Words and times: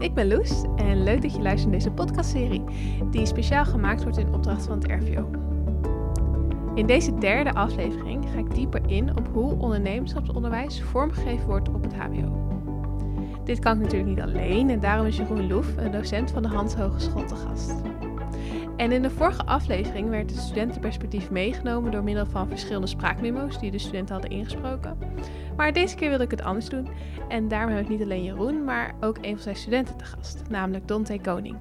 ik 0.00 0.14
ben 0.14 0.28
Loes 0.28 0.64
en 0.76 1.02
leuk 1.02 1.22
dat 1.22 1.34
je 1.34 1.42
luistert 1.42 1.70
naar 1.70 1.78
deze 1.78 1.90
podcastserie, 1.90 2.64
die 3.10 3.26
speciaal 3.26 3.64
gemaakt 3.64 4.02
wordt 4.02 4.18
in 4.18 4.34
opdracht 4.34 4.66
van 4.66 4.78
het 4.78 4.90
RVO. 4.90 5.30
In 6.74 6.86
deze 6.86 7.18
derde 7.18 7.52
aflevering 7.52 8.26
ga 8.32 8.38
ik 8.38 8.54
dieper 8.54 8.80
in 8.86 9.16
op 9.16 9.28
hoe 9.32 9.58
ondernemerschapsonderwijs 9.58 10.82
vormgegeven 10.82 11.46
wordt 11.46 11.68
op 11.68 11.82
het 11.82 11.94
HBO. 11.94 12.48
Dit 13.44 13.58
kan 13.58 13.78
natuurlijk 13.78 14.08
niet 14.08 14.20
alleen 14.20 14.70
en 14.70 14.80
daarom 14.80 15.06
is 15.06 15.16
Jeroen 15.16 15.46
Loef, 15.46 15.76
een 15.76 15.90
docent 15.90 16.30
van 16.30 16.42
de 16.42 16.48
Hans 16.48 16.74
Hogeschool, 16.74 17.24
te 17.24 17.34
gast. 17.34 17.74
En 18.76 18.92
in 18.92 19.02
de 19.02 19.10
vorige 19.10 19.44
aflevering 19.44 20.08
werd 20.08 20.30
het 20.30 20.40
studentenperspectief 20.40 21.30
meegenomen 21.30 21.90
door 21.90 22.04
middel 22.04 22.26
van 22.26 22.48
verschillende 22.48 22.86
spraakmemo's 22.86 23.58
die 23.58 23.70
de 23.70 23.78
studenten 23.78 24.12
hadden 24.14 24.30
ingesproken. 24.30 24.98
Maar 25.56 25.72
deze 25.72 25.96
keer 25.96 26.08
wilde 26.08 26.24
ik 26.24 26.30
het 26.30 26.42
anders 26.42 26.68
doen 26.68 26.88
en 27.28 27.48
daarom 27.48 27.74
heb 27.74 27.82
ik 27.82 27.88
niet 27.88 28.02
alleen 28.02 28.24
Jeroen, 28.24 28.64
maar 28.64 28.94
ook 29.00 29.16
een 29.16 29.34
van 29.34 29.42
zijn 29.42 29.56
studenten 29.56 29.96
te 29.96 30.04
gast, 30.04 30.42
namelijk 30.48 30.88
Dante 30.88 31.20
Koning. 31.20 31.58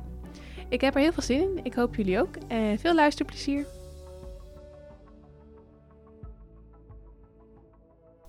Ik 0.69 0.81
heb 0.81 0.95
er 0.95 1.01
heel 1.01 1.13
veel 1.13 1.23
zin 1.23 1.41
in, 1.41 1.59
ik 1.63 1.73
hoop 1.73 1.95
jullie 1.95 2.19
ook 2.19 2.35
en 2.47 2.79
veel 2.79 2.95
luisterplezier. 2.95 3.65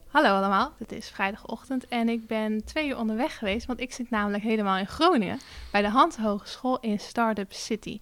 Hallo 0.06 0.28
allemaal, 0.28 0.72
het 0.78 0.92
is 0.92 1.08
vrijdagochtend 1.08 1.88
en 1.88 2.08
ik 2.08 2.26
ben 2.26 2.64
twee 2.64 2.88
uur 2.88 2.98
onderweg 2.98 3.38
geweest, 3.38 3.66
want 3.66 3.80
ik 3.80 3.92
zit 3.92 4.10
namelijk 4.10 4.42
helemaal 4.42 4.76
in 4.76 4.86
Groningen 4.86 5.38
bij 5.72 5.82
de 5.82 5.88
Hans 5.88 6.16
Hogeschool 6.16 6.80
in 6.80 7.00
Startup 7.00 7.52
City. 7.52 7.98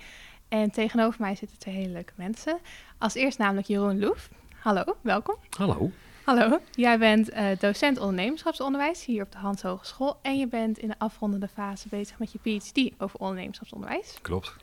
En 0.49 0.71
tegenover 0.71 1.21
mij 1.21 1.35
zitten 1.35 1.59
twee 1.59 1.75
hele 1.75 1.93
leuke 1.93 2.13
mensen. 2.17 2.59
Als 2.99 3.15
eerst 3.15 3.39
namelijk 3.39 3.67
Jeroen 3.67 3.99
Loef. 3.99 4.29
Hallo, 4.59 4.85
welkom. 5.01 5.37
Hallo. 5.57 5.91
Hallo, 6.29 6.59
jij 6.75 6.99
bent 6.99 7.33
uh, 7.33 7.47
docent 7.59 7.99
ondernemerschapsonderwijs 7.99 9.05
hier 9.05 9.23
op 9.23 9.33
de 9.33 9.39
Hans 9.39 9.63
Hogeschool. 9.63 10.19
En 10.23 10.39
je 10.39 10.47
bent 10.47 10.79
in 10.79 10.89
de 10.89 10.99
afrondende 10.99 11.49
fase 11.49 11.89
bezig 11.89 12.19
met 12.19 12.33
je 12.33 12.39
PhD 12.39 12.93
over 12.99 13.21
ondernemerschapsonderwijs. 13.21 14.19
Klopt. 14.23 14.57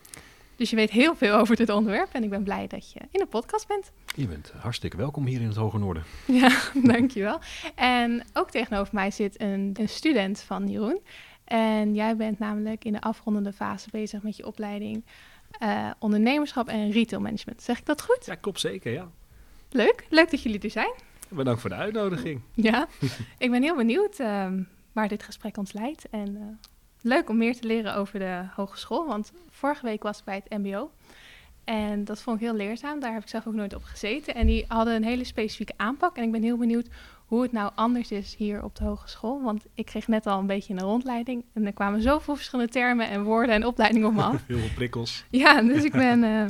Dus 0.55 0.69
je 0.69 0.75
weet 0.75 0.91
heel 0.91 1.15
veel 1.15 1.35
over 1.35 1.55
dit 1.55 1.69
onderwerp 1.69 2.13
en 2.13 2.23
ik 2.23 2.29
ben 2.29 2.43
blij 2.43 2.67
dat 2.67 2.91
je 2.91 2.99
in 2.99 3.19
de 3.19 3.25
podcast 3.25 3.67
bent. 3.67 3.91
Je 4.15 4.27
bent 4.27 4.53
hartstikke 4.57 4.97
welkom 4.97 5.25
hier 5.25 5.41
in 5.41 5.47
het 5.47 5.55
Hoge 5.55 5.77
Noorden. 5.77 6.03
Ja, 6.25 6.61
dankjewel. 6.73 7.39
En 7.75 8.23
ook 8.33 8.49
tegenover 8.49 8.95
mij 8.95 9.11
zit 9.11 9.41
een, 9.41 9.71
een 9.79 9.89
student 9.89 10.39
van 10.39 10.69
Jeroen. 10.69 10.99
En 11.43 11.93
jij 11.93 12.15
bent 12.15 12.39
namelijk 12.39 12.85
in 12.85 12.93
de 12.93 13.01
afrondende 13.01 13.53
fase 13.53 13.89
bezig 13.91 14.23
met 14.23 14.37
je 14.37 14.45
opleiding 14.45 15.03
uh, 15.63 15.91
ondernemerschap 15.99 16.67
en 16.67 16.91
retail 16.91 17.21
management. 17.21 17.61
Zeg 17.61 17.79
ik 17.79 17.85
dat 17.85 18.01
goed? 18.01 18.25
Ja, 18.25 18.35
klopt 18.35 18.59
zeker, 18.59 18.91
ja. 18.91 19.09
Leuk, 19.69 20.05
leuk 20.09 20.31
dat 20.31 20.41
jullie 20.41 20.59
er 20.59 20.69
zijn. 20.69 20.93
Bedankt 21.35 21.61
voor 21.61 21.69
de 21.69 21.75
uitnodiging. 21.75 22.41
Ja, 22.53 22.87
ik 23.37 23.51
ben 23.51 23.61
heel 23.61 23.75
benieuwd 23.75 24.19
uh, 24.19 24.47
waar 24.91 25.07
dit 25.07 25.23
gesprek 25.23 25.57
ons 25.57 25.73
leidt. 25.73 26.09
En 26.09 26.35
uh, 26.35 26.41
leuk 27.01 27.29
om 27.29 27.37
meer 27.37 27.55
te 27.55 27.67
leren 27.67 27.95
over 27.95 28.19
de 28.19 28.43
hogeschool, 28.55 29.07
want 29.07 29.31
vorige 29.49 29.85
week 29.85 30.03
was 30.03 30.19
ik 30.19 30.23
bij 30.23 30.41
het 30.43 30.63
MBO. 30.63 30.91
En 31.63 32.03
dat 32.03 32.21
vond 32.21 32.41
ik 32.41 32.47
heel 32.47 32.55
leerzaam. 32.55 32.99
Daar 32.99 33.13
heb 33.13 33.21
ik 33.21 33.29
zelf 33.29 33.47
ook 33.47 33.53
nooit 33.53 33.75
op 33.75 33.83
gezeten. 33.83 34.35
En 34.35 34.47
die 34.47 34.65
hadden 34.67 34.95
een 34.95 35.03
hele 35.03 35.23
specifieke 35.23 35.73
aanpak. 35.77 36.17
En 36.17 36.23
ik 36.23 36.31
ben 36.31 36.43
heel 36.43 36.57
benieuwd 36.57 36.87
hoe 37.25 37.41
het 37.41 37.51
nou 37.51 37.71
anders 37.75 38.11
is 38.11 38.35
hier 38.35 38.63
op 38.63 38.75
de 38.75 38.83
hogeschool. 38.83 39.41
Want 39.41 39.65
ik 39.73 39.85
kreeg 39.85 40.07
net 40.07 40.25
al 40.25 40.39
een 40.39 40.47
beetje 40.47 40.73
een 40.73 40.79
rondleiding. 40.79 41.45
En 41.53 41.65
er 41.65 41.73
kwamen 41.73 42.01
zoveel 42.01 42.35
verschillende 42.35 42.71
termen 42.71 43.09
en 43.09 43.23
woorden 43.23 43.55
en 43.55 43.65
opleidingen 43.65 44.07
op 44.07 44.13
me 44.13 44.21
af. 44.21 44.43
Heel 44.47 44.57
veel 44.57 44.73
prikkels. 44.75 45.25
Ja, 45.29 45.61
dus 45.61 45.83
ik 45.83 45.91
ben... 45.91 46.23
Uh, 46.23 46.45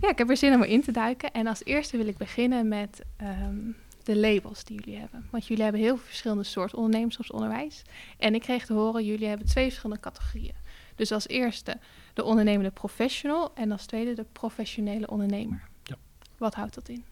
ja, 0.00 0.10
ik 0.10 0.18
heb 0.18 0.30
er 0.30 0.36
zin 0.36 0.54
om 0.54 0.62
in 0.62 0.82
te 0.82 0.92
duiken. 0.92 1.32
En 1.32 1.46
als 1.46 1.64
eerste 1.64 1.96
wil 1.96 2.06
ik 2.06 2.16
beginnen 2.16 2.68
met 2.68 3.04
um, 3.22 3.76
de 4.04 4.16
labels 4.16 4.64
die 4.64 4.80
jullie 4.80 5.00
hebben. 5.00 5.28
Want 5.30 5.46
jullie 5.46 5.62
hebben 5.62 5.80
heel 5.80 5.96
veel 5.96 6.06
verschillende 6.06 6.44
soorten 6.44 6.78
ondernemerschapsonderwijs. 6.78 7.82
En 8.18 8.34
ik 8.34 8.40
kreeg 8.40 8.66
te 8.66 8.72
horen, 8.72 9.04
jullie 9.04 9.26
hebben 9.26 9.46
twee 9.46 9.64
verschillende 9.64 10.02
categorieën. 10.02 10.54
Dus 10.94 11.12
als 11.12 11.28
eerste 11.28 11.78
de 12.14 12.24
ondernemende 12.24 12.70
professional 12.70 13.54
en 13.54 13.72
als 13.72 13.86
tweede 13.86 14.14
de 14.14 14.26
professionele 14.32 15.10
ondernemer. 15.10 15.68
Ja. 15.82 15.96
Wat 16.38 16.54
houdt 16.54 16.74
dat 16.74 16.88
in? 16.88 17.04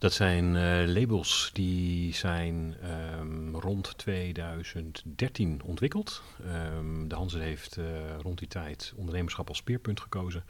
Dat 0.00 0.12
zijn 0.12 0.54
uh, 0.54 0.94
labels 0.94 1.50
die 1.52 2.14
zijn 2.14 2.76
um, 3.20 3.56
rond 3.56 3.98
2013 3.98 5.60
ontwikkeld. 5.64 6.22
Um, 6.76 7.08
de 7.08 7.14
Hansen 7.14 7.40
heeft 7.40 7.76
uh, 7.76 7.84
rond 8.22 8.38
die 8.38 8.48
tijd 8.48 8.92
ondernemerschap 8.96 9.48
als 9.48 9.58
speerpunt 9.58 10.00
gekozen. 10.00 10.44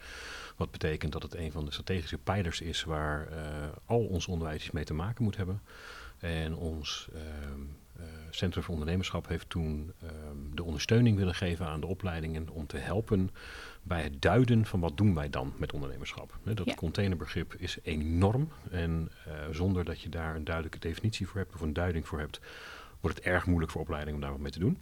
Wat 0.55 0.71
betekent 0.71 1.11
dat 1.11 1.23
het 1.23 1.35
een 1.35 1.51
van 1.51 1.65
de 1.65 1.71
strategische 1.71 2.17
pijlers 2.17 2.61
is 2.61 2.83
waar 2.83 3.27
uh, 3.31 3.37
al 3.85 4.05
ons 4.05 4.27
onderwijs 4.27 4.71
mee 4.71 4.83
te 4.83 4.93
maken 4.93 5.23
moet 5.23 5.37
hebben. 5.37 5.61
En 6.19 6.55
ons 6.55 7.07
um, 7.51 7.77
Centrum 8.29 8.63
voor 8.63 8.73
Ondernemerschap 8.73 9.27
heeft 9.27 9.49
toen 9.49 9.93
de 10.53 10.63
ondersteuning 10.63 11.17
willen 11.17 11.35
geven 11.35 11.65
aan 11.65 11.79
de 11.79 11.87
opleidingen 11.87 12.49
om 12.49 12.67
te 12.67 12.77
helpen 12.77 13.29
bij 13.83 14.01
het 14.01 14.21
duiden 14.21 14.65
van 14.65 14.79
wat 14.79 14.97
doen 14.97 15.15
wij 15.15 15.29
dan 15.29 15.53
met 15.57 15.73
ondernemerschap. 15.73 16.39
Dat 16.43 16.61
ja. 16.65 16.73
containerbegrip 16.73 17.55
is 17.57 17.77
enorm 17.83 18.49
en 18.71 19.11
uh, 19.27 19.33
zonder 19.51 19.85
dat 19.85 20.01
je 20.01 20.09
daar 20.09 20.35
een 20.35 20.43
duidelijke 20.43 20.79
definitie 20.79 21.27
voor 21.27 21.37
hebt 21.37 21.53
of 21.53 21.61
een 21.61 21.73
duiding 21.73 22.07
voor 22.07 22.19
hebt, 22.19 22.39
wordt 22.99 23.17
het 23.17 23.25
erg 23.25 23.45
moeilijk 23.45 23.71
voor 23.71 23.81
opleidingen 23.81 24.15
om 24.15 24.21
daar 24.21 24.31
wat 24.31 24.39
mee 24.39 24.51
te 24.51 24.59
doen. 24.59 24.77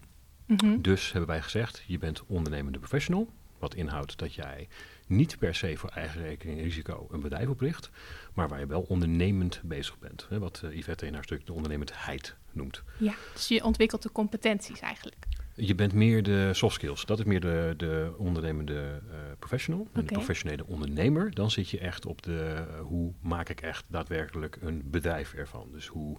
Mm 0.45 0.57
-hmm. 0.59 0.81
Dus 0.81 1.11
hebben 1.11 1.29
wij 1.29 1.41
gezegd, 1.41 1.83
je 1.87 1.97
bent 1.97 2.23
ondernemende 2.25 2.79
professional, 2.79 3.29
wat 3.59 3.75
inhoudt 3.75 4.17
dat 4.17 4.33
jij 4.33 4.67
niet 5.07 5.37
per 5.37 5.55
se 5.55 5.77
voor 5.77 5.89
eigen 5.89 6.21
rekening 6.21 6.57
en 6.57 6.63
risico 6.63 7.07
een 7.11 7.21
bedrijf 7.21 7.47
opricht, 7.47 7.89
maar 8.33 8.47
waar 8.47 8.59
je 8.59 8.67
wel 8.67 8.81
ondernemend 8.81 9.61
bezig 9.63 9.99
bent. 9.99 10.25
Hè, 10.29 10.39
wat 10.39 10.61
uh, 10.65 10.77
Yvette 10.77 11.05
in 11.05 11.13
haar 11.13 11.23
stuk 11.23 11.45
de 11.45 11.53
ondernemendheid 11.53 12.35
noemt. 12.51 12.83
Ja, 12.97 13.13
dus 13.33 13.47
je 13.47 13.63
ontwikkelt 13.63 14.03
de 14.03 14.11
competenties 14.11 14.79
eigenlijk. 14.79 15.25
Je 15.59 15.75
bent 15.75 15.93
meer 15.93 16.23
de 16.23 16.53
soft 16.53 16.75
skills. 16.75 17.05
Dat 17.05 17.19
is 17.19 17.25
meer 17.25 17.39
de, 17.39 17.73
de 17.77 18.13
ondernemende 18.17 18.73
uh, 18.73 19.15
professional. 19.39 19.79
Okay. 19.89 20.03
De 20.03 20.13
professionele 20.13 20.65
ondernemer. 20.65 21.33
Dan 21.33 21.51
zit 21.51 21.69
je 21.69 21.79
echt 21.79 22.05
op 22.05 22.21
de 22.21 22.65
uh, 22.69 22.79
hoe 22.79 23.13
maak 23.21 23.49
ik 23.49 23.61
echt 23.61 23.85
daadwerkelijk 23.87 24.57
een 24.61 24.81
bedrijf 24.85 25.33
ervan. 25.33 25.67
Dus 25.71 25.87
hoe 25.87 26.17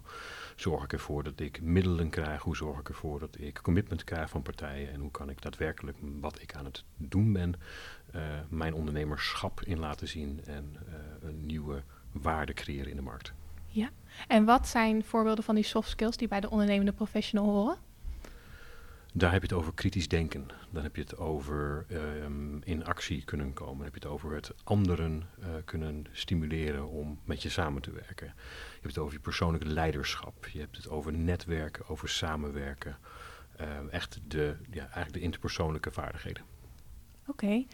zorg 0.55 0.83
ik 0.83 0.93
ervoor 0.93 1.23
dat 1.23 1.39
ik 1.39 1.61
middelen 1.61 2.09
krijg. 2.09 2.41
Hoe 2.41 2.55
zorg 2.55 2.79
ik 2.79 2.89
ervoor 2.89 3.19
dat 3.19 3.37
ik 3.39 3.59
commitment 3.61 4.03
krijg 4.03 4.29
van 4.29 4.41
partijen. 4.41 4.91
En 4.91 4.99
hoe 4.99 5.11
kan 5.11 5.29
ik 5.29 5.41
daadwerkelijk 5.41 5.97
wat 6.19 6.41
ik 6.41 6.55
aan 6.55 6.65
het 6.65 6.83
doen 6.97 7.33
ben. 7.33 7.53
Uh, 8.15 8.21
mijn 8.49 8.73
ondernemerschap 8.73 9.61
in 9.63 9.79
laten 9.79 10.07
zien. 10.07 10.41
En 10.45 10.75
een 11.21 11.45
nieuwe 11.45 11.83
waarde 12.11 12.53
creëren 12.53 12.89
in 12.89 12.95
de 12.95 13.01
markt. 13.01 13.33
Ja. 13.67 13.89
En 14.27 14.45
wat 14.45 14.67
zijn 14.67 15.03
voorbeelden 15.03 15.43
van 15.43 15.55
die 15.55 15.63
soft 15.63 15.89
skills 15.89 16.17
die 16.17 16.27
bij 16.27 16.39
de 16.39 16.49
ondernemende 16.49 16.91
professional 16.91 17.45
horen? 17.45 17.77
Daar 19.13 19.31
heb 19.31 19.41
je 19.41 19.47
het 19.47 19.57
over 19.57 19.73
kritisch 19.73 20.07
denken. 20.07 20.47
Dan 20.69 20.83
heb 20.83 20.95
je 20.95 21.01
het 21.01 21.17
over 21.17 21.85
um, 22.23 22.61
in 22.63 22.85
actie 22.85 23.23
kunnen 23.23 23.53
komen. 23.53 23.75
Dan 23.75 23.83
heb 23.83 23.93
je 23.93 23.99
het 23.99 24.09
over 24.09 24.33
het 24.33 24.51
anderen 24.63 25.23
uh, 25.39 25.45
kunnen 25.65 26.05
stimuleren 26.11 26.89
om 26.89 27.19
met 27.23 27.41
je 27.41 27.49
samen 27.49 27.81
te 27.81 27.91
werken. 27.91 28.27
Je 28.35 28.79
hebt 28.81 28.95
het 28.95 28.97
over 28.97 29.13
je 29.13 29.19
persoonlijke 29.19 29.67
leiderschap. 29.67 30.47
Je 30.47 30.59
hebt 30.59 30.77
het 30.77 30.89
over 30.89 31.13
netwerken, 31.13 31.87
over 31.87 32.09
samenwerken. 32.09 32.97
Uh, 33.61 33.67
echt 33.93 34.19
de, 34.27 34.55
ja, 34.69 34.81
eigenlijk 34.81 35.13
de 35.13 35.19
interpersoonlijke 35.19 35.91
vaardigheden. 35.91 36.43
Oké. 37.27 37.45
Okay. 37.45 37.67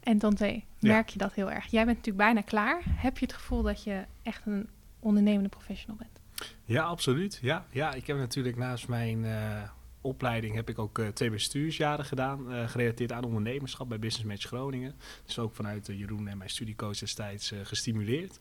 En 0.00 0.18
Dante, 0.18 0.62
merk 0.80 1.06
ja. 1.08 1.12
je 1.12 1.18
dat 1.18 1.34
heel 1.34 1.50
erg? 1.50 1.66
Jij 1.66 1.84
bent 1.84 1.96
natuurlijk 1.96 2.24
bijna 2.24 2.40
klaar. 2.40 2.82
Heb 2.84 3.18
je 3.18 3.26
het 3.26 3.34
gevoel 3.34 3.62
dat 3.62 3.84
je 3.84 4.04
echt 4.22 4.46
een 4.46 4.68
ondernemende 4.98 5.48
professional 5.48 5.96
bent? 5.96 6.20
Ja, 6.64 6.82
absoluut. 6.82 7.38
Ja, 7.42 7.66
ja 7.70 7.94
ik 7.94 8.06
heb 8.06 8.16
natuurlijk 8.16 8.56
naast 8.56 8.88
mijn... 8.88 9.24
Uh 9.24 9.62
opleiding 10.00 10.54
heb 10.54 10.68
ik 10.68 10.78
ook 10.78 10.98
uh, 10.98 11.08
twee 11.08 11.30
bestuursjaren 11.30 12.04
gedaan, 12.04 12.52
uh, 12.52 12.68
gerelateerd 12.68 13.12
aan 13.12 13.24
ondernemerschap 13.24 13.88
bij 13.88 13.98
Business 13.98 14.28
Match 14.28 14.46
Groningen. 14.46 14.94
Dus 15.24 15.38
ook 15.38 15.54
vanuit 15.54 15.88
uh, 15.88 15.98
Jeroen 15.98 16.28
en 16.28 16.38
mijn 16.38 16.50
studiecoach 16.50 16.98
destijds 16.98 17.52
gestimuleerd. 17.62 18.38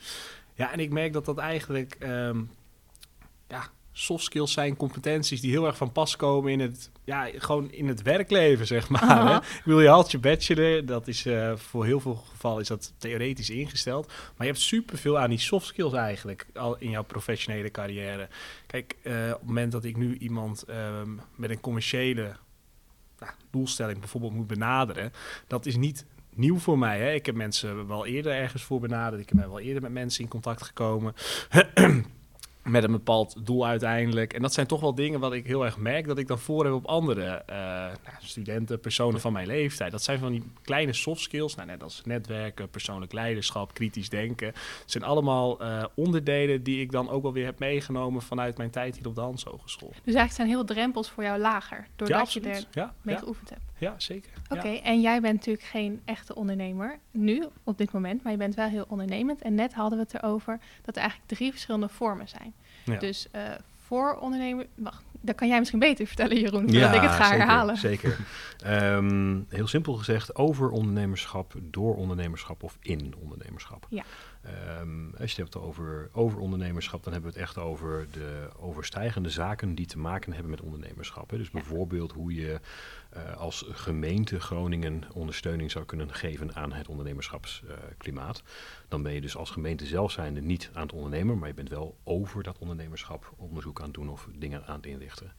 Ja, 0.54 0.72
en 0.72 0.80
ik 0.80 0.92
merk 0.92 1.14
dat 1.14 1.26
dat 1.26 1.38
eigenlijk 1.38 1.98
um, 2.04 2.50
ja, 3.48 3.70
soft 4.00 4.24
skills 4.24 4.52
zijn, 4.52 4.76
competenties 4.76 5.42
die 5.42 5.52
heel 5.52 5.66
erg 5.66 5.78
van 5.78 5.92
pas 5.92 6.16
komen 6.16 6.52
in 6.52 6.60
het, 6.60 6.92
ja, 7.04 7.30
gewoon 7.36 7.72
in 7.72 7.88
het 7.88 8.02
werkleven, 8.02 8.68
zeg 8.68 8.90
maar. 8.90 9.28
Hè? 9.28 9.36
Ik 9.36 9.62
wil 9.64 9.82
je 9.82 9.88
haalt 9.88 10.12
je 10.12 10.20
bachelor, 10.20 10.86
dat 10.86 11.08
is 11.08 11.26
uh, 11.26 11.56
voor 11.56 11.86
heel 11.86 12.00
veel 12.00 12.16
gevallen 12.16 12.62
is 12.62 12.68
dat 12.68 12.94
theoretisch 12.98 13.50
ingesteld. 13.50 14.08
Maar 14.08 14.48
je 14.48 14.54
hebt 14.54 14.60
superveel 14.64 15.20
aan 15.20 15.30
die 15.30 15.40
soft 15.40 15.66
skills 15.66 15.94
eigenlijk 15.94 16.48
al 16.54 16.78
in 16.78 16.90
jouw 16.90 17.04
professionele 17.04 17.72
carrière. 17.72 18.28
Kijk, 18.68 18.96
uh, 19.04 19.14
op 19.14 19.40
het 19.40 19.48
moment 19.48 19.72
dat 19.72 19.84
ik 19.84 19.98
nu 19.98 20.18
iemand 20.18 20.66
um, 20.70 21.22
met 21.36 21.50
een 21.50 21.60
commerciële 21.60 22.36
nou, 23.20 23.32
doelstelling 23.52 24.00
bijvoorbeeld 24.00 24.34
moet 24.34 24.48
benaderen, 24.48 25.14
dat 25.48 25.66
is 25.66 25.76
niet 25.76 26.06
nieuw 26.34 26.58
voor 26.58 26.78
mij. 26.78 27.00
Hè? 27.00 27.14
Ik 27.14 27.26
heb 27.26 27.36
mensen 27.36 27.88
wel 27.88 28.06
eerder 28.06 28.32
ergens 28.32 28.64
voor 28.64 28.80
benaderd. 28.80 29.22
Ik 29.22 29.32
ben 29.36 29.50
wel 29.50 29.60
eerder 29.60 29.82
met 29.82 29.92
mensen 29.92 30.24
in 30.24 30.30
contact 30.30 30.64
gekomen 30.64 31.14
met 32.68 32.84
een 32.84 32.92
bepaald 32.92 33.46
doel 33.46 33.66
uiteindelijk. 33.66 34.34
En 34.34 34.42
dat 34.42 34.54
zijn 34.54 34.68
toch 34.68 34.82
wel 34.82 34.96
dingen 34.96 35.20
wat 35.20 35.34
ik 35.34 35.48
heel 35.48 35.66
erg 35.66 35.78
merk 35.78 36.08
dat 36.08 36.18
ik 36.18 36.28
dan 36.28 36.40
voor 36.40 36.64
heb 36.64 36.74
op 36.74 36.86
andere 36.86 37.44
uh, 37.50 37.56
nou, 37.56 37.94
studenten, 38.20 38.80
personen 38.80 39.20
van 39.20 39.34
mijn 39.34 39.48
leeftijd. 39.48 39.92
Dat 39.92 40.04
zijn 40.04 40.20
van 40.20 40.32
die 40.32 40.44
kleine 40.62 40.94
soft 40.94 41.22
skills, 41.22 41.56
nou, 41.56 41.68
net 41.68 41.84
als 41.84 42.02
netwerken, 42.06 42.70
persoonlijk 42.70 43.14
leiderschap, 43.14 43.74
kritisch 43.74 44.10
denken. 44.10 44.48
Het 44.48 44.92
zijn 44.92 45.04
allemaal 45.04 45.62
uh, 45.62 45.84
onderdelen 45.96 46.64
die 46.64 46.82
ik 46.82 46.92
dan 46.92 47.10
ook 47.10 47.22
wel 47.22 47.34
weer 47.34 47.46
heb 47.46 47.60
meegenomen 47.60 48.22
vanuit 48.22 48.58
mijn 48.58 48.70
tijd 48.70 48.98
hier 48.98 49.08
op 49.08 49.16
de 49.16 49.22
Hans 49.22 49.44
Hogeschool. 49.44 49.90
Dus 49.90 49.98
eigenlijk 50.04 50.34
zijn 50.34 50.48
heel 50.48 50.66
drempels 50.66 51.10
voor 51.10 51.24
jou 51.24 51.40
lager, 51.40 51.88
doordat 51.96 52.34
ja, 52.34 52.42
je 52.42 52.50
er 52.50 52.64
ja, 52.72 52.94
mee 53.02 53.16
ja. 53.16 53.22
geoefend 53.22 53.50
hebt. 53.50 53.67
Ja, 53.78 53.94
zeker. 53.98 54.32
Oké, 54.50 54.68
Ja. 54.68 54.82
en 54.82 55.02
jij 55.02 55.22
bent 55.22 55.34
natuurlijk 55.34 55.66
geen 55.66 56.02
echte 56.06 56.36
ondernemer 56.36 57.00
nu, 57.12 57.46
op 57.64 57.78
dit 57.78 57.92
moment, 57.92 58.24
maar 58.24 58.32
je 58.32 58.38
bent 58.38 58.56
wel 58.56 58.68
heel 58.68 58.86
ondernemend. 58.88 59.42
En 59.42 59.56
net 59.56 59.74
hadden 59.74 59.98
we 59.98 60.04
het 60.04 60.14
erover 60.24 60.60
dat 60.82 60.96
er 60.96 61.02
eigenlijk 61.02 61.30
drie 61.32 61.52
verschillende 61.52 61.90
vormen 61.90 62.28
zijn. 62.28 62.54
Ja. 62.84 62.98
Dus 62.98 63.28
eh, 63.32 63.42
voor 63.76 64.16
ondernemer, 64.16 64.66
wacht, 64.76 65.04
dat 65.22 65.36
kan 65.36 65.48
jij 65.48 65.58
misschien 65.60 65.80
beter 65.80 66.08
vertellen, 66.08 66.40
Jeroen, 66.40 66.70
voordat 66.72 66.96
ik 66.96 67.02
het 67.02 67.12
ga 67.12 67.24
zeker, 67.24 67.38
herhalen. 67.40 67.78
Zeker. 67.78 68.18
Ehm, 68.64 69.40
heel 69.50 69.68
simpel 69.68 69.94
gezegd, 69.94 70.36
over 70.36 70.70
ondernemerschap, 70.70 71.54
door 71.62 71.96
ondernemerschap 71.96 72.64
of 72.64 72.78
in 72.82 73.14
ondernemerschap. 73.22 73.88
Ja. 73.90 74.04
Ehm, 74.42 75.06
als 75.20 75.32
je 75.36 75.42
het 75.42 75.54
hebt 75.54 75.66
over, 75.66 76.10
over 76.12 76.40
ondernemerschap, 76.40 77.04
dan 77.04 77.14
hebben 77.14 77.32
we 77.32 77.40
het 77.40 77.48
echt 77.48 77.58
over 77.58 78.08
de 78.12 78.50
overstijgende 78.60 79.30
zaken 79.30 79.76
die 79.76 79.86
te 79.86 79.98
maken 79.98 80.34
hebben 80.34 80.52
met 80.52 80.62
ondernemerschap. 80.62 81.30
Hè. 81.30 81.38
Dus 81.38 81.50
bijvoorbeeld 81.50 82.12
hoe 82.12 82.34
je 82.34 82.60
eh, 83.10 83.38
als 83.38 83.66
gemeente 83.70 84.40
Groningen 84.40 85.04
ondersteuning 85.14 85.72
zou 85.72 85.86
kunnen 85.86 86.14
geven 86.14 86.56
aan 86.56 86.74
het 86.74 86.88
ondernemerschapsklimaat. 86.88 88.44
dan 88.88 89.04
ben 89.04 89.14
je 89.14 89.22
dus 89.22 89.38
als 89.38 89.50
gemeente 89.50 89.86
zelf 89.86 90.12
zijnde 90.12 90.42
niet 90.42 90.70
aan 90.74 90.82
het 90.82 90.94
ondernemen, 90.94 91.38
maar 91.38 91.48
je 91.48 91.54
bent 91.54 91.70
wel 91.70 91.98
over 92.04 92.44
dat 92.44 92.58
ondernemerschap 92.58 93.34
onderzoek 93.38 93.80
aan 93.80 93.86
het 93.86 93.94
doen 93.94 94.10
of 94.10 94.28
dingen 94.36 94.66
aan 94.66 94.76
het 94.76 94.86
inrichten. 94.86 95.34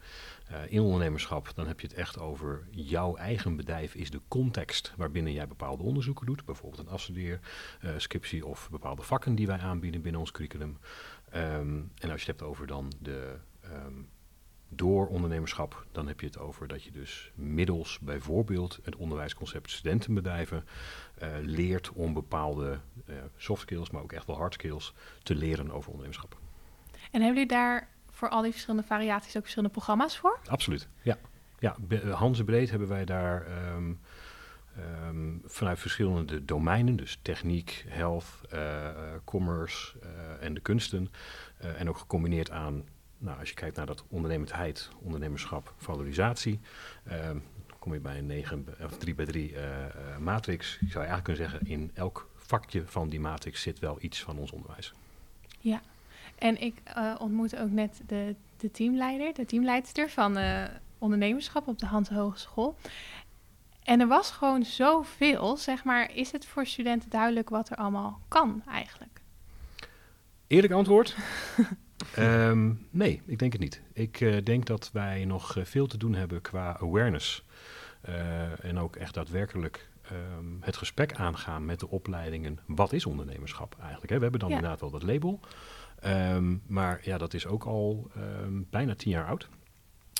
Eh, 0.48 0.72
in 0.72 0.80
ondernemerschap, 0.80 1.52
dan 1.54 1.66
heb 1.66 1.80
je 1.80 1.86
het 1.86 1.96
echt 1.96 2.18
over 2.18 2.66
jouw 2.70 3.16
eigen 3.16 3.56
bedrijf 3.56 3.94
is 3.94 4.10
de 4.10 4.20
context 4.28 4.92
waarbinnen 4.96 5.32
jij 5.32 5.46
bepaalde 5.48 5.82
onderzoeken 5.82 6.26
doet. 6.26 6.44
Bijvoorbeeld 6.44 6.82
een 6.82 6.92
afstudeer, 6.92 7.40
eh, 7.80 8.44
of 8.44 8.70
bepaalde 8.70 9.02
vakken 9.02 9.34
die 9.34 9.46
wij 9.46 9.58
aanbieden 9.58 10.02
binnen 10.02 10.20
ons 10.20 10.30
curriculum. 10.30 10.78
Ehm, 11.30 11.82
en 11.98 12.10
als 12.10 12.22
je 12.22 12.30
het 12.30 12.40
hebt 12.40 12.42
over 12.42 12.66
dan 12.66 12.92
de 13.00 13.36
ehm, 13.60 14.02
door 14.68 15.06
ondernemerschap, 15.06 15.86
dan 15.92 16.06
heb 16.06 16.20
je 16.20 16.26
het 16.26 16.38
over 16.38 16.68
dat 16.68 16.82
je 16.82 16.90
dus 16.90 17.32
middels 17.34 17.98
bijvoorbeeld 17.98 18.78
het 18.82 18.96
onderwijsconcept 18.96 19.70
studentenbedrijven 19.70 20.64
eh, 21.14 21.28
leert 21.40 21.92
om 21.92 22.12
bepaalde 22.12 22.80
eh, 23.06 23.16
soft 23.36 23.60
skills, 23.60 23.90
maar 23.90 24.02
ook 24.02 24.12
echt 24.12 24.26
wel 24.26 24.36
hard 24.36 24.54
skills 24.54 24.94
te 25.22 25.34
leren 25.34 25.70
over 25.70 25.90
ondernemerschap. 25.90 26.38
En 26.92 27.22
hebben 27.22 27.32
jullie 27.32 27.46
daar 27.46 27.88
voor 28.18 28.28
al 28.28 28.42
die 28.42 28.50
verschillende 28.52 28.86
variaties 28.86 29.36
ook 29.36 29.42
verschillende 29.42 29.74
programma's 29.74 30.16
voor? 30.18 30.38
Absoluut, 30.46 30.88
ja. 31.02 31.16
Ja, 31.58 31.76
eh, 31.88 32.14
Hanze 32.14 32.44
Breed 32.44 32.70
hebben 32.70 32.88
wij 32.88 33.04
daar 33.04 33.46
ehm, 33.46 33.92
ehm, 34.76 35.36
vanuit 35.44 35.78
verschillende 35.78 36.44
domeinen, 36.44 36.96
dus 36.96 37.18
techniek, 37.22 37.84
health, 37.88 38.24
eh, 38.50 38.88
commerce 39.24 39.98
eh, 40.02 40.08
en 40.46 40.54
de 40.54 40.60
kunsten. 40.60 41.10
en 41.58 41.88
ook 41.88 41.98
gecombineerd 41.98 42.50
aan, 42.50 42.84
nou, 43.18 43.38
als 43.38 43.48
je 43.48 43.54
kijkt 43.54 43.76
naar 43.76 43.86
dat 43.86 44.04
ondernemendheid, 44.08 44.88
ondernemerschap, 45.00 45.72
valorisatie, 45.76 46.60
ehm, 47.04 47.38
dan 47.66 47.78
kom 47.78 47.92
je 47.94 48.00
bij 48.00 48.18
een 48.18 48.26
9 48.26 48.64
b- 48.64 48.84
of 48.84 48.98
3 48.98 49.14
bij 49.14 49.24
3 49.24 49.54
eh, 49.54 49.84
eh, 49.84 50.18
matrix. 50.18 50.78
Je 50.80 50.86
zou 50.90 51.04
eigenlijk 51.04 51.24
kunnen 51.24 51.50
zeggen, 51.50 51.68
in 51.68 51.90
elk 51.94 52.28
vakje 52.36 52.86
van 52.86 53.08
die 53.08 53.20
matrix 53.20 53.62
zit 53.62 53.78
wel 53.78 53.96
iets 54.00 54.22
van 54.22 54.38
ons 54.38 54.50
onderwijs. 54.50 54.94
En 56.38 56.60
ik 56.60 56.80
eh, 56.84 57.14
ontmoette 57.18 57.60
ook 57.60 57.70
net 57.70 58.00
de, 58.06 58.34
de 58.56 58.70
teamleider, 58.70 59.34
de 59.34 59.44
teamleidster 59.44 60.10
van 60.10 60.36
eh, 60.36 60.64
ondernemerschap 60.98 61.68
op 61.68 61.78
de 61.78 61.86
Hans 61.86 62.08
Hogeschool. 62.08 62.76
En 63.82 64.00
er 64.00 64.06
was 64.06 64.30
gewoon 64.30 64.64
zoveel, 64.64 65.56
zeg 65.56 65.84
maar. 65.84 66.14
Is 66.14 66.32
het 66.32 66.46
voor 66.46 66.66
studenten 66.66 67.10
duidelijk 67.10 67.48
wat 67.48 67.70
er 67.70 67.76
allemaal 67.76 68.20
kan 68.28 68.62
eigenlijk? 68.68 69.20
Eerlijk 70.46 70.72
antwoord? 70.72 71.16
Ehm, 72.14 72.72
nee, 72.90 73.22
ik 73.26 73.38
denk 73.38 73.52
het 73.52 73.60
niet. 73.60 73.82
Ik 73.92 74.20
eh, 74.20 74.44
denk 74.44 74.66
dat 74.66 74.90
wij 74.92 75.24
nog 75.24 75.56
veel 75.62 75.86
te 75.86 75.96
doen 75.96 76.14
hebben 76.14 76.40
qua 76.40 76.76
awareness. 76.80 77.44
En 78.62 78.78
ook 78.78 78.96
echt 78.96 79.14
daadwerkelijk 79.14 79.90
ehm, 80.02 80.60
het 80.60 80.76
gesprek 80.76 81.14
aangaan 81.14 81.64
met 81.64 81.80
de 81.80 81.88
opleidingen. 81.88 82.58
Wat 82.66 82.92
is 82.92 83.06
ondernemerschap 83.06 83.76
eigenlijk? 83.80 84.10
Hè? 84.10 84.16
We 84.16 84.22
hebben 84.22 84.40
dan 84.40 84.48
Ja. 84.48 84.54
inderdaad 84.54 84.80
wel 84.80 84.90
dat 84.90 85.02
label. 85.02 85.40
Ehm, 86.00 86.56
maar 86.66 87.00
ja, 87.02 87.18
dat 87.18 87.34
is 87.34 87.46
ook 87.46 87.64
al 87.64 88.10
ehm, 88.16 88.62
bijna 88.70 88.94
tien 88.94 89.10
jaar 89.10 89.26
oud. 89.26 89.48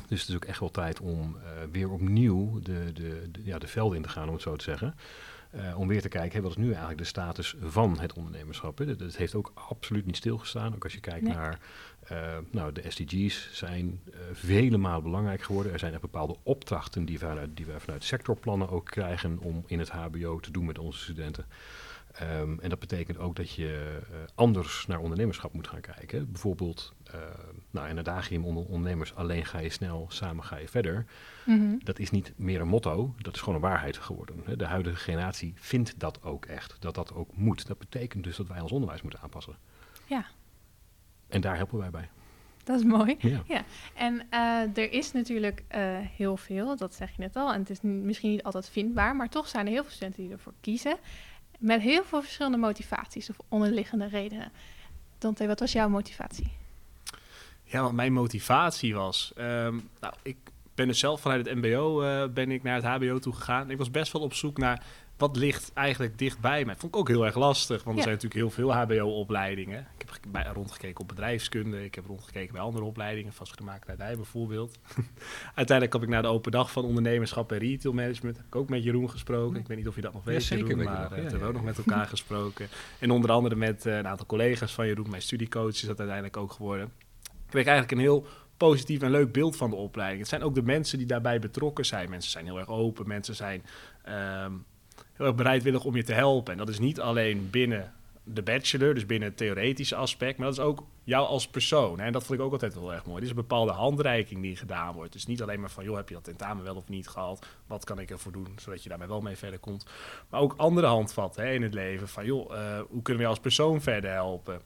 Dus 0.09 0.21
het 0.21 0.29
is 0.29 0.35
ook 0.35 0.45
echt 0.45 0.61
wel 0.61 0.71
tijd 0.71 1.01
om 1.01 1.37
eh, 1.37 1.51
weer 1.73 1.91
opnieuw 1.91 2.61
de, 2.63 2.93
de, 2.93 3.29
de- 3.31 3.45
ja, 3.45 3.59
de 3.59 3.67
velden 3.67 3.97
in 3.97 4.03
te 4.03 4.09
gaan, 4.09 4.27
om 4.29 4.33
het 4.35 4.43
zo 4.43 4.57
te 4.57 4.65
zeggen. 4.65 4.95
Eh, 5.51 5.79
om 5.79 5.89
weer 5.89 6.01
te 6.03 6.09
kijken, 6.09 6.43
wat 6.43 6.51
is 6.51 6.57
nu 6.57 6.69
eigenlijk 6.69 6.99
de 6.99 7.05
status 7.05 7.57
van 7.63 7.99
het 7.99 8.13
ondernemerschap? 8.13 8.79
Hè? 8.79 8.87
Dat, 8.87 8.99
dat 8.99 9.17
heeft 9.17 9.35
ook 9.35 9.53
absoluut 9.55 10.07
niet 10.07 10.17
stilgestaan. 10.17 10.75
Ook 10.75 10.85
als 10.85 10.93
je 10.93 11.01
kijkt 11.01 11.23
Nee. 11.25 11.35
naar, 11.35 11.59
eh, 12.01 12.37
nou, 12.51 12.73
de 12.73 12.83
SDG's 12.91 13.49
zijn 13.53 14.01
eh, 14.13 14.19
vele 14.33 14.77
malen 14.77 15.03
belangrijk 15.03 15.43
geworden. 15.43 15.73
Er 15.73 15.79
zijn 15.79 15.93
er 15.93 16.01
bepaalde 16.01 16.37
opdrachten 16.43 17.05
die 17.05 17.19
wij, 17.19 17.29
vanuit, 17.29 17.57
die 17.57 17.67
wij 17.67 17.81
vanuit 17.81 18.05
sectorplannen 18.05 18.69
ook 18.71 18.85
krijgen 18.85 19.39
om 19.39 19.65
in 19.67 19.79
het 19.79 19.91
HBO 19.91 20.41
te 20.41 20.51
doen 20.51 20.65
met 20.65 20.79
onze 20.79 20.99
studenten. 21.03 21.47
Ehm, 22.19 22.59
en 22.59 22.69
dat 22.69 22.79
betekent 22.79 23.19
ook 23.19 23.37
dat 23.37 23.51
je 23.51 24.01
eh, 24.11 24.17
anders 24.35 24.87
naar 24.87 24.99
ondernemerschap 24.99 25.53
moet 25.53 25.69
gaan 25.69 25.81
kijken. 25.81 26.31
Bijvoorbeeld, 26.33 26.93
eh, 27.05 27.21
nou, 27.71 27.89
in 27.89 27.97
het 27.97 28.09
adagium 28.09 28.45
onder 28.45 28.65
ondernemers 28.65 29.15
alleen 29.15 29.45
ga 29.45 29.59
je 29.59 29.71
snel, 29.71 30.07
samen 30.09 30.45
ga 30.45 30.57
je 30.57 30.69
verder. 30.69 31.05
Mhm. 31.47 31.79
Dat 31.79 31.99
is 31.99 32.11
niet 32.11 32.33
meer 32.37 32.61
een 32.61 32.69
motto, 32.69 33.15
dat 33.19 33.35
is 33.35 33.41
gewoon 33.41 33.55
een 33.55 33.61
waarheid 33.61 33.97
geworden. 33.97 34.43
hè. 34.45 34.57
De 34.57 34.65
huidige 34.65 34.97
generatie 34.97 35.53
vindt 35.57 35.99
dat 35.99 36.23
ook 36.23 36.45
echt, 36.45 36.77
dat 36.79 36.95
dat 36.95 37.15
ook 37.15 37.37
moet. 37.37 37.67
Dat 37.67 37.79
betekent 37.79 38.25
dus 38.25 38.37
dat 38.37 38.49
wij 38.49 38.61
ons 38.61 38.73
onderwijs 38.73 39.03
moeten 39.03 39.21
aanpassen. 39.21 39.57
Ja. 40.07 40.27
En 41.29 41.41
daar 41.41 41.57
helpen 41.57 41.79
wij 41.79 41.91
bij. 41.91 42.09
Dat 42.65 42.79
is 42.79 42.85
mooi. 42.85 43.17
Ja. 43.47 43.65
En 43.95 44.27
eh, 44.31 44.83
er 44.85 44.93
is 44.93 45.13
natuurlijk 45.13 45.65
eh, 45.69 45.81
heel 46.17 46.37
veel, 46.37 46.77
dat 46.77 46.95
zeg 46.95 47.11
je 47.11 47.23
net 47.23 47.37
al. 47.37 47.53
En 47.53 47.59
het 47.61 47.71
is 47.71 47.81
misschien 47.81 48.31
niet 48.31 48.43
altijd 48.43 48.69
vindbaar, 48.69 49.17
maar 49.17 49.29
toch 49.29 49.49
zijn 49.49 49.67
er 49.67 49.73
heel 49.73 49.83
veel 49.83 49.93
studenten 49.93 50.23
die 50.23 50.33
ervoor 50.33 50.55
kiezen. 50.61 50.97
Met 51.59 51.81
heel 51.81 52.05
veel 52.05 52.23
verschillende 52.23 52.59
motivaties 52.59 53.31
of 53.31 53.37
onderliggende 53.49 54.07
redenen. 54.07 54.53
Dante, 55.19 55.47
wat 55.47 55.61
was 55.61 55.73
jouw 55.73 55.89
motivatie? 55.89 56.53
Ja, 57.65 57.83
wat 57.83 57.93
mijn 57.93 58.13
motivatie 58.13 58.95
was. 58.95 59.33
ehm, 59.37 59.79
nou, 60.01 60.15
ik 60.23 60.37
ben 60.75 60.87
dus 60.87 60.99
zelf 60.99 61.21
vanuit 61.21 61.47
het 61.47 61.57
MBO 61.57 62.03
eh, 62.03 62.29
ben 62.29 62.51
ik 62.51 62.63
naar 62.63 62.75
het 62.75 62.85
HBO 62.85 63.19
toe 63.19 63.33
gegaan. 63.35 63.71
Ik 63.71 63.79
was 63.79 63.91
best 63.91 64.13
wel 64.13 64.23
op 64.23 64.35
zoek 64.35 64.59
naar 64.59 64.85
wat 65.19 65.37
ligt 65.37 65.73
eigenlijk 65.75 66.19
dichtbij 66.19 66.65
mij. 66.65 66.77
Vond 66.77 66.95
ik 66.95 67.01
ook 67.01 67.09
heel 67.09 67.27
erg 67.27 67.35
lastig, 67.37 67.85
want 67.85 67.97
Ja. 67.97 68.03
er 68.03 68.09
zijn 68.09 68.15
natuurlijk 68.15 68.41
heel 68.41 68.51
veel 68.51 68.73
HBO-opleidingen. 68.75 69.87
Ik 69.99 70.09
heb 70.09 70.33
bij, 70.33 70.47
rondgekeken 70.53 71.01
op 71.01 71.09
bedrijfskunde, 71.09 71.85
ik 71.85 71.95
heb 71.95 72.07
rondgekeken 72.07 72.53
bij 72.53 72.63
andere 72.63 72.85
opleidingen, 72.85 73.33
vastgoedmakelaardij 73.33 74.17
bijvoorbeeld. 74.17 74.79
Uiteindelijk 75.55 75.93
heb 75.93 76.03
ik 76.03 76.09
naar 76.09 76.23
de 76.23 76.29
open 76.29 76.53
dag 76.53 76.73
van 76.73 76.85
ondernemerschap 76.85 77.53
en 77.53 77.59
retail 77.59 77.95
management. 77.95 78.37
Heb 78.37 78.47
ik 78.47 78.55
ook 78.55 78.69
met 78.69 78.83
Jeroen 78.85 79.11
gesproken. 79.11 79.61
Ik 79.61 79.67
weet 79.67 79.77
niet 79.77 79.89
of 79.89 79.95
je 79.95 80.01
dat 80.01 80.13
nog 80.13 80.25
weet, 80.25 80.47
Jeroen, 80.47 80.85
maar 80.85 81.05
eh, 81.05 81.11
we 81.11 81.21
hebben 81.21 81.49
ook 81.49 81.53
nog 81.55 81.65
met 81.65 81.79
elkaar 81.79 82.07
gesproken. 82.17 82.69
En 82.99 83.11
onder 83.11 83.31
andere 83.31 83.55
met 83.57 83.87
eh, 83.87 83.97
een 83.97 84.07
aantal 84.07 84.27
collega's 84.27 84.75
van 84.75 84.87
Jeroen, 84.87 85.11
mijn 85.11 85.23
studiecoach 85.23 85.69
is 85.69 85.81
dat 85.81 85.99
uiteindelijk 85.99 86.37
ook 86.37 86.53
geworden. 86.53 86.93
Ik 87.23 87.55
kreeg 87.55 87.67
eigenlijk 87.67 87.93
een 87.93 88.07
heel 88.07 88.27
positief 88.57 89.03
en 89.03 89.11
leuk 89.11 89.33
beeld 89.33 89.57
van 89.57 89.71
de 89.71 89.77
opleiding. 89.77 90.21
Het 90.21 90.29
zijn 90.29 90.43
ook 90.43 90.55
de 90.55 90.63
mensen 90.63 90.99
die 90.99 91.07
daarbij 91.07 91.39
betrokken 91.39 91.87
zijn. 91.87 92.11
Mensen 92.11 92.31
zijn 92.31 92.45
heel 92.45 92.59
erg 92.59 92.69
open, 92.69 93.09
mensen 93.09 93.35
zijn 93.35 93.63
ehm, 94.03 94.53
bereidwillig 95.19 95.85
om 95.85 95.97
je 95.97 96.03
te 96.03 96.13
helpen. 96.13 96.53
En 96.53 96.59
dat 96.59 96.69
is 96.69 96.79
niet 96.79 97.01
alleen 97.01 97.51
binnen 97.51 97.93
de 98.33 98.43
bachelor, 98.43 98.95
dus 98.95 99.07
binnen 99.07 99.29
het 99.29 99.37
theoretische 99.37 99.97
aspect, 99.97 100.39
maar 100.39 100.47
dat 100.47 100.59
is 100.59 100.65
ook 100.65 100.85
jou 101.05 101.27
als 101.27 101.49
persoon. 101.49 102.01
En 102.01 102.13
dat 102.13 102.25
vond 102.25 102.39
ik 102.39 102.45
ook 102.45 102.53
altijd 102.53 102.75
heel 102.75 102.93
erg 102.93 103.05
mooi. 103.07 103.17
Er 103.17 103.23
is 103.23 103.31
een 103.31 103.37
bepaalde 103.37 103.73
handreiking 103.73 104.43
die 104.43 104.57
gedaan 104.57 104.95
wordt. 104.95 105.13
Dus 105.13 105.27
niet 105.27 105.43
alleen 105.43 105.61
maar 105.61 105.71
van, 105.71 105.85
joh, 105.85 105.97
heb 105.97 106.09
je 106.09 106.15
dat 106.15 106.25
tentamen 106.25 106.65
wel 106.65 106.77
of 106.77 106.89
niet 106.89 107.09
gehad? 107.09 107.47
Wat 107.67 107.85
kan 107.85 107.99
ik 107.99 108.11
ervoor 108.11 108.33
doen, 108.33 108.49
zodat 108.57 108.83
je 108.83 108.89
daarmee 108.89 109.09
wel 109.09 109.21
mee 109.21 109.37
verder 109.37 109.59
komt? 109.59 109.87
Maar 110.29 110.41
ook 110.41 110.55
andere 110.57 110.87
handvatten 110.87 111.45
hè, 111.45 111.53
in 111.53 111.63
het 111.63 111.75
leven. 111.75 112.09
Van, 112.09 112.25
joh, 112.25 112.55
eh, 112.55 112.81
hoe 112.89 113.03
kunnen 113.03 113.23
we 113.23 113.29
als 113.29 113.41
persoon 113.41 113.81
verder 113.81 114.11
helpen? 114.11 114.61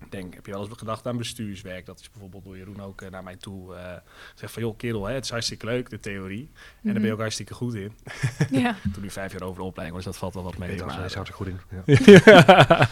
Ik 0.00 0.10
denk, 0.10 0.34
heb 0.34 0.46
je 0.46 0.52
wel 0.52 0.60
eens 0.60 0.78
gedacht 0.78 1.06
aan 1.06 1.16
bestuurswerk? 1.16 1.86
Dat 1.86 2.00
is 2.00 2.10
bijvoorbeeld 2.10 2.44
door 2.44 2.56
Jeroen 2.56 2.80
ook 2.80 3.02
eh, 3.02 3.10
naar 3.10 3.22
mij 3.22 3.36
toe 3.36 3.74
uh, 3.74 3.92
zegt 4.34 4.52
van... 4.52 4.62
joh, 4.62 4.76
kerel, 4.76 5.06
hè, 5.06 5.14
het 5.14 5.24
is 5.24 5.30
hartstikke 5.30 5.66
leuk, 5.66 5.90
de 5.90 6.00
theorie. 6.00 6.50
En 6.52 6.76
daar 6.82 6.94
ben 6.94 7.04
je 7.04 7.12
ook 7.12 7.18
hartstikke 7.18 7.54
goed 7.54 7.74
in. 7.74 7.92
Ja. 8.50 8.76
Toen 8.92 9.02
nu 9.02 9.10
vijf 9.10 9.32
jaar 9.32 9.42
over 9.42 9.58
de 9.58 9.66
opleiding 9.66 9.96
was, 9.96 10.04
dat 10.04 10.16
valt 10.16 10.34
wel 10.34 10.42
wat 10.42 10.58
mee. 10.58 10.68
Nee, 10.68 10.84
maar, 10.84 10.96
daar 10.96 11.10
zou 11.10 11.26
er 11.26 11.32
goed 11.32 11.46
in. 11.46 11.58
Ja. 11.84 12.88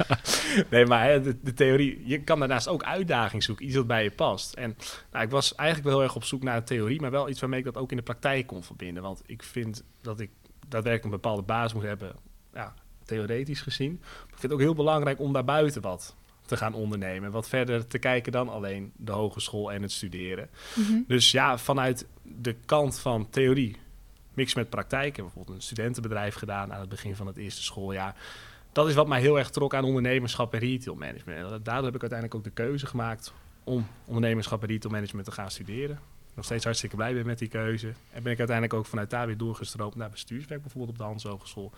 nee, 0.70 0.86
maar 0.86 1.04
hè, 1.04 1.20
de, 1.20 1.36
de, 1.42 1.52
theorie, 1.52 2.02
je 2.06 2.20
kan 2.20 2.38
daarnaast 2.38 2.68
ook 2.68 2.82
uitdaging 2.82 3.42
zoeken, 3.42 3.66
iets 3.66 3.76
wat 3.76 3.86
bij 3.86 4.02
je 4.02 4.10
past. 4.10 4.54
En 4.54 4.76
nou, 5.12 5.24
ik 5.24 5.30
was 5.30 5.54
eigenlijk 5.54 5.88
wel 5.88 5.98
heel 5.98 6.06
erg 6.06 6.16
op 6.16 6.24
zoek 6.24 6.42
naar 6.42 6.56
een 6.56 6.64
theorie, 6.64 7.00
maar 7.00 7.10
wel 7.10 7.28
iets 7.28 7.40
waarmee 7.40 7.58
ik 7.58 7.64
dat 7.64 7.76
ook 7.76 7.90
in 7.90 7.96
de 7.96 8.02
praktijk 8.02 8.46
kon 8.46 8.62
verbinden. 8.62 9.02
Want 9.02 9.22
ik 9.26 9.42
vind 9.42 9.84
dat 10.00 10.20
ik 10.20 10.30
daadwerkelijk 10.68 11.04
een 11.04 11.20
bepaalde 11.20 11.42
basis 11.42 11.72
moet 11.72 11.82
hebben, 11.82 12.16
ja, 12.52 12.74
theoretisch 13.04 13.60
gezien. 13.60 13.92
Maar 14.00 14.32
ik 14.32 14.38
vind 14.38 14.42
het 14.42 14.52
ook 14.52 14.60
heel 14.60 14.74
belangrijk 14.74 15.20
om 15.20 15.32
daarbuiten 15.32 15.82
wat 15.82 16.16
te 16.46 16.56
gaan 16.56 16.74
ondernemen. 16.74 17.30
Wat 17.30 17.48
verder 17.48 17.86
te 17.86 17.98
kijken 17.98 18.32
dan 18.32 18.48
alleen 18.48 18.92
de 18.96 19.12
hogeschool 19.12 19.72
en 19.72 19.82
het 19.82 19.92
studeren. 19.92 20.48
Mm 20.74 20.84
-hmm. 20.84 21.04
Dus 21.08 21.30
ja, 21.30 21.58
vanuit 21.58 22.06
de 22.22 22.54
kant 22.64 22.98
van 22.98 23.30
theorie, 23.30 23.76
mix 24.34 24.54
met 24.54 24.70
praktijk. 24.70 25.06
Ik 25.06 25.16
heb 25.16 25.24
bijvoorbeeld 25.24 25.56
een 25.56 25.62
studentenbedrijf 25.62 26.34
gedaan 26.34 26.72
aan 26.72 26.80
het 26.80 26.88
begin 26.88 27.16
van 27.16 27.26
het 27.26 27.36
eerste 27.36 27.62
schooljaar. 27.62 28.16
Dat 28.72 28.88
is 28.88 28.94
wat 28.94 29.08
mij 29.08 29.20
heel 29.20 29.38
erg 29.38 29.50
trok 29.50 29.74
aan 29.74 29.84
ondernemerschap 29.84 30.54
en 30.54 30.58
retail 30.58 30.96
management. 30.96 31.50
En 31.50 31.60
daardoor 31.62 31.84
heb 31.84 31.94
ik 31.94 32.00
uiteindelijk 32.00 32.34
ook 32.34 32.44
de 32.44 32.62
keuze 32.62 32.86
gemaakt 32.86 33.32
om 33.64 33.86
ondernemerschap 34.04 34.62
en 34.62 34.68
retail 34.68 34.94
management 34.94 35.26
te 35.26 35.32
gaan 35.32 35.50
studeren. 35.50 35.98
nog 36.34 36.44
steeds 36.44 36.64
hartstikke 36.64 36.96
blij 36.96 37.14
ben 37.14 37.26
met 37.26 37.38
die 37.38 37.48
keuze. 37.48 37.86
En 37.86 38.22
ben 38.22 38.32
ik 38.32 38.38
uiteindelijk 38.38 38.78
ook 38.78 38.86
vanuit 38.86 39.10
daar 39.10 39.26
weer 39.26 39.36
doorgestroomd 39.36 39.94
naar 39.94 40.10
bestuurswerk, 40.10 40.62
bijvoorbeeld 40.62 40.92
op 40.92 40.98
de 40.98 41.04
Hans 41.04 41.22
Hogeschool. 41.24 41.72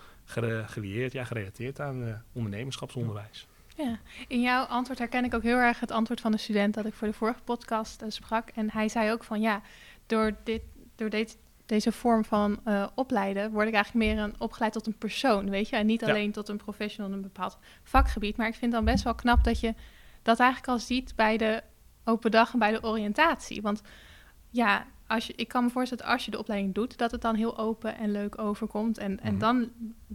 Ja, 1.11 1.23
gerelateerd 1.23 1.79
aan 1.79 2.03
eh, 2.03 2.13
ondernemerschapsonderwijs. 2.33 3.47
Ja, 3.77 3.97
in 4.27 4.41
jouw 4.41 4.63
antwoord 4.63 4.99
herken 4.99 5.23
ik 5.23 5.33
ook 5.33 5.43
heel 5.43 5.57
erg 5.57 5.79
het 5.79 5.91
antwoord 5.91 6.21
van 6.21 6.31
de 6.31 6.37
student 6.37 6.73
dat 6.73 6.85
ik 6.85 6.93
voor 6.93 7.07
de 7.07 7.13
vorige 7.13 7.41
podcast 7.43 8.01
eh, 8.01 8.09
sprak. 8.09 8.49
En 8.49 8.71
hij 8.71 8.89
zei 8.89 9.11
ook 9.11 9.23
van 9.23 9.41
ja, 9.41 9.61
door, 10.05 10.35
dit, 10.43 10.61
door 10.95 11.09
dit, 11.09 11.37
deze 11.65 11.91
vorm 11.91 12.25
van 12.25 12.59
eh, 12.63 12.87
opleiden 12.95 13.51
word 13.51 13.67
ik 13.67 13.73
eigenlijk 13.73 14.05
meer 14.05 14.23
een, 14.23 14.35
opgeleid 14.39 14.73
tot 14.73 14.87
een 14.87 14.97
persoon, 14.97 15.49
weet 15.49 15.69
je. 15.69 15.75
En 15.75 15.85
niet 15.85 16.01
Ja. 16.01 16.07
alleen 16.07 16.31
tot 16.31 16.49
een 16.49 16.57
professional 16.57 17.09
in 17.11 17.15
een 17.15 17.21
bepaald 17.21 17.57
vakgebied. 17.83 18.37
Maar 18.37 18.47
ik 18.47 18.55
vind 18.55 18.71
dan 18.71 18.85
best 18.85 19.03
wel 19.03 19.15
knap 19.15 19.43
dat 19.43 19.59
je 19.59 19.73
dat 20.21 20.39
eigenlijk 20.39 20.69
al 20.71 20.79
ziet 20.79 21.15
bij 21.15 21.37
de 21.37 21.63
open 22.03 22.31
dag 22.31 22.53
en 22.53 22.59
bij 22.59 22.71
de 22.71 22.83
oriëntatie. 22.83 23.61
Want 23.61 23.81
ja, 24.49 24.85
als 25.07 25.27
je, 25.27 25.33
ik 25.35 25.47
kan 25.47 25.63
me 25.63 25.69
voorstellen 25.69 26.03
dat 26.03 26.13
als 26.13 26.25
je 26.25 26.31
de 26.31 26.39
opleiding 26.39 26.73
doet, 26.73 26.97
dat 26.97 27.11
het 27.11 27.21
dan 27.21 27.35
heel 27.35 27.57
open 27.57 27.97
en 27.97 28.11
leuk 28.11 28.39
overkomt. 28.39 28.97
En, 28.97 29.19
en 29.19 29.31
Mhm. 29.31 29.39
dan 29.39 29.71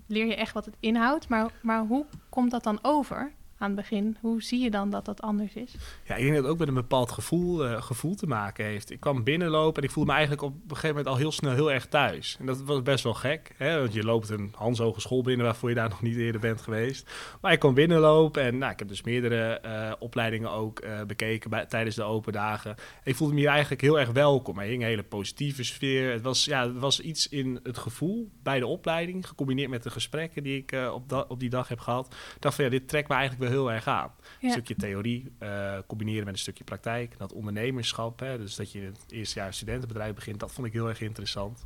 leer 0.06 0.26
je 0.26 0.36
echt 0.36 0.52
wat 0.52 0.64
het 0.64 0.76
inhoudt. 0.80 1.28
Maar, 1.28 1.50
maar 1.62 1.80
hoe 1.86 2.06
komt 2.28 2.50
dat 2.50 2.62
dan 2.64 2.78
over 2.82 3.32
aan 3.62 3.70
het 3.70 3.80
begin? 3.80 4.16
Hoe 4.20 4.42
zie 4.42 4.62
je 4.62 4.70
dan 4.70 4.90
dat 4.90 5.04
dat 5.04 5.20
anders 5.20 5.54
is? 5.54 5.74
Ja, 6.04 6.14
ik 6.14 6.22
denk 6.22 6.34
dat 6.34 6.42
het 6.42 6.52
ook 6.52 6.58
met 6.58 6.68
een 6.68 6.74
bepaald 6.74 7.10
gevoel, 7.10 7.64
eh, 7.64 7.82
gevoel 7.82 8.14
te 8.14 8.26
maken 8.26 8.64
heeft. 8.64 8.90
Ik 8.90 9.00
kwam 9.00 9.24
binnenlopen 9.24 9.82
en 9.82 9.88
ik 9.88 9.94
voelde 9.94 10.10
me 10.10 10.16
eigenlijk 10.16 10.46
op 10.46 10.52
een 10.52 10.68
gegeven 10.68 10.88
moment 10.88 11.06
al 11.06 11.16
heel 11.16 11.32
snel 11.32 11.52
heel 11.52 11.72
erg 11.72 11.86
thuis. 11.86 12.36
En 12.40 12.46
dat 12.46 12.62
was 12.62 12.82
best 12.82 13.04
wel 13.04 13.14
gek, 13.14 13.54
hè? 13.56 13.78
want 13.78 13.92
je 13.92 14.04
loopt 14.04 14.28
een 14.28 14.52
Hans 14.56 14.78
Hogeschool 14.78 15.22
binnen 15.22 15.46
waarvoor 15.46 15.68
je 15.68 15.74
daar 15.74 15.88
nog 15.88 16.02
niet 16.02 16.16
eerder 16.16 16.40
bent 16.40 16.60
geweest. 16.60 17.10
Maar 17.40 17.52
ik 17.52 17.58
kwam 17.58 17.74
binnenlopen 17.74 18.42
en 18.42 18.58
nou, 18.58 18.72
ik 18.72 18.78
heb 18.78 18.88
dus 18.88 19.02
meerdere 19.02 19.58
eh, 19.58 19.92
opleidingen 19.98 20.50
ook 20.50 20.78
eh, 20.78 21.02
bekeken 21.02 21.68
tijdens 21.68 21.96
de 21.96 22.02
open 22.02 22.32
dagen. 22.32 22.70
En 22.70 23.10
ik 23.10 23.16
voelde 23.16 23.34
me 23.34 23.40
hier 23.40 23.48
eigenlijk 23.48 23.80
heel 23.80 24.00
erg 24.00 24.10
welkom. 24.10 24.58
Er 24.58 24.66
hing 24.66 24.82
een 24.82 24.88
hele 24.88 25.02
positieve 25.02 25.64
sfeer. 25.64 26.12
Het 26.12 26.22
was, 26.22 26.44
ja, 26.44 26.66
het 26.66 26.78
was 26.78 27.00
iets 27.00 27.28
in 27.28 27.60
het 27.62 27.78
gevoel 27.78 28.30
bij 28.42 28.58
de 28.58 28.66
opleiding, 28.66 29.28
gecombineerd 29.28 29.70
met 29.70 29.82
de 29.82 29.90
gesprekken 29.90 30.42
die 30.42 30.56
ik 30.56 30.76
op, 30.92 31.26
op 31.28 31.40
die 31.40 31.50
dag 31.50 31.68
heb 31.68 31.78
gehad. 31.78 32.06
Ik 32.34 32.40
dacht 32.42 32.54
van 32.54 32.64
ja, 32.64 32.70
dit 32.70 32.88
trekt 32.88 33.08
me 33.08 33.14
eigenlijk 33.14 33.44
wel 33.44 33.51
heel 33.52 33.72
erg 33.72 33.86
aan. 33.86 34.10
Een 34.40 34.50
stukje 34.50 34.74
theorie 34.74 35.32
eh, 35.38 35.78
combineren 35.86 36.24
met 36.24 36.34
een 36.34 36.40
stukje 36.40 36.64
praktijk. 36.64 37.18
Dat 37.18 37.32
ondernemerschap, 37.32 38.18
hè, 38.20 38.38
dus 38.38 38.54
dat 38.56 38.72
je 38.72 38.78
in 38.78 38.84
het 38.86 39.04
eerste 39.08 39.38
jaar 39.38 39.54
studentenbedrijf 39.54 40.14
begint, 40.14 40.40
dat 40.40 40.52
vond 40.52 40.66
ik 40.66 40.72
heel 40.72 40.88
erg 40.88 41.00
interessant. 41.00 41.64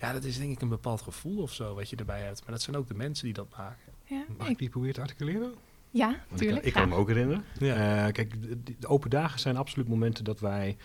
Ja, 0.00 0.12
dat 0.12 0.24
is 0.24 0.38
denk 0.38 0.52
ik 0.52 0.60
een 0.60 0.68
bepaald 0.68 1.00
gevoel 1.00 1.42
of 1.42 1.52
zo 1.52 1.74
wat 1.74 1.90
je 1.90 1.96
erbij 1.96 2.20
hebt. 2.22 2.40
Maar 2.42 2.50
dat 2.52 2.62
zijn 2.62 2.76
ook 2.76 2.88
de 2.88 2.94
mensen 2.94 3.24
die 3.24 3.34
dat 3.34 3.54
maken. 3.56 3.92
Ja, 4.04 4.24
Mag 4.38 4.48
ik 4.48 4.58
die 4.58 4.68
proberen 4.68 4.94
te 4.94 5.00
articuleren? 5.00 5.54
ja 5.90 6.06
Want 6.08 6.20
ik, 6.30 6.36
tuurlijk. 6.38 6.64
ik 6.66 6.72
kan 6.72 6.88
me 6.88 6.94
ook 6.94 7.08
herinneren. 7.08 7.44
Ja. 7.58 8.06
Eh, 8.06 8.12
kijk, 8.12 8.42
de, 8.42 8.62
de 8.78 8.86
open 8.86 9.10
dagen 9.10 9.40
zijn 9.40 9.56
absoluut 9.56 9.88
momenten 9.88 10.24
dat 10.24 10.40
wij 10.40 10.76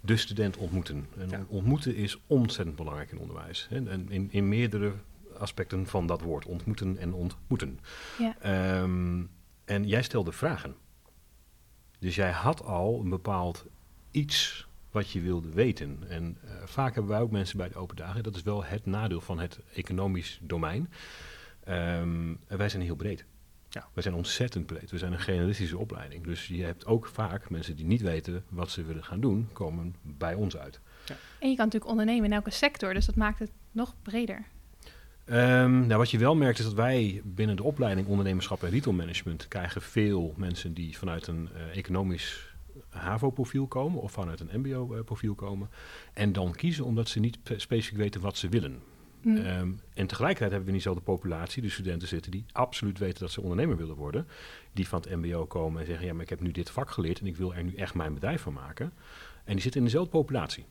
de 0.00 0.16
student 0.16 0.56
ontmoeten. 0.56 1.06
En 1.18 1.28
Ja. 1.30 1.44
ontmoeten 1.48 1.94
is 1.94 2.18
ontzettend 2.26 2.76
belangrijk 2.76 3.10
in 3.10 3.18
onderwijs. 3.18 3.66
hè. 3.70 3.76
En 3.90 4.10
in, 4.10 4.28
in 4.30 4.48
meerdere 4.48 4.92
aspecten 5.38 5.86
van 5.86 6.06
dat 6.06 6.20
woord. 6.20 6.46
Ontmoeten 6.46 6.96
en 6.98 7.12
ontmoeten. 7.14 7.78
Ja. 8.18 8.36
Ehm, 8.40 9.22
en 9.68 9.86
jij 9.86 10.02
stelde 10.02 10.32
vragen. 10.32 10.74
Dus 11.98 12.14
jij 12.14 12.30
had 12.30 12.64
al 12.64 13.00
een 13.00 13.08
bepaald 13.08 13.66
iets 14.10 14.66
wat 14.90 15.10
je 15.10 15.20
wilde 15.20 15.48
weten. 15.50 16.04
En 16.08 16.38
eh, 16.42 16.50
vaak 16.64 16.94
hebben 16.94 17.12
wij 17.12 17.20
ook 17.20 17.30
mensen 17.30 17.56
bij 17.56 17.68
de 17.68 17.74
open 17.74 17.96
dagen. 17.96 18.22
Dat 18.22 18.36
is 18.36 18.42
wel 18.42 18.64
het 18.64 18.86
nadeel 18.86 19.20
van 19.20 19.38
het 19.38 19.60
economisch 19.74 20.38
domein. 20.42 20.90
Ehm, 21.64 22.34
en 22.46 22.58
wij 22.58 22.68
zijn 22.68 22.82
heel 22.82 22.96
breed. 22.96 23.24
Ja. 23.68 23.88
We 23.92 24.00
zijn 24.00 24.14
ontzettend 24.14 24.66
breed. 24.66 24.90
We 24.90 24.98
zijn 24.98 25.12
een 25.12 25.20
generalistische 25.20 25.78
opleiding. 25.78 26.24
Dus 26.24 26.46
je 26.46 26.64
hebt 26.64 26.86
ook 26.86 27.06
vaak 27.06 27.50
mensen 27.50 27.76
die 27.76 27.86
niet 27.86 28.02
weten 28.02 28.44
wat 28.48 28.70
ze 28.70 28.82
willen 28.82 29.04
gaan 29.04 29.20
doen, 29.20 29.48
komen 29.52 29.94
bij 30.02 30.34
ons 30.34 30.56
uit. 30.56 30.80
En 31.38 31.50
je 31.50 31.56
kan 31.56 31.64
natuurlijk 31.64 31.90
ondernemen 31.90 32.24
in 32.24 32.32
elke 32.32 32.50
sector, 32.50 32.94
dus 32.94 33.06
dat 33.06 33.14
maakt 33.14 33.38
het 33.38 33.50
nog 33.70 33.94
breder. 34.02 34.44
Ehm, 35.28 35.86
nou, 35.86 35.98
wat 35.98 36.10
je 36.10 36.18
wel 36.18 36.34
merkt 36.36 36.58
is 36.58 36.64
dat 36.64 36.74
wij 36.74 37.20
binnen 37.24 37.56
de 37.56 37.62
opleiding 37.62 38.06
ondernemerschap 38.06 38.62
en 38.62 38.70
retailmanagement 38.70 39.48
krijgen 39.48 39.82
veel 39.82 40.34
mensen 40.36 40.74
die 40.74 40.98
vanuit 40.98 41.26
een 41.26 41.48
eh, 41.54 41.76
economisch 41.76 42.54
HAVO-profiel 42.88 43.66
komen 43.66 44.00
of 44.00 44.12
vanuit 44.12 44.40
een 44.40 44.60
MBO-profiel 44.60 45.34
komen. 45.34 45.70
En 46.12 46.32
dan 46.32 46.52
kiezen 46.54 46.84
omdat 46.84 47.08
ze 47.08 47.20
niet 47.20 47.42
pe- 47.42 47.58
specifiek 47.58 47.96
weten 47.98 48.20
wat 48.20 48.36
ze 48.36 48.48
willen. 48.48 48.78
Hm. 49.22 49.36
Ehm, 49.36 49.70
en 49.94 50.06
tegelijkertijd 50.06 50.50
hebben 50.50 50.68
we 50.68 50.74
niet 50.74 50.82
de 50.82 51.00
populatie, 51.00 51.62
de 51.62 51.68
studenten 51.70 52.08
zitten 52.08 52.30
die 52.30 52.44
absoluut 52.52 52.98
weten 52.98 53.20
dat 53.20 53.30
ze 53.30 53.40
ondernemer 53.40 53.76
willen 53.76 53.96
worden. 53.96 54.26
Die 54.72 54.88
van 54.88 55.00
het 55.00 55.16
MBO 55.16 55.46
komen 55.46 55.80
en 55.80 55.86
zeggen: 55.86 56.06
Ja, 56.06 56.12
maar 56.12 56.22
ik 56.22 56.28
heb 56.28 56.40
nu 56.40 56.50
dit 56.50 56.70
vak 56.70 56.90
geleerd 56.90 57.20
en 57.20 57.26
ik 57.26 57.36
wil 57.36 57.54
er 57.54 57.64
nu 57.64 57.74
echt 57.74 57.94
mijn 57.94 58.14
bedrijf 58.14 58.42
van 58.42 58.52
maken. 58.52 58.92
En 59.44 59.52
die 59.52 59.62
zitten 59.62 59.80
in 59.80 59.86
dezelfde 59.86 60.10
populatie. 60.10 60.64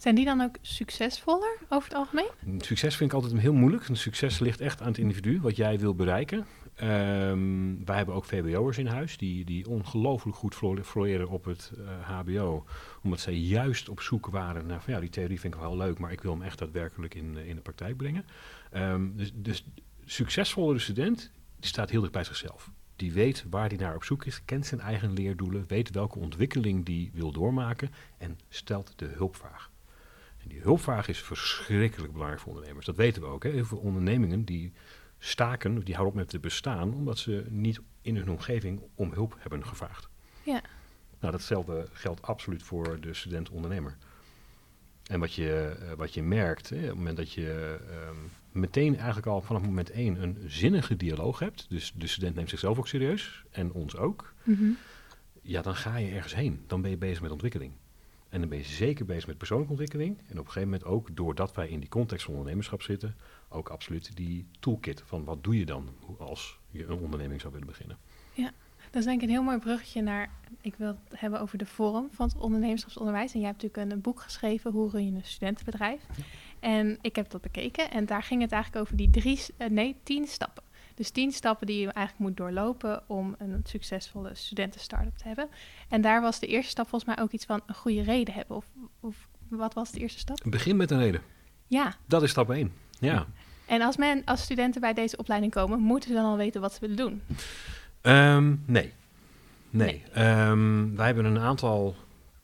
Zijn 0.00 0.14
die 0.14 0.24
dan 0.24 0.40
ook 0.40 0.56
succesvoller 0.60 1.58
over 1.68 1.88
het 1.88 1.98
algemeen? 1.98 2.30
Succes 2.58 2.96
vind 2.96 3.12
ik 3.12 3.16
altijd 3.16 3.40
heel 3.40 3.52
moeilijk. 3.52 3.88
Succes 3.92 4.38
ligt 4.38 4.60
echt 4.60 4.80
aan 4.80 4.86
het 4.88 4.98
individu, 4.98 5.40
wat 5.40 5.56
jij 5.56 5.78
wil 5.78 5.94
bereiken. 5.94 6.46
Ehm, 6.74 7.84
wij 7.84 7.96
hebben 7.96 8.14
ook 8.14 8.24
VBO'ers 8.24 8.78
in 8.78 8.86
huis 8.86 9.16
die, 9.16 9.44
die 9.44 9.68
ongelooflijk 9.68 10.36
goed 10.36 10.54
flo- 10.54 10.82
floreren 10.82 11.28
op 11.28 11.44
het 11.44 11.72
eh, 11.78 12.10
HBO. 12.18 12.64
Omdat 13.02 13.20
zij 13.20 13.34
juist 13.34 13.88
op 13.88 14.00
zoek 14.00 14.26
waren 14.26 14.66
naar 14.66 14.82
van 14.82 14.92
ja, 14.92 15.00
die 15.00 15.08
theorie 15.08 15.40
vind 15.40 15.54
ik 15.54 15.60
wel 15.60 15.76
leuk, 15.76 15.98
maar 15.98 16.12
ik 16.12 16.20
wil 16.20 16.32
hem 16.32 16.42
echt 16.42 16.58
daadwerkelijk 16.58 17.14
in, 17.14 17.36
eh, 17.36 17.48
in 17.48 17.54
de 17.54 17.62
praktijk 17.62 17.96
brengen. 17.96 18.24
Ehm, 18.70 19.08
dus, 19.12 19.30
dus 19.34 19.64
succesvollere 20.04 20.78
student 20.78 21.30
die 21.58 21.68
staat 21.68 21.90
heel 21.90 22.00
dicht 22.00 22.12
bij 22.12 22.24
zichzelf. 22.24 22.70
Die 22.96 23.12
weet 23.12 23.44
waar 23.50 23.68
hij 23.68 23.76
naar 23.76 23.94
op 23.94 24.04
zoek 24.04 24.24
is, 24.24 24.44
kent 24.44 24.66
zijn 24.66 24.80
eigen 24.80 25.12
leerdoelen, 25.12 25.64
weet 25.68 25.90
welke 25.90 26.18
ontwikkeling 26.18 26.84
die 26.84 27.10
wil 27.14 27.32
doormaken 27.32 27.90
en 28.18 28.38
stelt 28.48 28.92
de 28.96 29.06
hulpvraag. 29.06 29.69
En 30.42 30.48
die 30.48 30.60
hulpvraag 30.60 31.08
is 31.08 31.18
verschrikkelijk 31.22 32.12
belangrijk 32.12 32.42
voor 32.42 32.52
ondernemers. 32.52 32.86
Dat 32.86 32.96
weten 32.96 33.22
we 33.22 33.28
ook. 33.28 33.42
Hè. 33.42 33.50
Heel 33.50 33.64
veel 33.64 33.78
ondernemingen 33.78 34.44
die 34.44 34.72
staken, 35.18 35.80
die 35.84 35.94
houden 35.94 36.14
op 36.14 36.20
met 36.20 36.28
te 36.28 36.38
bestaan, 36.38 36.94
omdat 36.94 37.18
ze 37.18 37.44
niet 37.48 37.80
in 38.02 38.16
hun 38.16 38.30
omgeving 38.30 38.80
om 38.94 39.12
hulp 39.12 39.36
hebben 39.38 39.66
gevraagd. 39.66 40.08
Ja. 40.42 40.60
Nou, 41.20 41.32
datzelfde 41.32 41.88
geldt 41.92 42.22
absoluut 42.22 42.62
voor 42.62 43.00
de 43.00 43.14
student-ondernemer. 43.14 43.96
En 45.06 45.20
wat 45.20 45.34
je, 45.34 45.76
eh, 45.80 45.92
wat 45.92 46.14
je 46.14 46.22
merkt, 46.22 46.68
hè, 46.70 46.76
op 46.76 46.82
het 46.86 46.94
moment 46.94 47.16
dat 47.16 47.32
je 47.32 47.78
ehm, 47.90 48.16
meteen 48.52 48.96
eigenlijk 48.96 49.26
al 49.26 49.40
vanaf 49.42 49.62
moment 49.62 49.90
één 49.90 50.22
een 50.22 50.38
zinnige 50.46 50.96
dialoog 50.96 51.38
hebt, 51.38 51.66
dus 51.68 51.92
de 51.96 52.06
student 52.06 52.34
neemt 52.34 52.48
zichzelf 52.48 52.78
ook 52.78 52.88
serieus 52.88 53.44
en 53.50 53.72
ons 53.72 53.96
ook, 53.96 54.32
Mhm. 54.42 54.70
ja, 55.42 55.62
dan 55.62 55.74
ga 55.74 55.96
je 55.96 56.10
ergens 56.10 56.34
heen. 56.34 56.64
Dan 56.66 56.80
ben 56.82 56.90
je 56.90 56.96
bezig 56.96 57.22
met 57.22 57.30
ontwikkeling. 57.30 57.72
En 58.30 58.40
dan 58.40 58.48
ben 58.48 58.58
je 58.58 58.64
zeker 58.64 59.04
bezig 59.04 59.26
met 59.26 59.38
persoonlijke 59.38 59.72
ontwikkeling. 59.72 60.18
En 60.18 60.38
op 60.38 60.46
een 60.46 60.52
gegeven 60.52 60.68
moment 60.68 60.84
ook, 60.84 61.16
doordat 61.16 61.54
wij 61.54 61.68
in 61.68 61.80
die 61.80 61.88
context 61.88 62.24
van 62.24 62.34
ondernemerschap 62.34 62.82
zitten, 62.82 63.16
ook 63.48 63.68
absoluut 63.68 64.16
die 64.16 64.46
toolkit 64.60 65.02
van 65.06 65.24
wat 65.24 65.44
doe 65.44 65.58
je 65.58 65.66
dan 65.66 65.88
als 66.18 66.58
je 66.70 66.86
een 66.86 66.98
onderneming 66.98 67.40
zou 67.40 67.52
willen 67.52 67.68
beginnen. 67.68 67.98
Dat 68.90 69.00
is 69.00 69.04
denk 69.04 69.22
ik 69.22 69.28
een 69.28 69.34
heel 69.34 69.42
mooi 69.42 69.58
bruggetje 69.58 70.02
naar... 70.02 70.30
Ik 70.60 70.74
wil 70.74 70.88
het 71.08 71.20
hebben 71.20 71.40
over 71.40 71.58
de 71.58 71.66
vorm 71.66 72.08
van 72.10 72.28
het 72.28 72.36
ondernemerschapsonderwijs. 72.36 73.32
En 73.32 73.40
jij 73.40 73.48
hebt 73.48 73.62
natuurlijk 73.62 73.92
een 73.92 74.00
boek 74.00 74.20
geschreven, 74.20 74.72
Hoe 74.72 74.90
run 74.90 75.06
je 75.06 75.12
een 75.12 75.24
studentenbedrijf? 75.24 76.06
En 76.60 76.98
ik 77.00 77.16
heb 77.16 77.30
dat 77.30 77.40
bekeken 77.40 77.90
en 77.90 78.06
daar 78.06 78.22
ging 78.22 78.42
het 78.42 78.52
eigenlijk 78.52 78.82
over 78.84 78.96
die 78.96 79.10
drie, 79.10 79.40
eh, 79.56 79.68
nee, 79.68 79.96
tien 80.02 80.26
stappen. 80.26 80.62
Dus 81.00 81.10
tien 81.10 81.32
stappen 81.32 81.66
die 81.66 81.80
je 81.80 81.92
eigenlijk 81.92 82.18
moet 82.18 82.36
doorlopen 82.36 83.02
om 83.06 83.34
een 83.38 83.60
succesvolle 83.64 84.30
studentenstart-up 84.34 85.16
te 85.16 85.26
hebben. 85.26 85.48
En 85.88 86.00
daar 86.00 86.20
was 86.20 86.38
de 86.38 86.46
eerste 86.46 86.70
stap 86.70 86.88
volgens 86.88 87.14
mij 87.14 87.24
ook 87.24 87.30
iets 87.30 87.44
van 87.44 87.60
een 87.66 87.74
goede 87.74 88.02
reden 88.02 88.34
hebben. 88.34 88.56
Of, 88.56 88.64
of 89.00 89.28
wat 89.48 89.74
was 89.74 89.90
de 89.90 90.00
eerste 90.00 90.18
stap? 90.18 90.38
Begin 90.44 90.76
met 90.76 90.90
een 90.90 90.98
reden. 90.98 91.22
Ja, 91.66 91.94
Dat 92.06 92.22
is 92.22 92.30
stap 92.30 92.50
één. 92.50 92.72
Ja. 92.98 93.26
en 93.66 93.82
als 93.82 93.96
men 93.96 94.24
als 94.24 94.42
studenten 94.42 94.80
bij 94.80 94.92
deze 94.92 95.16
opleiding 95.16 95.52
komen, 95.52 95.80
moeten 95.80 96.08
ze 96.08 96.14
dan 96.14 96.24
al 96.24 96.36
weten 96.36 96.60
wat 96.60 96.72
ze 96.72 96.80
willen 96.80 96.96
doen. 96.96 97.22
Ehm, 98.00 98.48
nee. 98.48 98.56
Nee. 98.66 98.92
Nee. 99.70 100.02
Ehm, 100.12 100.94
wij 100.94 101.06
hebben 101.06 101.24
een 101.24 101.38
aantal 101.38 101.94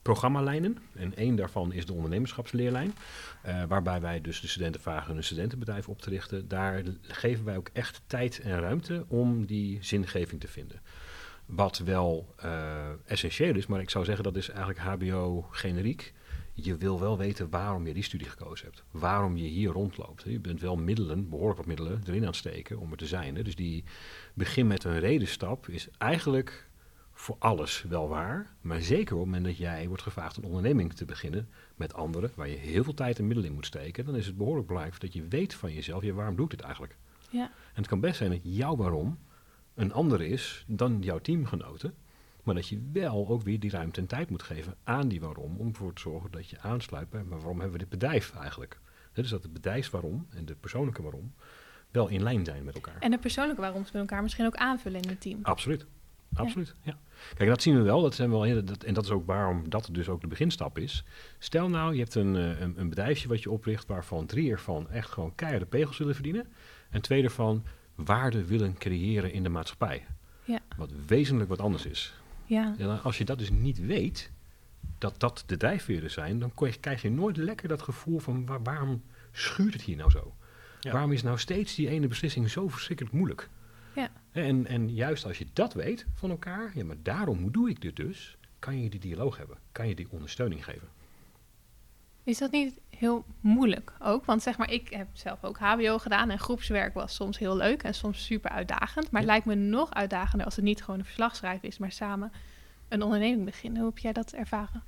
programmalijnen. 0.07 0.77
En 0.93 1.15
één 1.15 1.35
daarvan 1.35 1.73
is 1.73 1.85
de 1.85 1.93
ondernemerschapsleerlijn. 1.93 2.93
eh, 3.41 3.63
waarbij 3.67 4.01
wij 4.01 4.21
dus 4.21 4.41
de 4.41 4.47
studenten 4.47 4.81
vragen 4.81 5.17
een 5.17 5.23
studentenbedrijf 5.23 5.89
op 5.89 6.01
te 6.01 6.09
richten. 6.09 6.47
Daar 6.47 6.83
geven 7.01 7.45
wij 7.45 7.57
ook 7.57 7.69
echt 7.73 8.01
tijd 8.07 8.39
en 8.39 8.59
ruimte 8.59 9.05
om 9.07 9.45
die 9.45 9.77
zingeving 9.81 10.41
te 10.41 10.47
vinden. 10.47 10.81
Wat 11.45 11.77
wel 11.77 12.33
eh, 12.35 12.89
essentieel 13.05 13.55
is, 13.55 13.67
maar 13.67 13.81
ik 13.81 13.89
zou 13.89 14.05
zeggen 14.05 14.23
dat 14.23 14.35
is 14.35 14.49
eigenlijk 14.49 14.79
HBO-generiek. 14.79 16.13
Je 16.53 16.77
wil 16.77 16.99
wel 16.99 17.17
weten 17.17 17.49
waarom 17.49 17.87
je 17.87 17.93
die 17.93 18.03
studie 18.03 18.29
gekozen 18.29 18.65
hebt. 18.65 18.83
Waarom 18.91 19.37
je 19.37 19.47
hier 19.47 19.71
rondloopt. 19.71 20.23
Je 20.27 20.39
bent 20.39 20.61
wel 20.61 20.75
middelen, 20.75 21.29
behoorlijk 21.29 21.57
wat 21.57 21.67
middelen, 21.67 22.01
erin 22.05 22.21
aan 22.21 22.27
het 22.27 22.35
steken 22.35 22.79
om 22.79 22.91
er 22.91 22.97
te 22.97 23.07
zijn. 23.07 23.33
Dus 23.33 23.55
die 23.55 23.83
begin 24.33 24.67
met 24.67 24.83
een 24.83 24.99
redenstap 24.99 25.67
is 25.69 25.87
eigenlijk 25.97 26.66
voor 27.17 27.35
alles 27.39 27.85
wel 27.89 28.07
waar. 28.07 28.47
Maar 28.61 28.81
zeker 28.81 29.13
op 29.13 29.19
het 29.19 29.29
moment 29.29 29.45
dat 29.45 29.57
jij 29.57 29.87
wordt 29.87 30.03
gevraagd 30.03 30.37
een 30.37 30.43
onderneming 30.43 30.93
te 30.93 31.05
beginnen 31.05 31.49
met 31.75 31.93
anderen, 31.93 32.31
waar 32.35 32.49
je 32.49 32.55
heel 32.55 32.83
veel 32.83 32.93
tijd 32.93 33.19
en 33.19 33.25
middelen 33.27 33.49
in 33.49 33.55
moet 33.55 33.65
steken, 33.65 34.05
dan 34.05 34.15
is 34.15 34.25
het 34.25 34.37
behoorlijk 34.37 34.67
belangrijk 34.67 34.99
dat 34.99 35.13
je 35.13 35.27
weet 35.27 35.53
van 35.53 35.73
jezelf, 35.73 36.03
ja, 36.03 36.13
waarom 36.13 36.35
doe 36.35 36.45
ik 36.45 36.51
dit 36.51 36.61
eigenlijk? 36.61 36.97
Ja. 37.29 37.43
En 37.43 37.51
het 37.73 37.87
kan 37.87 37.99
best 37.99 38.17
zijn 38.17 38.29
dat 38.29 38.39
jouw 38.43 38.75
waarom 38.75 39.19
een 39.73 39.93
ander 39.93 40.21
is 40.21 40.63
dan 40.67 40.97
jouw 41.01 41.19
teamgenoten. 41.19 41.93
Maar 42.43 42.55
dat 42.55 42.67
je 42.67 42.89
wel 42.93 43.27
ook 43.27 43.41
weer 43.41 43.59
die 43.59 43.71
ruimte 43.71 43.99
en 43.99 44.07
tijd 44.07 44.29
moet 44.29 44.43
geven 44.43 44.75
aan 44.83 45.07
die 45.07 45.21
waarom. 45.21 45.57
Om 45.57 45.67
ervoor 45.67 45.93
te 45.93 46.01
zorgen 46.01 46.31
dat 46.31 46.49
je 46.49 46.59
aansluit 46.59 47.09
bij, 47.09 47.23
maar 47.23 47.39
waarom 47.39 47.59
hebben 47.59 47.79
we 47.79 47.85
dit 47.85 47.99
bedrijf 47.99 48.35
eigenlijk? 48.35 48.79
Dus 49.13 49.29
dat 49.29 49.43
het 49.43 49.53
bedrijfswaarom 49.53 50.27
en 50.29 50.45
de 50.45 50.55
persoonlijke 50.55 51.01
waarom 51.01 51.33
wel 51.91 52.07
in 52.07 52.23
lijn 52.23 52.45
zijn 52.45 52.63
met 52.63 52.75
elkaar. 52.75 52.97
En 52.99 53.11
de 53.11 53.17
persoonlijke 53.17 53.61
waarom 53.61 53.81
met 53.81 53.93
elkaar 53.93 54.21
misschien 54.21 54.45
ook 54.45 54.55
aanvullen 54.55 55.01
in 55.01 55.09
het 55.09 55.21
team. 55.21 55.39
Absoluut. 55.41 55.85
Absoluut, 56.33 56.75
ja. 56.81 56.97
Kijk, 57.35 57.49
dat 57.49 57.61
zien 57.61 57.75
we 57.75 57.81
wel. 57.81 58.01
Dat 58.01 58.15
zijn 58.15 58.29
wel 58.29 58.43
hele, 58.43 58.63
dat, 58.63 58.83
en 58.83 58.93
dat 58.93 59.03
is 59.03 59.09
ook 59.09 59.25
waarom 59.25 59.69
dat 59.69 59.89
dus 59.91 60.09
ook 60.09 60.21
de 60.21 60.27
beginstap 60.27 60.77
is. 60.77 61.03
Stel 61.39 61.69
nou, 61.69 61.93
je 61.93 61.99
hebt 61.99 62.15
een, 62.15 62.35
eh, 62.35 62.59
een, 62.59 62.73
een 62.79 62.89
bedrijfje 62.89 63.27
wat 63.27 63.43
je 63.43 63.51
opricht... 63.51 63.87
waarvan 63.87 64.25
drie 64.25 64.51
ervan 64.51 64.89
echt 64.89 65.09
gewoon 65.09 65.35
keiharde 65.35 65.65
pegels 65.65 65.97
willen 65.97 66.13
verdienen... 66.13 66.47
en 66.89 67.01
twee 67.01 67.23
ervan 67.23 67.63
waarde 67.95 68.45
willen 68.45 68.77
creëren 68.77 69.31
in 69.33 69.43
de 69.43 69.49
maatschappij. 69.49 70.05
Ja. 70.43 70.59
Wat 70.77 70.91
wezenlijk 71.07 71.49
wat 71.49 71.61
anders 71.61 71.85
is. 71.85 72.13
Ja. 72.45 72.75
En 72.77 73.01
als 73.03 73.17
je 73.17 73.25
dat 73.25 73.37
dus 73.39 73.49
niet 73.49 73.85
weet, 73.85 74.31
dat 74.97 75.19
dat 75.19 75.43
de 75.45 75.57
drijfveren 75.57 76.11
zijn... 76.11 76.39
dan 76.39 76.51
krijg 76.79 77.01
je 77.01 77.11
nooit 77.11 77.37
lekker 77.37 77.67
dat 77.67 77.81
gevoel 77.81 78.19
van... 78.19 78.45
waar- 78.45 78.63
waarom 78.63 79.03
schuurt 79.31 79.73
het 79.73 79.81
hier 79.81 79.97
nou 79.97 80.09
zo? 80.11 80.35
Ja. 80.79 80.91
Waarom 80.91 81.11
is 81.11 81.23
nou 81.23 81.37
steeds 81.37 81.75
die 81.75 81.89
ene 81.89 82.07
beslissing 82.07 82.49
zo 82.49 82.67
verschrikkelijk 82.67 83.15
moeilijk? 83.15 83.49
Ja. 83.97 84.09
En, 84.31 84.65
en 84.65 84.93
juist 84.93 85.25
als 85.25 85.37
je 85.37 85.45
dat 85.53 85.73
weet 85.73 86.05
van 86.13 86.29
elkaar, 86.29 86.71
ja, 86.73 86.83
maar 86.83 87.03
daarom 87.03 87.51
doe 87.51 87.69
ik 87.69 87.81
dit 87.81 87.95
dus, 87.95 88.37
kan 88.59 88.81
je 88.81 88.89
die 88.89 88.99
dialoog 88.99 89.37
hebben, 89.37 89.57
kan 89.71 89.87
je 89.87 89.95
die 89.95 90.07
ondersteuning 90.11 90.63
geven. 90.63 90.87
Is 92.23 92.37
dat 92.37 92.51
niet 92.51 92.79
heel 92.89 93.25
moeilijk 93.39 93.93
ook? 93.99 94.25
Want 94.25 94.41
zeg 94.41 94.57
maar, 94.57 94.71
ik 94.71 94.89
heb 94.89 95.07
zelf 95.13 95.43
ook 95.43 95.57
HBO 95.57 95.97
gedaan 95.97 96.29
en 96.29 96.39
groepswerk 96.39 96.93
was 96.93 97.15
soms 97.15 97.37
heel 97.37 97.57
leuk 97.57 97.83
en 97.83 97.93
soms 97.93 98.25
super 98.25 98.51
uitdagend. 98.51 99.11
Maar 99.11 99.21
het 99.21 99.29
lijkt 99.29 99.45
me 99.45 99.55
nog 99.55 99.93
uitdagender 99.93 100.45
als 100.45 100.55
het 100.55 100.65
niet 100.65 100.83
gewoon 100.83 100.99
een 100.99 101.05
verslag 101.05 101.35
schrijven 101.35 101.67
is, 101.67 101.77
maar 101.77 101.91
samen 101.91 102.31
een 102.87 103.01
onderneming 103.01 103.45
beginnen. 103.45 103.81
Hoe 103.81 103.89
heb 103.89 103.97
jij 103.97 104.13
dat 104.13 104.31
ervaren? 104.31 104.83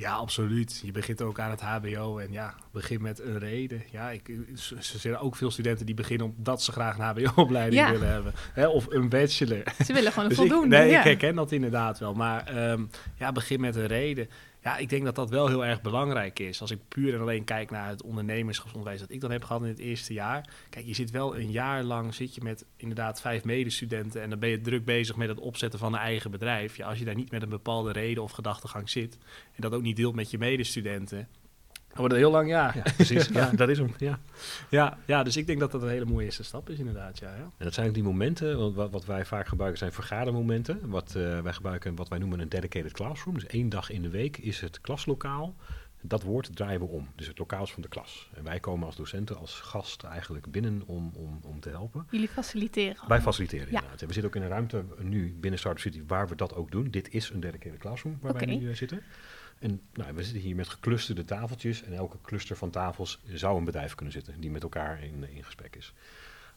Ja, 0.00 0.12
absoluut. 0.14 0.80
Je 0.84 0.92
begint 0.92 1.22
ook 1.22 1.38
aan 1.40 1.50
het 1.50 1.60
HBO 1.60 2.18
en 2.18 2.32
ja, 2.32 2.54
begin 2.72 3.02
met 3.02 3.20
een 3.20 3.38
reden. 3.38 3.82
Ja, 3.90 4.10
ik, 4.10 4.30
ze 4.54 4.76
ze 4.80 4.98
zijn 4.98 5.16
ook 5.18 5.36
veel 5.36 5.50
studenten 5.50 5.86
die 5.86 5.94
beginnen 5.94 6.34
omdat 6.36 6.62
ze 6.62 6.72
graag 6.72 6.98
een 6.98 7.04
HBO-opleiding 7.04 7.82
Ja. 7.82 7.90
willen 7.90 8.08
hebben. 8.12 8.32
Hè, 8.52 8.66
of 8.68 8.86
een 8.90 9.08
bachelor. 9.08 9.62
Ze 9.84 9.92
willen 9.92 10.12
gewoon 10.12 10.24
een 10.30 10.34
Dus 10.36 10.44
ik, 10.44 10.50
voldoende. 10.50 10.76
nee, 10.76 10.90
ja. 10.90 10.98
ik 10.98 11.04
herken 11.04 11.34
dat 11.34 11.52
inderdaad 11.52 11.98
wel. 11.98 12.14
Maar 12.14 12.46
ehm, 12.46 12.82
ja, 13.16 13.32
begin 13.32 13.60
met 13.60 13.76
een 13.76 13.86
reden. 13.86 14.28
Ja, 14.62 14.76
ik 14.76 14.88
denk 14.88 15.04
dat 15.04 15.14
dat 15.14 15.30
wel 15.30 15.48
heel 15.48 15.64
erg 15.64 15.82
belangrijk 15.82 16.38
is. 16.38 16.60
Als 16.60 16.70
ik 16.70 16.88
puur 16.88 17.14
en 17.14 17.20
alleen 17.20 17.44
kijk 17.44 17.70
naar 17.70 17.88
het 17.88 18.02
ondernemerschapsonderwijs 18.02 19.00
dat 19.00 19.10
ik 19.10 19.20
dan 19.20 19.30
heb 19.30 19.44
gehad 19.44 19.62
in 19.62 19.68
het 19.68 19.78
eerste 19.78 20.12
jaar. 20.12 20.48
Kijk, 20.70 20.86
je 20.86 20.94
zit 20.94 21.10
wel 21.10 21.36
een 21.36 21.50
jaar 21.50 21.82
lang 21.82 22.14
zit 22.14 22.34
je 22.34 22.40
met 22.42 22.64
inderdaad 22.76 23.20
vijf 23.20 23.44
medestudenten. 23.44 24.22
En 24.22 24.30
dan 24.30 24.38
ben 24.38 24.48
je 24.48 24.60
druk 24.60 24.84
bezig 24.84 25.16
met 25.16 25.28
het 25.28 25.38
opzetten 25.38 25.78
van 25.78 25.92
een 25.92 26.00
eigen 26.00 26.30
bedrijf. 26.30 26.76
Ja, 26.76 26.88
als 26.88 26.98
je 26.98 27.04
daar 27.04 27.14
niet 27.14 27.30
met 27.30 27.42
een 27.42 27.48
bepaalde 27.48 27.92
reden 27.92 28.22
of 28.22 28.32
gedachtegang 28.32 28.90
zit. 28.90 29.18
En 29.54 29.62
dat 29.62 29.72
ook 29.72 29.82
niet 29.82 29.96
deelt 29.96 30.14
met 30.14 30.30
je 30.30 30.38
medestudenten. 30.38 31.28
Wordt 31.94 32.14
heel 32.14 32.30
lang 32.30 32.48
jaar. 32.48 32.76
Ja, 32.76 32.82
precies. 32.96 33.28
ja, 33.38 33.50
dat 33.50 33.68
is 33.68 33.78
hem. 33.78 33.94
Ja. 33.98 34.18
Ja, 34.68 34.98
ja, 35.06 35.22
dus 35.22 35.36
ik 35.36 35.46
denk 35.46 35.60
dat 35.60 35.70
dat 35.72 35.82
een 35.82 35.88
hele 35.88 36.04
mooie 36.04 36.24
eerste 36.24 36.42
stap 36.44 36.70
is 36.70 36.78
inderdaad. 36.78 37.18
Ja, 37.18 37.28
ja. 37.34 37.42
En 37.56 37.64
dat 37.64 37.74
zijn 37.74 37.88
ook 37.88 37.94
die 37.94 38.02
momenten, 38.02 38.58
want 38.58 38.74
wat, 38.74 38.90
wat 38.90 39.04
wij 39.04 39.24
vaak 39.24 39.46
gebruiken 39.46 39.78
zijn 39.78 39.92
vergadermomenten. 39.92 40.88
Wat 40.88 41.14
eh, 41.16 41.40
wij 41.40 41.52
gebruiken 41.52 41.94
wat 41.94 42.08
wij 42.08 42.18
noemen 42.18 42.40
een 42.40 42.48
dedicated 42.48 42.92
classroom. 42.92 43.34
Dus 43.34 43.46
één 43.46 43.68
dag 43.68 43.90
in 43.90 44.02
de 44.02 44.08
week 44.10 44.36
is 44.36 44.60
het 44.60 44.80
klaslokaal. 44.80 45.54
Dat 46.02 46.22
woord 46.22 46.56
draaien 46.56 46.80
we 46.80 46.86
om. 46.86 47.08
Dus 47.16 47.26
het 47.26 47.38
lokaal 47.38 47.62
is 47.62 47.72
van 47.72 47.82
de 47.82 47.88
klas. 47.88 48.30
En 48.34 48.44
wij 48.44 48.60
komen 48.60 48.86
als 48.86 48.96
docenten, 48.96 49.36
als 49.36 49.54
gast 49.60 50.02
eigenlijk 50.02 50.50
binnen 50.50 50.82
om, 50.86 51.10
om, 51.14 51.40
om 51.42 51.60
te 51.60 51.68
helpen. 51.68 52.06
Jullie 52.10 52.28
faciliteren. 52.28 52.96
Wij 53.08 53.20
faciliteren 53.20 53.66
Ja. 53.66 53.72
inderdaad. 53.72 54.00
En 54.00 54.06
we 54.06 54.12
zitten 54.12 54.30
ook 54.30 54.36
in 54.36 54.42
een 54.42 54.48
ruimte 54.48 54.84
nu 54.98 55.34
binnen 55.40 55.58
Startup 55.58 55.80
City 55.82 56.02
waar 56.06 56.28
we 56.28 56.34
dat 56.34 56.54
ook 56.54 56.70
doen. 56.70 56.90
Dit 56.90 57.12
is 57.14 57.30
een 57.30 57.40
dedicated 57.40 57.78
classroom 57.78 58.18
waar 58.20 58.32
wij 58.32 58.46
nu 58.46 58.70
eh, 58.70 58.76
zitten. 58.76 59.02
En 59.60 59.80
nou, 59.92 60.14
we 60.14 60.22
zitten 60.22 60.42
hier 60.42 60.56
met 60.56 60.68
geclusterde 60.68 61.24
tafeltjes. 61.24 61.82
En 61.82 61.92
elke 61.92 62.16
cluster 62.22 62.56
van 62.56 62.70
tafels 62.70 63.20
zou 63.32 63.58
een 63.58 63.64
bedrijf 63.64 63.94
kunnen 63.94 64.14
zitten 64.14 64.40
die 64.40 64.50
met 64.50 64.62
elkaar 64.62 65.02
in, 65.02 65.26
in 65.34 65.44
gesprek 65.44 65.76
is. 65.76 65.92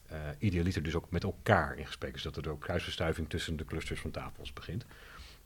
Eh 0.07 0.17
idealiter 0.39 0.83
dus 0.83 0.95
ook 0.95 1.11
met 1.11 1.23
elkaar 1.23 1.77
in 1.77 1.85
gesprek 1.85 2.15
is. 2.15 2.21
Dat 2.21 2.35
er 2.37 2.49
ook 2.49 2.61
kruisverstuiving 2.61 3.29
tussen 3.29 3.57
de 3.57 3.65
clusters 3.65 3.99
van 3.99 4.11
tafels 4.11 4.53
begint. 4.53 4.85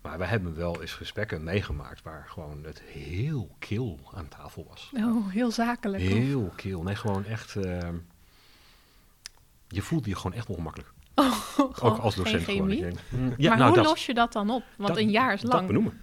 Maar 0.02 0.18
we 0.18 0.26
hebben 0.26 0.56
wel 0.56 0.82
eens 0.82 0.94
gesprekken 0.94 1.44
meegemaakt 1.44 2.02
waar 2.02 2.26
gewoon 2.30 2.64
het 2.64 2.82
heel 2.82 3.56
kil 3.60 4.00
aan 4.14 4.28
tafel 4.28 4.66
was. 4.70 4.92
Oh, 4.96 5.28
heel 5.32 5.52
zakelijk. 5.52 6.04
of- 6.04 6.10
Heel 6.10 6.52
kil. 6.56 6.84
Nee, 6.84 6.96
gewoon 6.96 7.26
echt... 7.26 7.56
eh, 7.56 7.90
je 9.68 9.82
voelde 9.82 10.10
je 10.10 10.16
gewoon 10.16 10.34
echt 10.38 10.48
ongemakkelijk. 10.50 10.92
Gewoon 11.16 11.74
Ook 11.92 11.98
als 11.98 12.14
geen 12.16 12.24
docent 12.24 12.44
gewoon. 12.44 12.72
Ik 12.72 12.80
denk, 12.80 12.98
mm, 13.10 13.34
ja, 13.38 13.50
maar 13.50 13.58
nou, 13.58 13.68
hoe 13.70 13.78
dat, 13.78 13.86
los 13.86 14.06
je 14.06 14.14
dat 14.14 14.34
dan 14.34 14.50
op? 14.50 14.64
Want 14.78 14.90
dat- 14.90 14.98
een 14.98 15.10
jaar 15.10 15.34
is 15.34 15.42
Dat 15.42 15.54
lang. 15.54 15.68
benoemen. 15.68 16.02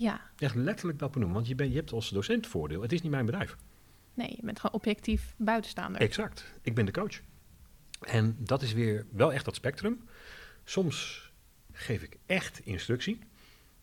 Ja, 0.00 0.20
Echt 0.36 0.54
letterlijk 0.54 0.98
dat 0.98 1.10
benoemen. 1.10 1.36
Want 1.36 1.48
je, 1.48 1.54
bent, 1.54 1.70
je 1.70 1.76
hebt 1.76 1.92
als 1.92 2.08
docent 2.08 2.46
voordeel. 2.46 2.82
Het 2.82 2.92
is 2.92 3.02
niet 3.02 3.10
mijn 3.10 3.26
bedrijf. 3.26 3.56
nee, 4.14 4.32
je 4.36 4.42
bent 4.42 4.60
gewoon 4.60 4.76
objectief 4.76 5.34
buitenstaander. 5.36 6.00
Exact. 6.00 6.44
Ik 6.62 6.74
ben 6.74 6.86
de 6.86 6.92
coach. 6.92 7.20
En 8.00 8.36
dat 8.38 8.62
is 8.62 8.72
weer 8.72 9.06
wel 9.12 9.32
echt 9.32 9.44
dat 9.44 9.54
spectrum. 9.54 10.00
Soms 10.64 11.30
geef 11.72 12.02
ik 12.02 12.16
echt 12.26 12.60
instructie. 12.64 13.18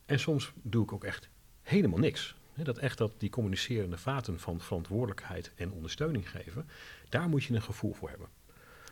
En 0.05 0.19
soms 0.19 0.51
doe 0.61 0.83
ik 0.83 0.93
ook 0.93 1.03
echt 1.03 1.29
helemaal 1.61 1.99
niks. 1.99 2.35
Dat 2.53 2.77
echt 2.77 2.97
dat 2.97 3.13
die 3.17 3.29
communicerende 3.29 3.97
vaten 3.97 4.39
van 4.39 4.59
verantwoordelijkheid 4.61 5.51
en 5.55 5.71
ondersteuning 5.71 6.29
geven. 6.29 6.69
Daar 7.09 7.29
moet 7.29 7.43
je 7.43 7.53
een 7.53 7.61
gevoel 7.61 7.93
voor 7.93 8.09
hebben. 8.09 8.27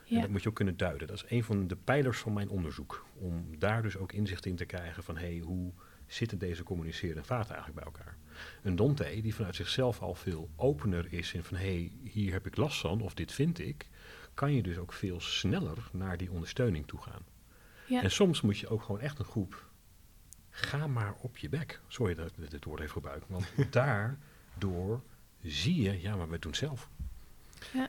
En 0.10 0.22
dat 0.22 0.30
moet 0.30 0.44
je 0.44 0.50
ook 0.50 0.56
kunnen 0.56 0.78
duiden. 0.78 1.08
Dat 1.08 1.16
is 1.16 1.26
een 1.28 1.44
van 1.44 1.68
de 1.68 1.76
pijlers 1.76 2.18
van 2.18 2.34
mijn 2.34 2.50
onderzoek. 2.50 3.06
Om 3.14 3.60
daar 3.60 3.82
dus 3.82 3.98
ook 3.98 4.12
inzicht 4.12 4.46
in 4.46 4.56
te 4.56 4.66
krijgen 4.66 5.04
van 5.04 5.18
hey, 5.18 5.40
hoe 5.40 5.74
zitten 6.08 6.38
deze 6.38 6.64
communicerende 6.64 7.24
vaten 7.24 7.56
eigenlijk 7.56 7.86
bij 7.86 7.94
elkaar. 7.94 8.18
Een 8.64 8.76
Dante 8.76 9.20
die 9.22 9.36
vanuit 9.36 9.56
zichzelf 9.56 10.02
al 10.02 10.16
veel 10.16 10.50
opener 10.56 11.14
is 11.14 11.34
in 11.34 11.44
van 11.44 11.58
hey, 11.58 11.92
hier 12.04 12.32
heb 12.32 12.48
ik 12.48 12.58
last 12.58 12.80
van 12.80 13.02
of 13.02 13.14
dit 13.14 13.32
vind 13.32 13.60
ik, 13.60 13.90
kan 14.34 14.54
je 14.54 14.64
dus 14.64 14.78
ook 14.78 14.94
veel 14.94 15.20
sneller 15.22 15.90
naar 15.92 16.18
die 16.18 16.32
ondersteuning 16.32 16.88
toe 16.88 17.02
gaan. 17.02 17.22
Ja. 17.88 18.04
En 18.04 18.12
soms 18.12 18.42
moet 18.42 18.58
je 18.58 18.68
ook 18.68 18.84
gewoon 18.84 19.02
echt 19.02 19.20
een 19.20 19.26
groep, 19.26 19.70
ga 20.50 20.88
maar 20.88 21.14
op 21.22 21.38
je 21.38 21.50
bek. 21.50 21.82
Sorry 21.88 22.16
dat 22.16 22.32
ik 22.38 22.50
dit 22.50 22.64
woord 22.64 22.80
even 22.80 22.92
gebruik, 22.92 23.24
want 23.28 23.46
daardoor 23.72 25.02
zie 25.42 25.82
je, 25.82 26.02
ja 26.02 26.16
maar 26.16 26.30
we 26.30 26.40
doen 26.40 26.52
het 26.52 26.60
zelf. 26.60 26.90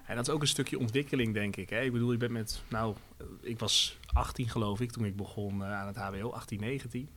En 0.07 0.17
dat 0.17 0.29
is 0.29 0.35
ook 0.35 0.41
een 0.41 0.47
stukje 0.47 0.79
ontwikkeling, 0.79 1.35
denk 1.35 1.57
ik. 1.57 1.71
Hè? 1.71 1.81
Ik 1.81 1.93
bedoel, 1.93 2.13
je 2.13 2.19
bent 2.19 2.33
met, 2.33 2.63
nou, 2.69 2.95
ik 3.41 3.59
was 3.59 3.99
18 4.13 4.49
geloof 4.49 4.81
ik 4.81 4.91
toen 4.91 5.05
ik 5.05 5.17
begon 5.17 5.63
eh, 5.63 5.73
aan 5.73 5.87
het 5.87 5.97
HBO, 5.97 6.31
18, 6.31 6.61
19. 6.61 7.09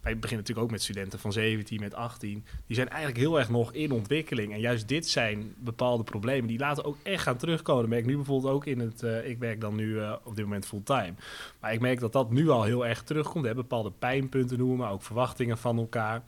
Wij 0.00 0.12
beginnen 0.12 0.38
natuurlijk 0.38 0.66
ook 0.66 0.70
met 0.70 0.82
studenten 0.82 1.18
van 1.18 1.32
17, 1.32 1.80
met 1.80 1.94
18. 1.94 2.44
Die 2.66 2.76
zijn 2.76 2.88
eigenlijk 2.88 3.18
heel 3.18 3.38
erg 3.38 3.48
nog 3.48 3.72
in 3.72 3.92
ontwikkeling. 3.92 4.52
En 4.52 4.60
juist 4.60 4.88
dit 4.88 5.08
zijn 5.08 5.54
bepaalde 5.58 6.04
problemen 6.04 6.46
die 6.46 6.58
laten 6.58 6.84
ook 6.84 6.96
echt 7.02 7.22
gaan 7.22 7.36
terugkomen. 7.36 7.82
Dat 7.82 7.90
merk 7.90 8.02
ik 8.02 8.08
nu 8.08 8.16
bijvoorbeeld 8.16 8.52
ook 8.52 8.66
in 8.66 8.80
het, 8.80 9.02
eh, 9.02 9.28
ik 9.28 9.38
werk 9.38 9.60
dan 9.60 9.74
nu 9.74 10.00
eh, 10.00 10.16
op 10.24 10.36
dit 10.36 10.44
moment 10.44 10.66
fulltime. 10.66 11.14
Maar 11.60 11.72
ik 11.72 11.80
merk 11.80 12.00
dat 12.00 12.12
dat 12.12 12.30
nu 12.30 12.48
al 12.48 12.62
heel 12.62 12.86
erg 12.86 13.02
terugkomt. 13.02 13.44
Hè? 13.44 13.54
Bepaalde 13.54 13.90
pijnpunten 13.90 14.58
noemen, 14.58 14.76
maar 14.76 14.92
ook 14.92 15.02
verwachtingen 15.02 15.58
van 15.58 15.78
elkaar. 15.78 16.22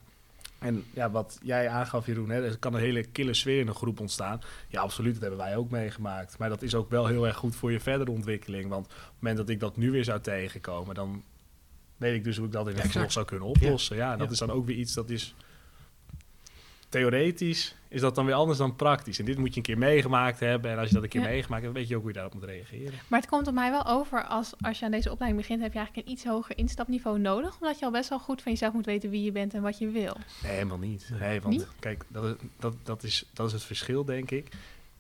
En 0.59 0.85
ja, 0.93 1.11
wat 1.11 1.39
jij 1.43 1.69
aangaf, 1.69 2.07
Jeroen, 2.07 2.31
hè, 2.31 2.45
er 2.45 2.59
kan 2.59 2.75
een 2.75 2.81
hele 2.81 3.03
kille 3.03 3.35
sfeer 3.35 3.61
in 3.61 3.69
een 3.69 3.75
groep 3.75 4.01
ontstaan. 4.01 4.41
Ja, 4.69 4.81
absoluut, 4.81 5.13
dat 5.13 5.21
hebben 5.23 5.39
wij 5.41 5.57
ook 5.57 5.71
meegemaakt. 5.71 6.39
Maar 6.39 6.49
dat 6.49 6.63
is 6.63 6.75
ook 6.75 6.91
wel 6.91 7.07
heel 7.07 7.27
erg 7.27 7.37
goed 7.37 7.57
voor 7.57 7.73
je 7.73 7.81
verdere 7.81 8.11
ontwikkeling. 8.11 8.69
Want 8.69 8.87
op 8.87 8.91
het 8.93 9.03
moment 9.19 9.37
dat 9.39 9.49
ik 9.49 9.61
dat 9.61 9.77
nu 9.77 9.91
weer 9.91 10.05
zou 10.05 10.21
tegenkomen, 10.21 10.95
dan 10.95 11.23
weet 11.97 12.15
ik 12.15 12.25
dus 12.25 12.37
hoe 12.37 12.47
ik 12.47 12.53
dat 12.53 12.69
in 12.69 12.77
vervolg 12.77 13.13
zou 13.13 13.27
kunnen 13.27 13.49
oplossen. 13.49 13.97
Ja, 13.97 14.13
en 14.13 14.19
dat 14.19 14.27
Ja. 14.27 14.33
is 14.33 14.39
dan 14.39 14.51
ook 14.51 14.67
weer 14.67 14.77
iets 14.77 14.95
dat 14.95 15.11
is... 15.11 15.35
Theoretisch 16.89 17.75
is 17.89 18.01
dat 18.01 18.15
dan 18.15 18.27
weer 18.27 18.35
anders 18.35 18.59
dan 18.59 18.77
praktisch. 18.77 19.19
En 19.19 19.25
dit 19.25 19.39
moet 19.39 19.51
je 19.51 19.57
een 19.57 19.63
keer 19.63 19.79
meegemaakt 19.79 20.41
hebben. 20.41 20.71
En 20.71 20.79
als 20.79 20.89
je 20.89 20.95
dat 20.95 21.03
een 21.03 21.09
keer 21.09 21.21
Ja. 21.21 21.27
meegemaakt 21.29 21.63
hebt, 21.63 21.75
weet 21.75 21.89
je 21.89 21.95
ook 21.95 22.01
hoe 22.01 22.11
je 22.11 22.17
daarop 22.17 22.35
moet 22.35 22.45
reageren. 22.45 22.93
Maar 23.09 23.21
het 23.21 23.29
komt 23.29 23.47
op 23.47 23.55
mij 23.55 23.71
wel 23.71 23.87
over 23.87 24.25
als, 24.25 24.53
als 24.61 24.79
je 24.79 24.85
aan 24.85 24.91
deze 24.91 25.11
opleiding 25.11 25.43
begint, 25.43 25.63
heb 25.63 25.73
je 25.73 25.79
eigenlijk 25.79 26.07
een 26.07 26.13
iets 26.13 26.25
hoger 26.25 26.59
instapniveau 26.59 27.19
nodig. 27.19 27.57
Omdat 27.61 27.79
je 27.79 27.85
al 27.85 27.91
best 27.91 28.09
wel 28.09 28.19
goed 28.19 28.43
van 28.43 28.53
jezelf 28.53 28.73
moet 28.73 28.87
weten 28.87 29.11
wie 29.11 29.23
je 29.23 29.33
bent 29.33 29.55
en 29.55 29.63
wat 29.63 29.79
je 29.79 29.89
wil. 29.91 30.17
Nee, 30.43 30.53
helemaal 30.53 30.79
niet. 30.79 31.11
Nee, 31.21 31.41
want 31.41 31.55
Niet? 31.57 31.67
kijk, 31.79 32.05
dat 32.09 32.25
is, 32.25 32.33
dat, 32.59 32.75
dat, 32.83 33.03
is, 33.03 33.25
dat 33.33 33.47
is 33.47 33.53
het 33.53 33.63
verschil, 33.63 34.05
denk 34.05 34.31
ik. 34.31 34.49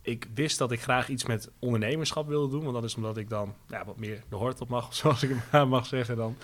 Ik 0.06 0.28
wist 0.34 0.58
dat 0.58 0.72
ik 0.72 0.80
graag 0.80 1.08
iets 1.08 1.24
met 1.24 1.50
ondernemerschap 1.58 2.26
wilde 2.28 2.50
doen. 2.50 2.62
Want 2.62 2.74
dat 2.74 2.84
is 2.84 2.94
omdat 2.94 3.16
ik 3.16 3.28
dan 3.28 3.54
ja, 3.68 3.84
wat 3.84 3.96
meer 3.96 4.22
de 4.28 4.36
hort 4.36 4.60
op 4.60 4.68
mag, 4.68 4.94
zoals 4.94 5.22
ik 5.22 5.30
het 5.50 5.68
mag 5.68 5.86
zeggen 5.86 6.16
dan. 6.16 6.36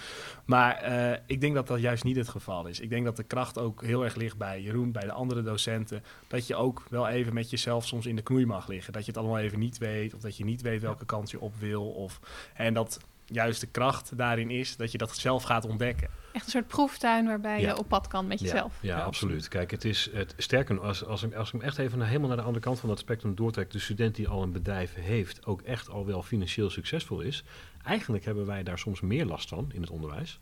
Maar 0.44 0.76
eh, 0.76 1.18
ik 1.26 1.40
denk 1.40 1.54
dat 1.54 1.66
dat 1.66 1.80
juist 1.80 2.04
niet 2.04 2.16
het 2.16 2.28
geval 2.28 2.66
is. 2.66 2.80
Ik 2.80 2.90
denk 2.90 3.04
dat 3.04 3.16
de 3.16 3.22
kracht 3.22 3.58
ook 3.58 3.82
heel 3.82 4.04
erg 4.04 4.14
ligt 4.14 4.36
bij 4.36 4.62
Jeroen, 4.62 4.92
bij 4.92 5.04
de 5.04 5.12
andere 5.12 5.42
docenten. 5.42 6.04
Dat 6.28 6.46
je 6.46 6.54
ook 6.54 6.82
wel 6.90 7.08
even 7.08 7.34
met 7.34 7.50
jezelf 7.50 7.86
soms 7.86 8.06
in 8.06 8.16
de 8.16 8.22
knoei 8.22 8.46
mag 8.46 8.68
liggen. 8.68 8.92
Dat 8.92 9.04
je 9.04 9.10
het 9.10 9.20
allemaal 9.20 9.38
even 9.38 9.58
niet 9.58 9.78
weet. 9.78 10.14
Of 10.14 10.20
dat 10.20 10.36
je 10.36 10.44
niet 10.44 10.62
weet 10.62 10.80
welke 10.80 11.04
kant 11.04 11.30
je 11.30 11.40
op 11.40 11.54
wil. 11.58 11.90
Of, 11.90 12.20
en 12.54 12.74
dat 12.74 13.00
juist 13.32 13.60
de 13.60 13.66
kracht 13.66 14.16
daarin 14.16 14.50
is 14.50 14.76
dat 14.76 14.92
je 14.92 14.98
dat 14.98 15.16
zelf 15.16 15.42
gaat 15.42 15.64
ontdekken. 15.64 16.08
Echt 16.32 16.44
een 16.44 16.50
soort 16.50 16.66
proeftuin 16.66 17.26
waarbij 17.26 17.60
Ja. 17.60 17.68
je 17.68 17.78
op 17.78 17.88
pad 17.88 18.06
kan 18.06 18.26
met 18.26 18.40
jezelf. 18.40 18.78
Ja, 18.80 18.96
Ja, 18.96 19.02
absoluut. 19.04 19.48
Kijk, 19.48 19.70
het 19.70 19.84
is 19.84 20.10
het 20.12 20.34
sterker 20.36 20.80
als, 20.80 21.04
als, 21.04 21.22
ik, 21.22 21.34
als 21.34 21.46
ik 21.46 21.52
hem 21.52 21.62
echt 21.62 21.78
even 21.78 21.98
naar, 21.98 22.06
helemaal 22.06 22.28
naar 22.28 22.36
de 22.36 22.42
andere 22.42 22.64
kant 22.64 22.80
van 22.80 22.88
dat 22.88 22.98
spectrum 22.98 23.34
doortrek, 23.34 23.70
de 23.70 23.78
student 23.78 24.14
die 24.14 24.28
al 24.28 24.42
een 24.42 24.52
bedrijf 24.52 24.94
heeft, 24.94 25.46
ook 25.46 25.62
echt 25.62 25.88
al 25.88 26.06
wel 26.06 26.22
financieel 26.22 26.70
succesvol 26.70 27.20
is. 27.20 27.44
Eigenlijk 27.84 28.24
hebben 28.24 28.46
wij 28.46 28.62
daar 28.62 28.78
soms 28.78 29.00
meer 29.00 29.26
last 29.26 29.48
van 29.48 29.70
in 29.74 29.80
het 29.80 29.90
onderwijs 29.90 30.40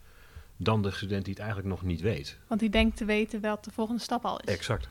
dan 0.57 0.83
de 0.83 0.91
student 0.91 1.25
die 1.25 1.33
het 1.35 1.43
eigenlijk 1.43 1.71
nog 1.71 1.83
niet 1.83 2.01
weet. 2.01 2.39
Want 2.47 2.61
die 2.61 2.71
denkt 2.71 2.97
te 2.97 3.05
weten 3.05 3.41
wat 3.41 3.65
de 3.65 3.71
volgende 3.71 4.01
stap 4.03 4.25
al 4.25 4.41
is. 4.41 4.55
Exact. 4.55 4.89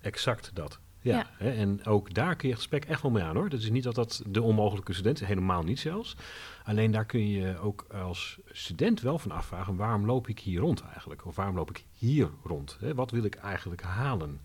Exact 0.00 0.50
dat. 0.54 0.78
Ja, 1.02 1.16
Ja. 1.16 1.26
Hè, 1.36 1.50
en 1.50 1.84
ook 1.84 2.14
daar 2.14 2.36
kun 2.36 2.48
je 2.48 2.54
het 2.54 2.62
gesprek 2.62 2.84
echt 2.84 3.02
wel 3.02 3.10
mee 3.10 3.22
aan 3.22 3.36
hoor. 3.36 3.48
Dat 3.48 3.60
is 3.60 3.70
niet 3.70 3.82
dat 3.82 3.94
dat 3.94 4.22
de 4.26 4.42
onmogelijke 4.42 4.92
student 4.92 5.20
is, 5.20 5.26
helemaal 5.26 5.62
niet 5.62 5.78
zelfs. 5.78 6.16
Alleen 6.64 6.90
daar 6.90 7.04
kun 7.04 7.28
je 7.28 7.58
ook 7.58 7.86
als 7.92 8.38
student 8.46 9.00
wel 9.00 9.18
van 9.18 9.30
afvragen, 9.30 9.76
waarom 9.76 10.06
loop 10.06 10.28
ik 10.28 10.38
hier 10.38 10.60
rond 10.60 10.82
eigenlijk? 10.82 11.26
Of 11.26 11.36
waarom 11.36 11.56
loop 11.56 11.70
ik 11.70 11.84
hier 11.92 12.30
rond? 12.44 12.76
Hè? 12.80 12.94
Wat 12.94 13.10
wil 13.10 13.24
ik 13.24 13.34
eigenlijk 13.34 13.82
halen? 13.82 14.40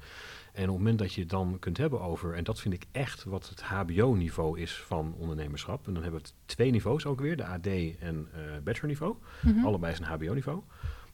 En 0.53 0.63
op 0.63 0.69
het 0.69 0.77
moment 0.77 0.99
dat 0.99 1.13
je 1.13 1.21
het 1.21 1.29
dan 1.29 1.57
kunt 1.59 1.77
hebben 1.77 2.01
over, 2.01 2.33
en 2.33 2.43
dat 2.43 2.59
vind 2.61 2.73
ik 2.73 2.85
echt 2.91 3.23
wat 3.23 3.49
het 3.49 3.61
HBO-niveau 3.61 4.59
is 4.59 4.73
van 4.73 5.15
ondernemerschap. 5.17 5.87
En 5.87 5.93
dan 5.93 6.03
hebben 6.03 6.21
we 6.21 6.27
het 6.27 6.35
twee 6.45 6.71
niveaus 6.71 7.05
ook 7.05 7.19
weer, 7.19 7.37
de 7.37 7.45
AD 7.45 7.67
en 7.99 8.27
eh 8.33 8.41
bachelorniveau. 8.63 9.15
Mhm. 9.41 9.65
Allebei 9.65 9.93
is 9.93 9.99
een 9.99 10.05
HBO-niveau. 10.05 10.61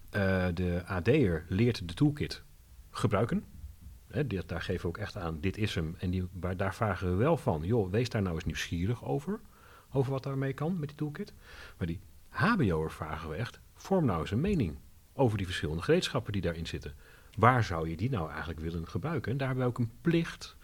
Eh, 0.09 0.45
de 0.53 0.81
AD'er 0.85 1.45
leert 1.49 1.87
de 1.87 1.93
toolkit 1.93 2.43
gebruiken. 2.91 3.43
Daar 4.45 4.61
geven 4.61 4.81
we 4.81 4.87
ook 4.87 4.97
echt 4.97 5.17
aan, 5.17 5.39
dit 5.39 5.57
is 5.57 5.75
hem. 5.75 5.95
En 5.99 6.09
die, 6.09 6.27
maar 6.39 6.57
daar 6.57 6.75
vragen 6.75 7.09
we 7.09 7.15
wel 7.15 7.37
van, 7.37 7.61
joh, 7.63 7.91
wees 7.91 8.09
daar 8.09 8.21
nou 8.21 8.35
eens 8.35 8.45
nieuwsgierig 8.45 9.05
over. 9.05 9.39
Over 9.91 10.11
wat 10.11 10.23
daarmee 10.23 10.53
kan 10.53 10.79
met 10.79 10.87
die 10.87 10.97
toolkit. 10.97 11.33
Maar 11.77 11.87
die 11.87 11.99
HBO'er 12.29 12.91
vragen 12.91 13.29
we 13.29 13.35
echt, 13.35 13.59
vorm 13.75 14.05
nou 14.05 14.21
eens 14.21 14.31
een 14.31 14.41
mening 14.41 14.77
over 15.13 15.37
die 15.37 15.45
verschillende 15.45 15.83
gereedschappen 15.83 16.33
die 16.33 16.41
daarin 16.41 16.67
zitten. 16.67 16.93
Waar 17.37 17.63
zou 17.63 17.89
je 17.89 17.97
die 17.97 18.09
nou 18.09 18.29
eigenlijk 18.29 18.59
willen 18.59 18.87
gebruiken? 18.87 19.31
En 19.31 19.37
daar 19.37 19.47
hebben 19.47 19.65
we 19.65 19.71
ook 19.71 19.79
een 19.79 19.91
plicht 20.01 20.55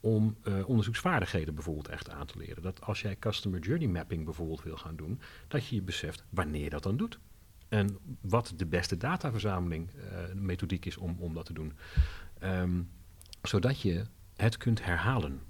om 0.00 0.36
eh, 0.42 0.68
onderzoeksvaardigheden 0.68 1.54
bijvoorbeeld 1.54 1.88
echt 1.88 2.10
aan 2.10 2.26
te 2.26 2.38
leren. 2.38 2.62
Dat 2.62 2.80
als 2.82 3.00
jij 3.00 3.16
customer 3.16 3.60
journey 3.60 3.88
mapping 3.88 4.24
bijvoorbeeld 4.24 4.62
wil 4.62 4.76
gaan 4.76 4.96
doen, 4.96 5.20
dat 5.48 5.66
je 5.66 5.74
je 5.74 5.82
beseft 5.82 6.24
wanneer 6.28 6.62
je 6.62 6.70
dat 6.70 6.82
dan 6.82 6.96
doet. 6.96 7.18
En 7.74 7.98
wat 8.20 8.52
de 8.56 8.66
beste 8.66 8.96
dataverzameling 8.96 9.90
eh, 9.90 10.34
methodiek 10.34 10.84
is 10.84 10.96
om, 10.96 11.16
om 11.18 11.34
dat 11.34 11.46
te 11.46 11.52
doen. 11.52 11.72
Ehm, 12.38 12.82
zodat 13.42 13.80
je 13.80 14.04
het 14.36 14.56
kunt 14.56 14.84
herhalen. 14.84 15.40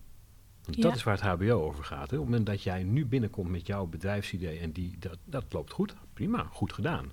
Want 0.64 0.82
Dat 0.82 0.94
is 0.94 1.02
waar 1.02 1.14
het 1.14 1.24
HBO 1.24 1.62
over 1.62 1.84
gaat. 1.84 2.10
Hè. 2.10 2.16
Op 2.16 2.22
het 2.22 2.30
moment 2.30 2.46
dat 2.46 2.62
jij 2.62 2.82
nu 2.82 3.06
binnenkomt 3.06 3.50
met 3.50 3.66
jouw 3.66 3.87
bedrijfsidee 3.87 4.58
en 4.58 4.72
die, 4.72 4.98
dat, 4.98 5.18
dat 5.24 5.52
loopt 5.52 5.72
goed, 5.72 5.94
prima, 6.12 6.46
goed 6.50 6.72
gedaan. 6.72 7.12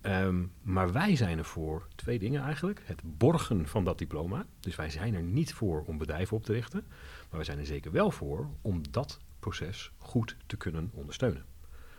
Ehm, 0.00 0.44
maar 0.62 0.92
wij 0.92 1.16
zijn 1.16 1.38
er 1.38 1.44
voor 1.44 1.88
twee 1.94 2.18
dingen 2.18 2.42
eigenlijk. 2.42 2.82
Het 2.84 3.00
borgen 3.04 3.68
van 3.68 3.84
dat 3.84 3.98
diploma. 3.98 4.46
Dus 4.60 4.76
wij 4.76 4.90
zijn 4.90 5.14
er 5.14 5.22
niet 5.22 5.54
voor 5.54 5.84
om 5.86 5.98
bedrijven 5.98 6.36
op 6.36 6.44
te 6.44 6.52
richten. 6.52 6.84
Maar 6.88 7.36
wij 7.36 7.44
zijn 7.44 7.58
er 7.58 7.66
zeker 7.66 7.92
wel 7.92 8.10
voor 8.10 8.48
om 8.62 8.82
dat 8.90 9.18
proces 9.38 9.92
goed 9.98 10.36
te 10.46 10.56
kunnen 10.56 10.90
ondersteunen. 10.94 11.44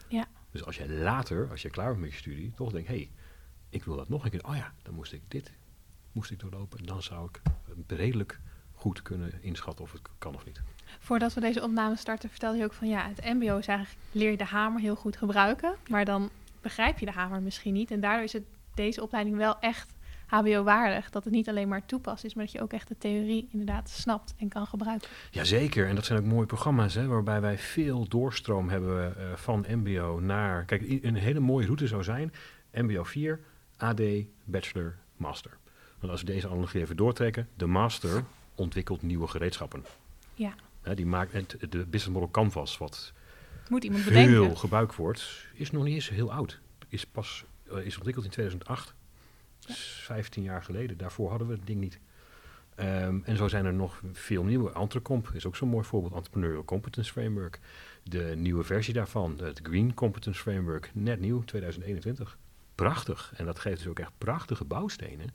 Ja. 0.08 0.28
Dus 0.52 0.66
als 0.66 0.78
jij 0.78 0.90
later, 0.90 1.50
als 1.50 1.62
je 1.62 1.70
klaar 1.70 1.90
bent 1.90 2.00
met 2.00 2.12
je 2.12 2.18
studie, 2.18 2.52
toch 2.56 2.72
denkt, 2.72 2.88
hé, 2.88 2.96
hey, 2.96 3.12
ik 3.70 3.84
wil 3.84 3.96
dat 3.96 4.10
nog 4.10 4.24
een 4.24 4.32
keer. 4.32 4.48
Oh 4.48 4.56
ja, 4.56 4.74
dan 4.84 4.94
moest 4.94 5.14
ik 5.14 5.22
dit 5.28 5.52
moest 6.12 6.32
ik 6.32 6.40
doorlopen. 6.40 6.80
En 6.80 6.86
dan 6.86 7.04
zou 7.04 7.30
ik 7.30 7.42
redelijk 7.88 8.40
goed 8.74 9.02
kunnen 9.02 9.44
inschatten 9.44 9.86
of 9.86 9.92
het 9.92 10.02
kan 10.18 10.36
of 10.36 10.46
niet. 10.46 10.62
Voordat 11.00 11.34
we 11.34 11.42
deze 11.42 11.64
opname 11.64 11.96
starten, 11.96 12.30
vertelde 12.30 12.58
je 12.58 12.64
ook 12.64 12.74
van 12.74 12.88
ja, 12.88 13.08
het 13.08 13.24
MBO 13.24 13.58
is 13.58 13.68
eigenlijk 13.68 14.00
leer 14.12 14.32
je 14.32 14.38
de 14.38 14.44
hamer 14.44 14.82
heel 14.82 14.96
goed 14.96 15.18
gebruiken, 15.18 15.76
maar 15.90 16.06
dan 16.06 16.30
begrijp 16.62 17.00
je 17.00 17.06
de 17.06 17.12
hamer 17.12 17.42
misschien 17.42 17.74
niet. 17.74 17.92
En 17.92 18.00
daardoor 18.00 18.24
is 18.24 18.34
het 18.34 18.44
deze 18.74 19.02
opleiding 19.02 19.38
wel 19.38 19.60
echt 19.60 19.94
HBO-waardig. 20.32 21.10
Dat 21.10 21.24
het 21.24 21.34
niet 21.34 21.50
alleen 21.50 21.68
maar 21.68 21.86
toepast 21.86 22.24
is, 22.24 22.34
maar 22.34 22.44
dat 22.44 22.54
je 22.54 22.62
ook 22.62 22.74
echt 22.74 22.88
de 22.88 22.98
theorie 22.98 23.48
inderdaad 23.52 23.90
snapt 23.90 24.34
en 24.38 24.50
kan 24.50 24.66
gebruiken. 24.66 25.10
Jazeker, 25.32 25.88
en 25.88 25.96
dat 25.96 26.06
zijn 26.06 26.20
ook 26.20 26.26
mooie 26.26 26.46
programma's 26.46 26.94
hè, 26.94 27.08
waarbij 27.08 27.42
wij 27.42 27.58
veel 27.58 28.08
doorstroom 28.08 28.70
hebben 28.70 29.18
eh, 29.18 29.34
van 29.36 29.66
MBO 29.70 30.20
naar. 30.20 30.66
Kijk, 30.66 30.82
een 31.02 31.16
hele 31.16 31.40
mooie 31.40 31.66
route 31.66 31.88
zou 31.88 32.04
zijn: 32.04 32.34
MBO 32.74 33.04
4, 33.04 33.40
AD, 33.78 34.02
Bachelor, 34.44 34.96
Master. 35.18 35.58
Want 36.00 36.12
als 36.12 36.22
we 36.22 36.28
deze 36.28 36.48
analogie 36.48 36.82
even 36.82 36.96
doortrekken, 36.98 37.48
de 37.56 37.66
Master 37.66 38.24
ontwikkelt 38.56 39.02
nieuwe 39.02 39.28
gereedschappen. 39.28 39.86
Ja, 40.34 40.54
Hè, 40.82 40.96
die 40.96 41.06
maakt 41.06 41.32
de 41.72 41.86
Business 41.86 42.08
Model 42.08 42.32
Canvas, 42.32 42.78
wat 42.78 43.14
moet 43.70 43.84
iemand 43.84 44.04
veel 44.04 44.26
bedenken. 44.26 44.58
gebruikt 44.58 44.96
wordt, 44.96 45.46
is 45.54 45.72
nog 45.72 45.84
niet 45.84 45.94
eens 45.94 46.10
heel 46.10 46.34
oud. 46.34 46.60
Is 46.88 47.06
pas 47.06 47.46
eh, 47.72 47.86
is 47.86 47.96
ontwikkeld 47.96 48.26
in 48.26 48.32
2008. 48.32 48.94
Dat 49.62 49.70
is 49.70 50.02
15 50.04 50.44
jaar 50.44 50.64
geleden. 50.64 50.98
Daarvoor 50.98 51.30
hadden 51.30 51.48
we 51.48 51.54
het 51.54 51.68
ding 51.68 51.80
niet. 51.80 52.00
Ehm, 52.76 53.20
en 53.24 53.38
zo 53.38 53.48
zijn 53.48 53.66
er 53.66 53.74
nog 53.74 54.02
veel 54.12 54.44
nieuwe. 54.44 54.74
Entrecomp 54.74 55.30
is 55.34 55.46
ook 55.46 55.56
zo'n 55.56 55.70
mooi 55.70 55.86
voorbeeld. 55.86 56.14
Entrepreneurial 56.14 56.66
Competence 56.66 57.12
Framework. 57.12 57.60
De 58.04 58.34
nieuwe 58.36 58.64
versie 58.64 58.94
daarvan, 58.94 59.40
het 59.42 59.60
Green 59.64 59.94
Competence 59.94 60.42
Framework, 60.42 60.92
net 60.94 61.20
nieuw, 61.20 61.44
2021. 61.44 62.38
Prachtig. 62.76 63.34
En 63.36 63.46
dat 63.46 63.60
geeft 63.60 63.78
dus 63.78 63.88
ook 63.88 64.00
echt 64.00 64.12
prachtige 64.18 64.66
bouwstenen 64.66 65.30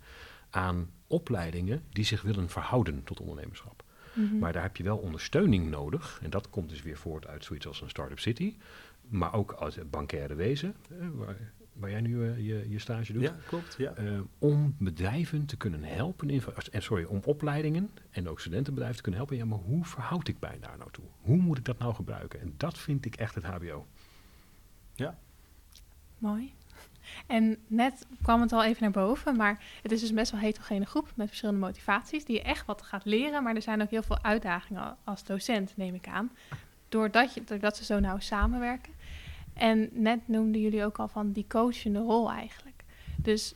aan 0.51 0.91
opleidingen 1.07 1.83
die 1.91 2.05
zich 2.05 2.23
willen 2.23 2.49
verhouden 2.49 3.05
tot 3.05 3.21
ondernemerschap. 3.21 3.85
Mhm. 4.13 4.39
Maar 4.39 4.53
daar 4.53 4.63
heb 4.63 4.77
je 4.77 4.83
wel 4.83 4.97
ondersteuning 4.97 5.71
nodig. 5.71 6.19
En 6.23 6.31
dat 6.31 6.51
komt 6.51 6.69
dus 6.69 6.83
weer 6.83 6.97
voort 6.97 7.27
uit 7.27 7.45
zoiets 7.45 7.67
als 7.67 7.81
een 7.81 7.89
Startup 7.89 8.19
City. 8.19 8.57
Maar 9.09 9.35
ook 9.35 9.57
uit 9.61 9.75
het 9.75 9.91
bankaire 9.91 10.35
wezen, 10.35 10.75
eh, 10.91 11.07
waar, 11.15 11.37
waar 11.79 11.91
jij 11.91 12.01
nu 12.01 12.31
eh, 12.31 12.37
je, 12.37 12.67
je 12.69 12.79
stage 12.79 13.13
doet. 13.13 13.23
Ja, 13.23 13.37
klopt. 13.47 13.75
Ja. 13.79 13.93
Eh, 13.93 14.21
om 14.39 14.75
bedrijven 14.79 15.47
te 15.47 15.57
kunnen 15.57 15.83
helpen, 15.83 16.31
in, 16.31 16.43
en 16.71 16.83
sorry, 16.83 17.05
om 17.05 17.21
opleidingen 17.25 17.91
en 18.11 18.29
ook 18.29 18.41
studentenbedrijven 18.41 18.97
te 18.97 19.03
kunnen 19.03 19.21
helpen. 19.21 19.39
Ja, 19.39 19.45
maar 19.45 19.65
hoe 19.65 19.85
verhoud 19.85 20.29
ik 20.29 20.37
mij 20.41 20.59
daar 20.61 20.79
nou 20.79 20.91
toe? 20.91 21.05
Hoe 21.21 21.37
moet 21.37 21.59
ik 21.59 21.65
dat 21.65 21.79
nou 21.79 21.95
gebruiken? 21.95 22.41
En 22.41 22.55
dat 22.57 22.79
vind 22.79 23.05
ik 23.05 23.15
echt 23.15 23.35
het 23.35 23.45
HBO. 23.45 23.87
Mooi. 26.19 26.55
En 27.27 27.59
net 27.67 28.07
kwam 28.23 28.41
het 28.41 28.53
al 28.53 28.65
even 28.65 28.83
naar 28.83 28.91
boven, 28.91 29.37
maar 29.37 29.65
het 29.83 29.93
is 29.93 30.01
dus 30.01 30.13
best 30.13 30.31
wel 30.31 30.41
een 30.41 30.47
heterogene 30.47 30.87
groep 30.87 31.13
met 31.15 31.27
verschillende 31.29 31.61
motivaties, 31.61 32.25
die 32.25 32.37
je 32.37 32.43
echt 32.43 32.67
wat 32.67 32.83
gaat 32.83 33.05
leren, 33.05 33.43
maar 33.43 33.55
er 33.55 33.63
zijn 33.63 33.83
ook 33.83 33.91
heel 33.91 34.03
veel 34.03 34.23
uitdagingen 34.23 34.97
als 35.05 35.25
docent, 35.25 35.77
neem 35.77 35.95
ik 35.95 36.09
aan, 36.09 36.31
doordat, 36.89 37.35
je, 37.35 37.45
doordat 37.45 37.77
ze 37.77 37.85
zo 37.85 38.01
nauw 38.01 38.19
samenwerken. 38.19 38.93
En 39.57 39.89
net 39.93 40.29
noemden 40.29 40.61
jullie 40.61 40.85
ook 40.85 40.99
al 40.99 41.09
van 41.09 41.33
die 41.33 41.45
coachende 41.49 41.99
rol 41.99 42.31
eigenlijk. 42.31 42.85
Dus 43.17 43.55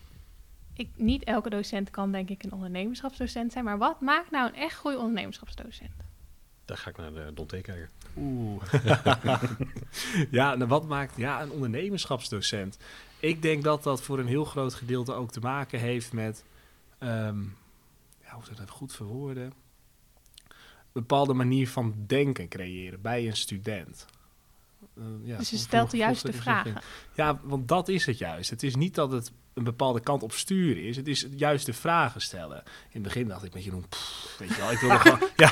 ik, 0.74 0.88
niet 0.94 1.24
elke 1.24 1.50
docent 1.50 1.90
kan 1.90 2.12
denk 2.12 2.28
ik 2.28 2.42
een 2.42 2.52
ondernemerschapsdocent 2.52 3.52
zijn, 3.52 3.64
maar 3.64 3.78
wat 3.78 4.00
maakt 4.00 4.30
nou 4.30 4.48
een 4.48 4.54
echt 4.54 4.76
goede 4.76 4.98
ondernemerschapsdocent? 4.98 5.90
Daar 6.64 6.76
ga 6.76 6.90
ik 6.90 6.96
naar 6.96 7.12
de 7.12 7.30
Don 7.34 7.46
T. 7.46 7.50
kijken. 7.50 7.88
Oeh. 8.16 8.62
ja, 10.30 10.54
nou 10.54 10.66
wat 10.66 10.88
maakt 10.88 11.16
ja, 11.16 11.42
een 11.42 11.50
ondernemerschapsdocent? 11.50 12.78
Ik 13.18 13.42
denk 13.42 13.64
dat 13.64 13.82
dat 13.82 14.02
voor 14.02 14.18
een 14.18 14.26
heel 14.26 14.44
groot 14.44 14.74
gedeelte 14.74 15.12
ook 15.12 15.30
te 15.30 15.40
maken 15.40 15.80
heeft 15.80 16.12
met, 16.12 16.44
ehm, 16.98 17.42
ja, 18.22 18.32
hoe 18.32 18.44
zou 18.44 18.56
dat 18.56 18.70
goed 18.70 18.92
verwoorden? 18.92 19.44
Een 19.44 21.00
bepaalde 21.06 21.34
manier 21.34 21.68
van 21.68 21.94
denken 22.06 22.48
creëren 22.48 23.00
bij 23.00 23.26
een 23.26 23.36
student. 23.36 24.06
Eh, 24.96 25.02
ja, 25.22 25.36
dus 25.36 25.50
je 25.50 25.56
stelt 25.56 25.90
de 25.90 25.96
juiste 25.96 26.32
vragen. 26.32 26.82
Ja, 27.14 27.40
want 27.42 27.68
dat 27.68 27.88
is 27.88 28.06
het 28.06 28.18
juist. 28.18 28.50
Het 28.50 28.62
is 28.62 28.76
niet 28.76 28.94
dat 28.94 29.12
het 29.12 29.32
een 29.54 29.64
bepaalde 29.64 30.00
kant 30.00 30.22
op 30.22 30.32
sturen 30.32 30.82
is. 30.82 30.96
Het 30.96 31.08
is 31.08 31.26
juist 31.36 31.66
de 31.66 31.72
vragen 31.72 32.20
stellen. 32.20 32.56
In 32.56 32.62
het 32.90 33.02
begin 33.02 33.28
dacht 33.28 33.44
ik 33.44 33.54
met 33.54 33.64
Jeroen, 33.64 33.84
pff, 33.88 34.36
weet 34.38 34.48
je 34.48 34.56
wel, 34.60 34.70
ik 34.72 34.78
wilde 34.78 34.98
gewoon... 34.98 35.18
Ja, 35.36 35.50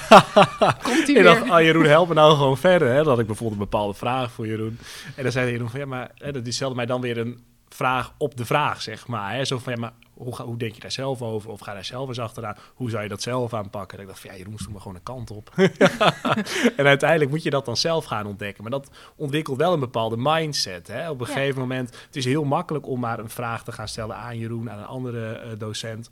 Komt 0.82 1.08
ie 1.08 1.16
ik 1.16 1.24
dacht, 1.24 1.42
weer? 1.42 1.52
oh 1.52 1.60
Jeroen, 1.60 1.84
help 1.84 2.08
me 2.08 2.14
nou 2.14 2.36
gewoon 2.36 2.58
verder. 2.58 2.88
Hè. 2.88 2.96
Dan 2.96 3.08
had 3.08 3.18
ik 3.18 3.26
bijvoorbeeld 3.26 3.60
een 3.60 3.68
bepaalde 3.70 3.94
vraag 3.94 4.32
voor 4.32 4.46
Jeroen. 4.46 4.78
En 5.16 5.22
dan 5.22 5.32
zei 5.32 5.50
Jeroen 5.50 5.70
van, 5.70 5.80
ja, 5.80 5.86
maar 5.86 6.10
hè, 6.14 6.32
dat 6.32 6.44
die 6.44 6.52
stelde 6.52 6.74
mij 6.74 6.86
dan 6.86 7.00
weer 7.00 7.18
een 7.18 7.42
vraag 7.68 8.12
op 8.18 8.36
de 8.36 8.44
vraag, 8.44 8.82
zeg 8.82 9.06
maar. 9.06 9.34
Hè. 9.34 9.44
Zo 9.44 9.58
van, 9.58 9.72
ja, 9.72 9.78
maar 9.78 9.92
hoe, 10.18 10.34
ga, 10.36 10.44
hoe 10.44 10.56
denk 10.56 10.74
je 10.74 10.80
daar 10.80 10.92
zelf 10.92 11.22
over? 11.22 11.50
Of 11.50 11.60
ga 11.60 11.72
daar 11.74 11.84
zelf 11.84 12.08
eens 12.08 12.18
achteraan? 12.18 12.56
Hoe 12.74 12.90
zou 12.90 13.02
je 13.02 13.08
dat 13.08 13.22
zelf 13.22 13.54
aanpakken? 13.54 13.96
En 13.96 14.02
ik 14.02 14.08
dacht 14.08 14.20
van, 14.20 14.30
ja, 14.30 14.36
Jeroen, 14.36 14.58
stuur 14.58 14.72
me 14.72 14.78
gewoon 14.80 14.96
een 14.96 15.02
kant 15.02 15.30
op. 15.30 15.50
en 16.76 16.86
uiteindelijk 16.86 17.30
moet 17.30 17.42
je 17.42 17.50
dat 17.50 17.64
dan 17.64 17.76
zelf 17.76 18.04
gaan 18.04 18.26
ontdekken. 18.26 18.62
Maar 18.62 18.72
dat 18.72 18.90
ontwikkelt 19.16 19.56
wel 19.56 19.72
een 19.72 19.80
bepaalde 19.80 20.16
mindset. 20.18 20.86
Hè. 20.88 21.10
Op 21.10 21.20
een 21.20 21.26
Ja. 21.26 21.32
gegeven 21.32 21.60
moment, 21.60 21.96
het 22.06 22.16
is 22.16 22.24
heel 22.24 22.44
makkelijk 22.44 22.86
om 22.86 23.00
maar 23.00 23.18
een 23.18 23.30
vraag 23.30 23.64
te 23.64 23.72
gaan 23.72 23.88
stellen 23.88 24.16
aan 24.16 24.38
Jeroen, 24.38 24.70
aan 24.70 24.78
een 24.78 24.84
andere 24.86 25.28
eh, 25.32 25.50
docent. 25.58 26.10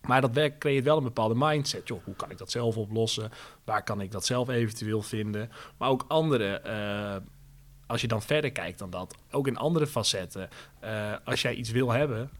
Maar 0.00 0.20
dat 0.20 0.32
werk 0.32 0.58
creëert 0.58 0.84
wel 0.84 0.96
een 0.96 1.02
bepaalde 1.02 1.34
mindset. 1.36 1.88
Joh, 1.88 2.04
hoe 2.04 2.14
kan 2.14 2.30
ik 2.30 2.38
dat 2.38 2.50
zelf 2.50 2.76
oplossen? 2.76 3.30
Waar 3.64 3.82
kan 3.84 4.00
ik 4.00 4.10
dat 4.12 4.26
zelf 4.26 4.48
eventueel 4.48 5.02
vinden? 5.02 5.50
Maar 5.78 5.88
ook 5.88 6.04
andere, 6.08 6.46
eh, 6.60 7.16
als 7.86 8.00
je 8.00 8.08
dan 8.08 8.22
verder 8.22 8.52
kijkt 8.52 8.78
dan 8.78 8.90
dat, 8.90 9.14
ook 9.30 9.46
in 9.46 9.56
andere 9.56 9.86
facetten. 9.86 10.48
eh, 10.80 11.12
als 11.24 11.42
jij 11.42 11.54
iets 11.54 11.70
wil 11.70 11.90
hebben, 11.90 12.30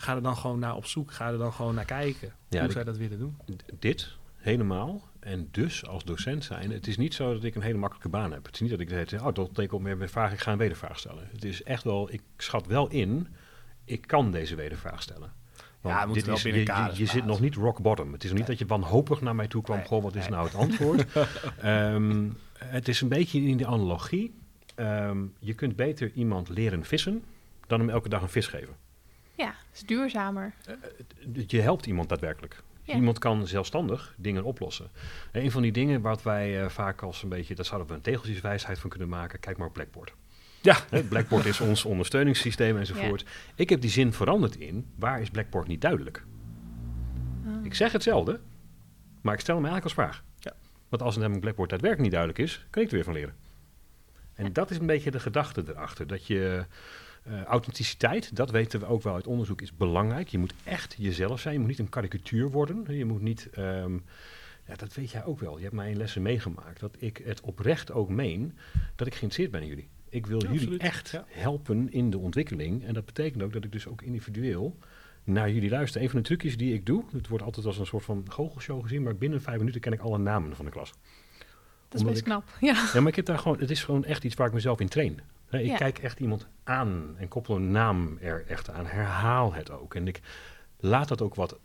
ga 0.00 0.14
er 0.14 0.22
dan 0.22 0.36
gewoon 0.36 0.58
naar 0.58 0.76
op 0.76 0.86
zoek. 0.86 1.12
Ga 1.12 1.30
er 1.30 1.38
dan 1.38 1.52
gewoon 1.52 1.74
naar 1.74 1.84
kijken. 1.84 2.32
Ja, 2.48 2.60
hoe 2.60 2.70
zou 2.70 2.78
je 2.78 2.90
dat 2.90 2.96
willen 2.96 3.18
doen? 3.18 3.36
Dit 3.78 4.16
helemaal. 4.36 5.08
En 5.20 5.48
dus 5.50 5.86
als 5.86 6.04
docent 6.04 6.44
zijn, 6.44 6.70
het 6.70 6.86
is 6.86 6.96
niet 6.96 7.14
zo 7.14 7.32
dat 7.32 7.44
ik 7.44 7.54
een 7.54 7.62
hele 7.62 7.78
makkelijke 7.78 8.08
baan 8.08 8.32
heb. 8.32 8.46
Het 8.46 8.54
is 8.54 8.60
niet 8.60 8.70
dat 8.70 8.80
ik 8.80 8.88
zeg, 8.88 9.24
oh, 9.24 9.34
dat 9.34 9.54
teken 9.54 9.76
op 9.76 9.82
meer 9.82 10.08
vraag, 10.08 10.32
ik 10.32 10.40
ga 10.40 10.52
een 10.52 10.58
wedervraag 10.58 10.98
stellen. 10.98 11.28
Het 11.32 11.44
is 11.44 11.62
echt 11.62 11.84
wel, 11.84 12.12
ik 12.12 12.22
schat 12.36 12.66
wel 12.66 12.88
in, 12.88 13.28
ik 13.84 14.06
kan 14.06 14.32
deze 14.32 14.54
wedervraag 14.54 15.02
stellen. 15.02 15.32
Want 15.80 15.94
Ja, 15.94 16.00
het 16.00 16.06
moet 16.06 16.16
dit 16.16 16.26
wel 16.26 16.34
is, 16.34 16.42
je, 16.42 16.52
je, 16.52 16.90
je 16.94 17.06
zit 17.06 17.24
nog 17.24 17.40
niet 17.40 17.54
rock 17.54 17.82
bottom. 17.82 18.12
Het 18.12 18.24
is 18.24 18.30
nog 18.30 18.38
niet 18.38 18.48
dat 18.48 18.58
je 18.58 18.66
wanhopig 18.66 19.20
naar 19.20 19.34
mij 19.34 19.48
toe 19.48 19.62
kwam, 19.62 19.76
Nee, 19.76 19.86
goh, 19.86 20.02
wat 20.02 20.14
is 20.14 20.20
nee. 20.20 20.30
nou 20.30 20.44
het 20.44 20.54
antwoord? 20.54 21.06
Ehm, 21.60 22.28
het 22.58 22.88
is 22.88 23.00
een 23.00 23.08
beetje 23.08 23.40
in 23.40 23.56
de 23.56 23.66
analogie. 23.66 24.34
Ehm, 24.74 25.18
je 25.38 25.54
kunt 25.54 25.76
beter 25.76 26.12
iemand 26.12 26.48
leren 26.48 26.84
vissen 26.84 27.24
dan 27.66 27.80
hem 27.80 27.90
elke 27.90 28.08
dag 28.08 28.22
een 28.22 28.28
vis 28.28 28.46
geven. 28.46 28.74
Ja, 29.40 29.54
is 29.72 29.80
duurzamer. 29.80 30.52
Je 31.46 31.60
helpt 31.60 31.86
iemand 31.86 32.08
daadwerkelijk. 32.08 32.62
Ja. 32.82 32.94
Iemand 32.94 33.18
kan 33.18 33.46
zelfstandig 33.46 34.14
dingen 34.16 34.44
oplossen. 34.44 34.90
En 35.32 35.42
een 35.42 35.50
van 35.50 35.62
die 35.62 35.72
dingen 35.72 36.00
wat 36.00 36.22
wij 36.22 36.62
eh, 36.62 36.68
vaak 36.68 37.02
als 37.02 37.22
een 37.22 37.28
beetje, 37.28 37.54
daar 37.54 37.64
zouden 37.64 37.88
we 37.88 37.94
een 37.94 38.00
tegeltjeswijsheid 38.00 38.78
van 38.78 38.90
kunnen 38.90 39.08
maken. 39.08 39.40
Kijk 39.40 39.56
maar 39.56 39.66
op 39.66 39.72
Blackboard. 39.72 40.14
Ja, 40.62 40.76
Hè, 40.90 41.02
Blackboard 41.02 41.44
is 41.44 41.60
ons 41.60 41.84
ondersteuningssysteem 41.84 42.76
enzovoort. 42.78 43.24
Ik 43.54 43.68
heb 43.68 43.80
die 43.80 43.90
zin 43.90 44.12
veranderd 44.12 44.56
in, 44.56 44.86
waar 44.96 45.20
is 45.20 45.30
Blackboard 45.30 45.66
niet 45.66 45.80
duidelijk? 45.80 46.24
Ah. 47.46 47.64
Ik 47.64 47.74
zeg 47.74 47.92
hetzelfde, 47.92 48.40
maar 49.20 49.34
ik 49.34 49.40
stel 49.40 49.54
hem 49.54 49.64
eigenlijk 49.64 49.96
als 49.96 50.06
vraag. 50.06 50.24
Ja. 50.38 50.52
Want 50.88 51.02
als 51.02 51.10
het 51.14 51.18
namelijk 51.20 51.40
Blackboard 51.44 51.70
daadwerkelijk 51.70 52.10
niet 52.10 52.18
duidelijk 52.20 52.48
is, 52.50 52.66
kan 52.70 52.82
ik 52.82 52.88
er 52.88 52.94
weer 52.94 53.04
van 53.04 53.14
leren. 53.14 53.34
En 54.34 54.44
Ja. 54.44 54.50
dat 54.52 54.70
is 54.70 54.78
een 54.78 54.86
beetje 54.86 55.10
de 55.10 55.20
gedachte 55.20 55.64
erachter. 55.66 56.06
Dat 56.06 56.26
je 56.26 56.64
eh, 57.22 57.42
authenticiteit, 57.42 58.36
dat 58.36 58.50
weten 58.50 58.80
we 58.80 58.86
ook 58.86 59.02
wel 59.02 59.14
uit 59.14 59.26
onderzoek, 59.26 59.60
is 59.62 59.76
belangrijk. 59.76 60.28
Je 60.28 60.38
moet 60.38 60.54
echt 60.64 60.94
jezelf 60.98 61.40
zijn. 61.40 61.54
Je 61.54 61.60
moet 61.60 61.68
niet 61.68 61.78
een 61.78 61.88
karikatuur 61.88 62.50
worden. 62.50 62.96
Je 62.96 63.04
moet 63.04 63.20
niet. 63.20 63.48
ehm, 63.52 63.92
ja, 64.66 64.76
dat 64.76 64.94
weet 64.94 65.10
jij 65.10 65.24
ook 65.24 65.40
wel. 65.40 65.56
Je 65.56 65.62
hebt 65.62 65.74
mij 65.74 65.90
in 65.90 65.96
lessen 65.96 66.22
meegemaakt. 66.22 66.80
Dat 66.80 66.96
ik 66.98 67.20
het 67.24 67.40
oprecht 67.40 67.92
ook 67.92 68.08
meen 68.08 68.56
dat 68.96 69.06
ik 69.06 69.14
geïnteresseerd 69.14 69.50
ben 69.50 69.60
in 69.62 69.66
jullie. 69.68 69.88
Ik 70.08 70.26
wil 70.26 70.38
Ja, 70.38 70.44
jullie 70.46 70.58
absoluut. 70.60 70.80
echt 70.82 71.10
Ja. 71.10 71.24
helpen 71.28 71.92
in 71.92 72.10
de 72.10 72.18
ontwikkeling. 72.18 72.84
En 72.84 72.94
dat 72.94 73.04
betekent 73.04 73.42
ook 73.42 73.52
dat 73.52 73.64
ik 73.64 73.72
dus 73.72 73.86
ook 73.86 74.02
individueel 74.02 74.76
naar 75.24 75.50
jullie 75.50 75.70
luister. 75.70 76.02
Een 76.02 76.10
van 76.10 76.18
de 76.18 76.24
trucjes 76.24 76.56
die 76.56 76.74
ik 76.74 76.86
doe, 76.86 77.04
het 77.12 77.28
wordt 77.28 77.44
altijd 77.44 77.66
als 77.66 77.78
een 77.78 77.86
soort 77.86 78.04
van 78.04 78.24
goochelshow 78.28 78.82
gezien, 78.82 79.02
maar 79.02 79.16
binnen 79.16 79.42
vijf 79.42 79.58
minuten 79.58 79.80
ken 79.80 79.92
ik 79.92 80.00
alle 80.00 80.18
namen 80.18 80.56
van 80.56 80.64
de 80.64 80.70
klas. 80.70 80.90
Dat 80.90 82.00
is 82.00 82.00
Omdat 82.00 82.06
best 82.06 82.18
ik- 82.18 82.24
knap. 82.24 82.44
Ja. 82.60 82.90
Ja, 82.92 83.00
maar 83.00 83.08
ik 83.10 83.16
heb 83.16 83.24
daar 83.26 83.38
gewoon, 83.38 83.58
het 83.58 83.70
is 83.70 83.84
gewoon 83.84 84.04
echt 84.04 84.24
iets 84.24 84.34
waar 84.34 84.46
ik 84.46 84.52
mezelf 84.52 84.80
in 84.80 84.88
train. 84.88 85.20
Ik 85.50 85.64
Ja. 85.66 85.76
kijk 85.76 85.98
echt 85.98 86.20
iemand 86.20 86.46
aan 86.64 87.14
en 87.18 87.28
koppel 87.28 87.56
een 87.56 87.70
naam 87.70 88.18
er 88.20 88.46
echt 88.46 88.70
aan. 88.70 88.86
Herhaal 88.86 89.52
het 89.52 89.70
ook. 89.70 89.94
En 89.94 90.08
ik 90.08 90.20
laat 90.76 91.08
dat 91.08 91.22
ook 91.22 91.34
wat 91.34 91.58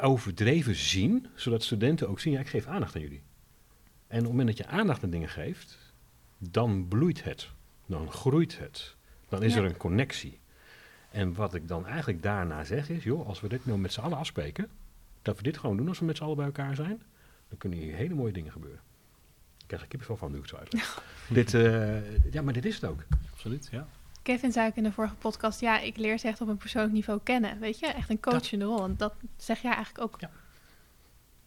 overdreven 0.00 0.74
zien, 0.74 1.26
zodat 1.34 1.62
studenten 1.62 2.08
ook 2.08 2.20
zien, 2.20 2.32
ja, 2.32 2.40
ik 2.40 2.48
geef 2.48 2.66
aandacht 2.66 2.94
aan 2.94 3.00
jullie. 3.02 3.22
En 4.06 4.18
op 4.18 4.24
het 4.24 4.30
moment 4.30 4.48
dat 4.48 4.56
je 4.56 4.66
aandacht 4.66 5.02
aan 5.04 5.10
dingen 5.10 5.28
geeft, 5.28 5.78
dan 6.38 6.88
bloeit 6.88 7.24
het. 7.24 7.50
Dan 7.86 8.12
groeit 8.12 8.58
het. 8.58 8.94
Dan 9.28 9.42
is 9.42 9.54
Ja. 9.54 9.58
er 9.60 9.64
een 9.66 9.76
connectie. 9.76 10.40
En 11.10 11.34
wat 11.34 11.54
ik 11.54 11.68
dan 11.68 11.86
eigenlijk 11.86 12.22
daarna 12.22 12.64
zeg 12.64 12.88
is, 12.88 13.04
joh, 13.04 13.26
als 13.26 13.40
we 13.40 13.48
dit 13.48 13.66
nou 13.66 13.78
met 13.78 13.92
z'n 13.92 14.00
allen 14.00 14.18
afspreken, 14.18 14.68
dat 15.22 15.36
we 15.36 15.42
dit 15.42 15.58
gewoon 15.58 15.76
doen 15.76 15.88
als 15.88 15.98
we 15.98 16.04
met 16.04 16.16
z'n 16.16 16.22
allen 16.24 16.36
bij 16.36 16.44
elkaar 16.46 16.74
zijn, 16.74 17.02
dan 17.48 17.58
kunnen 17.58 17.78
hier 17.78 17.94
hele 17.94 18.14
mooie 18.14 18.32
dingen 18.32 18.52
gebeuren. 18.52 18.80
Ik 19.68 19.74
krijg 19.74 19.82
er 19.82 19.98
kippenvel 19.98 20.16
van 20.16 20.30
nu 20.30 20.36
ik 20.36 20.42
het 20.42 20.50
zo 20.50 20.56
uitleg. 20.56 21.02
dit, 21.38 21.54
eh, 21.54 22.32
ja, 22.32 22.42
maar 22.42 22.52
dit 22.52 22.64
is 22.64 22.74
het 22.74 22.84
ook. 22.84 23.00
absoluut. 23.32 23.68
Ja. 23.70 23.86
Kevin 24.22 24.52
zei 24.52 24.68
ook 24.68 24.76
in 24.76 24.82
de 24.82 24.92
vorige 24.92 25.14
podcast, 25.14 25.60
ja, 25.60 25.80
ik 25.80 25.96
leer 25.96 26.18
ze 26.18 26.28
echt 26.28 26.40
op 26.40 26.48
een 26.48 26.56
persoonlijk 26.56 26.94
niveau 26.94 27.20
kennen. 27.22 27.58
Weet 27.58 27.78
je, 27.78 27.86
echt 27.86 28.10
een 28.10 28.20
coachende 28.20 28.64
rol. 28.64 28.84
En 28.84 28.94
dat 28.96 29.14
zeg 29.36 29.62
jij 29.62 29.72
eigenlijk 29.74 30.04
ook. 30.04 30.20
Ja. 30.20 30.30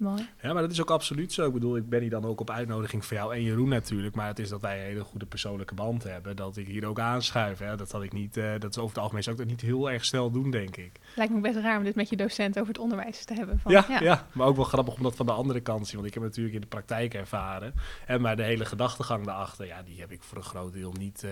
Mooi. 0.02 0.30
ja, 0.42 0.54
maar 0.54 0.62
dat 0.62 0.72
is 0.72 0.82
ook 0.82 0.90
absoluut 0.92 1.34
zo. 1.34 1.48
Ik 1.48 1.54
bedoel, 1.54 1.76
ik 1.76 1.90
ben 1.90 2.02
hier 2.02 2.10
dan 2.10 2.26
ook 2.26 2.40
op 2.40 2.50
uitnodiging 2.50 3.06
van 3.06 3.18
jou 3.18 3.36
en 3.36 3.44
Jeroen 3.44 3.70
natuurlijk. 3.70 4.16
Maar 4.16 4.28
het 4.28 4.40
is 4.40 4.50
dat 4.50 4.62
wij 4.62 4.80
een 4.80 4.86
hele 4.86 5.04
goede 5.04 5.26
persoonlijke 5.26 5.74
band 5.74 6.04
hebben. 6.04 6.36
Dat 6.36 6.58
ik 6.58 6.68
hier 6.68 6.86
ook 6.86 7.00
aanschuif. 7.00 7.60
Hè. 7.60 7.76
Dat 7.76 7.92
had 7.92 8.04
ik 8.04 8.14
niet, 8.14 8.38
eh, 8.38 8.52
dat 8.60 8.70
is 8.70 8.78
over 8.78 8.90
het 8.90 8.98
algemeen 8.98 9.24
zou 9.24 9.36
ik 9.36 9.42
dat 9.42 9.52
niet 9.52 9.62
heel 9.62 9.92
erg 9.92 10.06
snel 10.06 10.32
doen, 10.32 10.52
denk 10.52 10.78
ik. 10.78 11.00
Lijkt 11.16 11.34
me 11.34 11.40
best 11.40 11.58
raar 11.58 11.78
om 11.78 11.84
dit 11.84 11.96
met 11.96 12.10
je 12.10 12.16
docent 12.16 12.56
over 12.58 12.68
het 12.68 12.82
onderwijs 12.82 13.26
te 13.26 13.34
hebben. 13.34 13.60
Van, 13.60 13.72
Ja, 13.72 13.86
ja. 14.00 14.28
maar 14.32 14.48
ook 14.48 14.56
wel 14.56 14.66
grappig 14.66 14.96
om 14.96 15.04
dat 15.04 15.16
van 15.16 15.26
de 15.26 15.32
andere 15.32 15.60
kant 15.60 15.82
te 15.82 15.86
zien. 15.86 15.96
Want 15.96 16.08
ik 16.08 16.14
heb 16.14 16.24
natuurlijk 16.24 16.56
in 16.56 16.62
de 16.62 16.68
praktijk 16.68 17.14
ervaren. 17.14 17.74
En 18.06 18.22
maar 18.22 18.36
de 18.36 18.44
hele 18.44 18.66
gedachtegang 18.66 19.26
daarachter, 19.26 19.66
ja, 19.66 19.84
die 19.84 20.00
heb 20.00 20.12
ik 20.12 20.24
voor 20.24 20.38
een 20.38 20.44
groot 20.44 20.74
deel 20.74 20.94
niet 20.98 21.24
eh, 21.24 21.32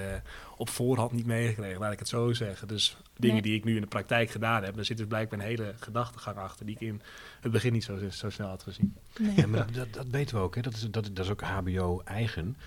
op 0.60 0.70
voorhand 0.70 1.12
niet 1.12 1.26
meegekregen, 1.26 1.80
laat 1.80 1.92
ik 1.92 2.00
het 2.00 2.08
zo 2.08 2.34
zeggen. 2.34 2.68
Dus 2.68 2.98
dingen 3.18 3.36
Nee. 3.36 3.44
die 3.44 3.56
ik 3.56 3.64
nu 3.64 3.76
in 3.76 3.82
de 3.82 3.88
praktijk 3.88 4.30
gedaan 4.30 4.64
heb, 4.64 4.76
daar 4.76 4.86
zit 4.86 4.98
dus 4.98 5.08
blijkbaar 5.08 5.40
een 5.40 5.46
hele 5.46 5.74
gedachtegang 5.80 6.38
achter 6.38 6.66
die 6.66 6.76
ik 6.76 6.82
in 6.82 7.02
het 7.40 7.52
begin 7.52 7.74
niet 7.74 7.84
zo, 7.84 8.10
zo 8.10 8.30
snel 8.30 8.48
had 8.48 8.64
gezien. 8.64 8.96
Nee. 9.20 9.36
Ja, 9.36 9.48
maar 9.48 9.72
dat, 9.72 9.94
dat 9.94 10.08
weten 10.08 10.36
we 10.36 10.42
ook. 10.42 10.56
Hè. 10.56 10.62
Dat, 10.62 10.74
is, 10.74 10.82
dat, 10.82 11.10
dat 11.14 11.26
is 11.26 11.32
ook 11.32 11.42
HBO-eigen. 11.42 12.58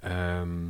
Ehm, 0.00 0.66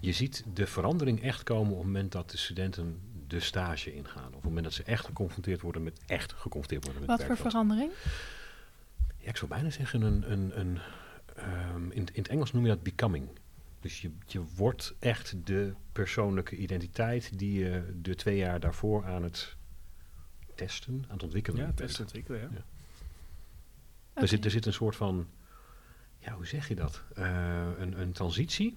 je 0.00 0.12
ziet 0.12 0.44
de 0.54 0.66
verandering 0.66 1.22
echt 1.22 1.42
komen 1.42 1.72
op 1.72 1.78
het 1.78 1.86
moment 1.86 2.12
dat 2.12 2.30
de 2.30 2.36
studenten 2.36 3.00
de 3.26 3.40
stage 3.40 3.94
ingaan. 3.94 4.28
Of 4.28 4.28
op 4.28 4.34
het 4.34 4.44
moment 4.44 4.64
dat 4.64 4.72
ze 4.74 4.82
echt 4.82 5.04
geconfronteerd 5.04 5.60
worden 5.60 5.82
met 5.82 6.00
echt 6.06 6.32
geconfronteerd 6.32 6.84
worden 6.84 7.00
met 7.00 7.10
Wat 7.10 7.26
voor 7.26 7.36
verandering? 7.36 7.90
Ja, 9.18 9.28
ik 9.28 9.36
zou 9.36 9.50
bijna 9.50 9.70
zeggen, 9.70 10.02
een, 10.02 10.32
een, 10.32 10.60
een, 10.60 10.78
ehm, 11.36 11.90
in, 11.90 11.90
in 11.92 12.22
het 12.22 12.28
Engels 12.28 12.52
noem 12.52 12.62
je 12.62 12.68
dat 12.68 12.82
becoming. 12.82 13.28
Dus 13.86 14.00
je, 14.00 14.10
je 14.26 14.42
wordt 14.56 14.94
echt 14.98 15.46
de 15.46 15.72
persoonlijke 15.92 16.56
identiteit 16.56 17.38
die 17.38 17.58
je 17.58 17.98
de 18.02 18.14
twee 18.14 18.36
jaar 18.36 18.60
daarvoor 18.60 19.04
aan 19.04 19.22
het 19.22 19.56
testen, 20.54 21.04
aan 21.08 21.14
het 21.14 21.22
ontwikkelen 21.22 21.58
Ja, 21.60 21.64
bent. 21.64 21.76
testen 21.76 22.04
ontwikkelen, 22.04 22.40
ja. 22.40 22.64
Er, 24.12 24.28
zit, 24.28 24.44
er 24.44 24.50
zit 24.50 24.66
een 24.66 24.72
soort 24.72 24.96
van, 24.96 25.26
ja, 26.18 26.32
hoe 26.32 26.46
zeg 26.46 26.68
je 26.68 26.74
dat? 26.74 27.02
Eh, 27.14 27.68
een, 27.78 28.00
een 28.00 28.12
transitie. 28.12 28.76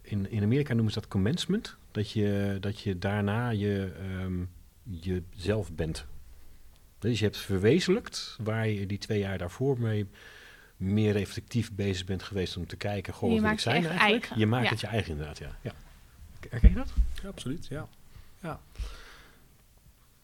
In, 0.00 0.30
in 0.30 0.42
Amerika 0.42 0.74
noemen 0.74 0.92
ze 0.92 1.00
dat 1.00 1.08
commencement. 1.08 1.76
Dat 1.90 2.10
je, 2.10 2.56
dat 2.60 2.80
je 2.80 2.98
daarna 2.98 3.50
je, 3.50 3.92
ehm, 3.98 4.44
jezelf 4.82 5.72
bent. 5.72 6.06
Dus 6.98 7.18
je 7.18 7.24
hebt 7.24 7.38
verwezenlijkt 7.38 8.36
waar 8.42 8.68
je 8.68 8.86
die 8.86 8.98
twee 8.98 9.18
jaar 9.18 9.38
daarvoor 9.38 9.80
mee 9.80 10.06
meer 10.80 11.16
effectief 11.16 11.72
bezig 11.72 12.06
bent 12.06 12.22
geweest 12.22 12.56
om 12.56 12.66
te 12.66 12.76
kijken, 12.76 13.14
goh, 13.14 13.32
Je 13.32 13.40
wat 13.40 13.52
ik 13.52 13.60
zijn 13.60 13.74
eigenlijk? 13.74 14.02
eigen, 14.02 14.38
Je 14.38 14.46
maakt 14.46 14.64
ja. 14.64 14.70
het 14.70 14.80
je 14.80 14.86
eigen 14.86 15.10
inderdaad, 15.10 15.38
ja. 15.38 15.50
ja. 15.60 15.72
Herken 16.48 16.68
je 16.68 16.74
dat? 16.74 16.92
Ja, 17.22 17.28
absoluut, 17.28 17.66
ja. 17.66 17.88
Ja. 18.40 18.60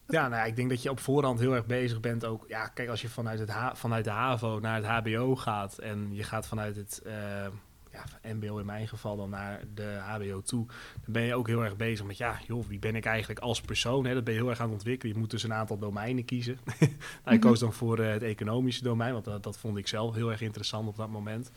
Ja, 0.07 0.21
nou, 0.27 0.41
ja, 0.41 0.43
ik 0.43 0.55
denk 0.55 0.69
dat 0.69 0.81
je 0.81 0.89
op 0.89 0.99
voorhand 0.99 1.39
heel 1.39 1.55
erg 1.55 1.65
bezig 1.65 1.99
bent 1.99 2.25
ook. 2.25 2.45
Ja, 2.47 2.67
kijk, 2.67 2.89
als 2.89 3.01
je 3.01 3.09
vanuit, 3.09 3.39
het 3.39 3.51
vanuit 3.73 4.03
de 4.03 4.09
HAVO 4.09 4.59
naar 4.59 4.75
het 4.75 4.85
HBO 4.85 5.35
gaat 5.35 5.77
en 5.77 6.15
je 6.15 6.23
gaat 6.23 6.47
vanuit 6.47 6.75
het 6.75 7.01
eh, 7.05 7.47
ja, 7.97 8.33
MBO 8.33 8.57
in 8.57 8.65
mijn 8.65 8.87
geval 8.87 9.17
dan 9.17 9.29
naar 9.29 9.63
de 9.73 9.97
HBO 10.01 10.41
toe, 10.41 10.65
dan 11.03 11.13
ben 11.13 11.21
je 11.21 11.35
ook 11.35 11.47
heel 11.47 11.63
erg 11.63 11.75
bezig 11.75 12.05
met, 12.05 12.17
ja, 12.17 12.39
joh, 12.47 12.65
wie 12.67 12.79
ben 12.79 12.95
ik 12.95 13.05
eigenlijk 13.05 13.39
als 13.39 13.61
persoon? 13.61 14.05
Hè? 14.05 14.13
Dat 14.13 14.23
ben 14.23 14.33
je 14.33 14.39
heel 14.39 14.49
erg 14.49 14.59
aan 14.59 14.65
het 14.65 14.73
ontwikkelen. 14.73 15.13
Je 15.13 15.19
moet 15.19 15.31
dus 15.31 15.43
een 15.43 15.53
aantal 15.53 15.77
domeinen 15.77 16.25
kiezen. 16.25 16.59
nou, 16.79 16.89
ik 17.23 17.25
Mhm. 17.25 17.39
koos 17.39 17.59
dan 17.59 17.73
voor 17.73 17.99
eh, 17.99 18.11
het 18.11 18.23
economische 18.23 18.83
domein, 18.83 19.13
want 19.13 19.25
dat, 19.25 19.43
dat 19.43 19.57
vond 19.57 19.77
ik 19.77 19.87
zelf 19.87 20.15
heel 20.15 20.31
erg 20.31 20.41
interessant 20.41 20.87
op 20.87 20.95
dat 20.97 21.09
moment. 21.09 21.51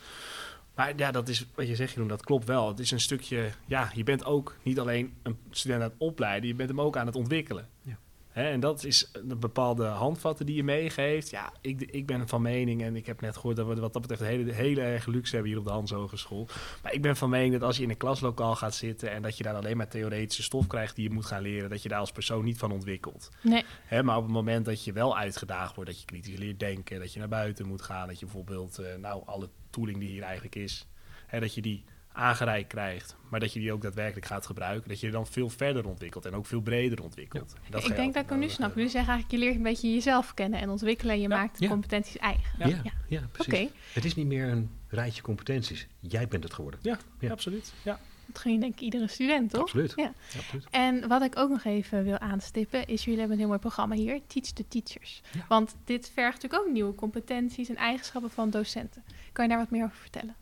Maar 0.75 0.93
ja, 0.97 1.11
dat 1.11 1.29
is 1.29 1.47
wat 1.55 1.69
je 1.69 1.77
zegt, 1.77 1.93
Jeroen, 1.93 2.09
dat 2.09 2.25
klopt 2.25 2.45
wel. 2.47 2.69
Het 2.69 2.79
is 2.79 2.91
een 2.91 3.01
stukje, 3.01 3.51
ja, 3.67 3.91
je 3.95 4.05
bent 4.05 4.25
ook 4.25 4.57
niet 4.63 4.79
alleen 4.81 5.15
een 5.23 5.37
student 5.51 5.83
aan 5.83 5.89
het 5.89 5.99
opleiden, 5.99 6.49
je 6.49 6.55
bent 6.55 6.69
hem 6.69 6.81
ook 6.81 6.97
aan 6.97 7.07
het 7.07 7.17
ontwikkelen. 7.17 7.69
Ja. 7.83 7.99
Hè, 8.31 8.51
en 8.51 8.61
dat 8.61 8.85
is 8.85 9.11
een 9.13 9.39
bepaalde 9.39 9.85
handvatten 9.85 10.47
die 10.47 10.57
je 10.57 10.65
meegeeft. 10.65 11.31
Ja, 11.31 11.53
ik, 11.61 11.81
ik 11.81 12.07
ben 12.07 12.29
van 12.29 12.43
mening, 12.43 12.83
en 12.83 12.97
ik 12.97 13.07
heb 13.07 13.21
net 13.21 13.37
gehoord 13.37 13.57
dat 13.57 13.67
we 13.67 13.75
wat 13.75 13.93
dat 13.93 14.03
betreft 14.03 14.23
hele, 14.23 14.53
hele 14.53 14.81
erg 14.81 15.07
luxe 15.07 15.35
hebben 15.35 15.51
hier 15.51 15.61
op 15.61 15.67
de 15.67 15.73
Hans 15.73 15.91
Hogeschool. 15.91 16.49
Maar 16.83 16.93
ik 16.93 17.03
ben 17.03 17.17
van 17.17 17.31
mening 17.31 17.53
dat 17.53 17.63
als 17.63 17.77
je 17.77 17.83
in 17.83 17.91
een 17.91 17.97
klaslokaal 17.97 18.57
gaat 18.57 18.75
zitten 18.75 19.11
en 19.11 19.23
dat 19.23 19.37
je 19.37 19.43
daar 19.43 19.55
alleen 19.55 19.77
maar 19.77 19.89
theoretische 19.89 20.43
stof 20.43 20.67
krijgt 20.67 20.97
die 20.97 21.09
je 21.09 21.15
moet 21.15 21.27
gaan 21.27 21.43
leren, 21.43 21.71
dat 21.71 21.83
je 21.83 21.89
daar 21.89 21.99
als 21.99 22.13
persoon 22.13 22.45
niet 22.45 22.59
van 22.59 22.73
ontwikkelt. 22.73 23.31
Nee, 23.43 23.65
Hè, 23.85 24.03
maar 24.03 24.17
op 24.17 24.23
het 24.23 24.33
moment 24.33 24.65
dat 24.65 24.85
je 24.85 24.93
wel 24.93 25.17
uitgedaagd 25.17 25.75
wordt, 25.75 25.91
dat 25.91 26.01
je 26.01 26.07
kritisch 26.07 26.39
leert 26.39 26.61
denken, 26.61 26.99
dat 27.01 27.13
je 27.13 27.19
naar 27.19 27.29
buiten 27.29 27.67
moet 27.67 27.83
gaan, 27.83 28.09
dat 28.09 28.19
je 28.19 28.25
bijvoorbeeld, 28.25 28.79
eh, 28.79 28.95
nou, 28.97 29.23
alle 29.27 29.49
tooling 29.71 29.99
die 29.99 30.09
hier 30.09 30.23
eigenlijk 30.23 30.55
is, 30.55 30.87
hè, 31.27 31.41
dat 31.41 31.55
je 31.55 31.63
die 31.63 31.85
aangereikt 32.13 32.69
krijgt, 32.69 33.17
maar 33.29 33.41
dat 33.41 33.53
je 33.53 33.61
die 33.61 33.73
ook 33.73 33.83
daadwerkelijk 33.83 34.27
gaat 34.27 34.47
gebruiken, 34.47 34.89
dat 34.89 35.01
je 35.01 35.11
dan 35.11 35.27
veel 35.27 35.49
verder 35.49 35.87
ontwikkelt 35.87 36.27
en 36.27 36.35
ook 36.35 36.47
veel 36.47 36.61
breder 36.61 37.03
ontwikkelt. 37.03 37.55
Ik 37.71 37.97
denk 37.97 38.15
dat 38.15 38.23
ik 38.23 38.29
hem 38.31 38.39
nu 38.39 38.49
snap. 38.49 38.75
Jullie 38.75 38.91
zeggen 38.91 39.11
eigenlijk, 39.13 39.41
je 39.43 39.47
leert 39.49 39.57
een 39.59 39.71
beetje 39.71 39.93
jezelf 39.95 40.35
kennen 40.35 40.61
en 40.61 40.69
ontwikkelen. 40.71 41.15
En 41.15 41.21
je 41.21 41.29
Ja. 41.29 41.37
maakt 41.37 41.59
de 41.59 41.65
Ja. 41.65 41.71
competenties 41.71 42.17
eigen. 42.17 42.45
Ja, 42.59 42.67
Ja. 42.67 42.93
ja. 43.09 43.21
precies. 43.33 43.69
Het 43.93 44.05
is 44.05 44.15
niet 44.15 44.27
meer 44.27 44.49
een 44.49 44.71
rijtje 44.89 45.23
competenties. 45.23 45.87
Jij 46.01 46.29
bent 46.29 46.43
het 46.43 46.53
geworden. 46.53 46.81
Ja, 46.83 46.99
Ja. 47.19 47.31
absoluut. 47.31 47.73
Ja. 47.83 47.99
dat 48.27 48.39
gun 48.43 48.61
denk 48.61 48.73
ik 48.73 48.81
iedere 48.81 49.09
student, 49.09 49.51
toch? 49.51 49.61
Absoluut. 49.61 49.93
Ja. 49.97 50.13
Absoluut. 50.37 50.67
En 50.71 51.09
wat 51.09 51.23
ik 51.23 51.39
ook 51.39 51.51
nog 51.51 51.65
even 51.65 52.05
wil 52.05 52.19
aanstippen, 52.19 52.87
is 52.87 53.05
jullie 53.05 53.19
hebben 53.19 53.33
een 53.37 53.39
heel 53.43 53.49
mooi 53.49 53.61
programma 53.61 53.95
hier, 53.95 54.21
Teach 54.27 54.47
the 54.47 54.65
Teachers. 54.69 55.21
Ja. 55.33 55.45
Want 55.49 55.77
dit 55.85 56.11
vergt 56.15 56.43
natuurlijk 56.43 56.63
ook 56.69 56.73
nieuwe 56.73 56.95
competenties 56.95 57.69
en 57.69 57.77
eigenschappen 57.77 58.31
van 58.31 58.51
docenten. 58.51 59.05
Kan 59.33 59.45
je 59.45 59.51
daar 59.51 59.61
wat 59.61 59.71
meer 59.71 59.85
over 59.85 59.97
vertellen? 59.97 60.35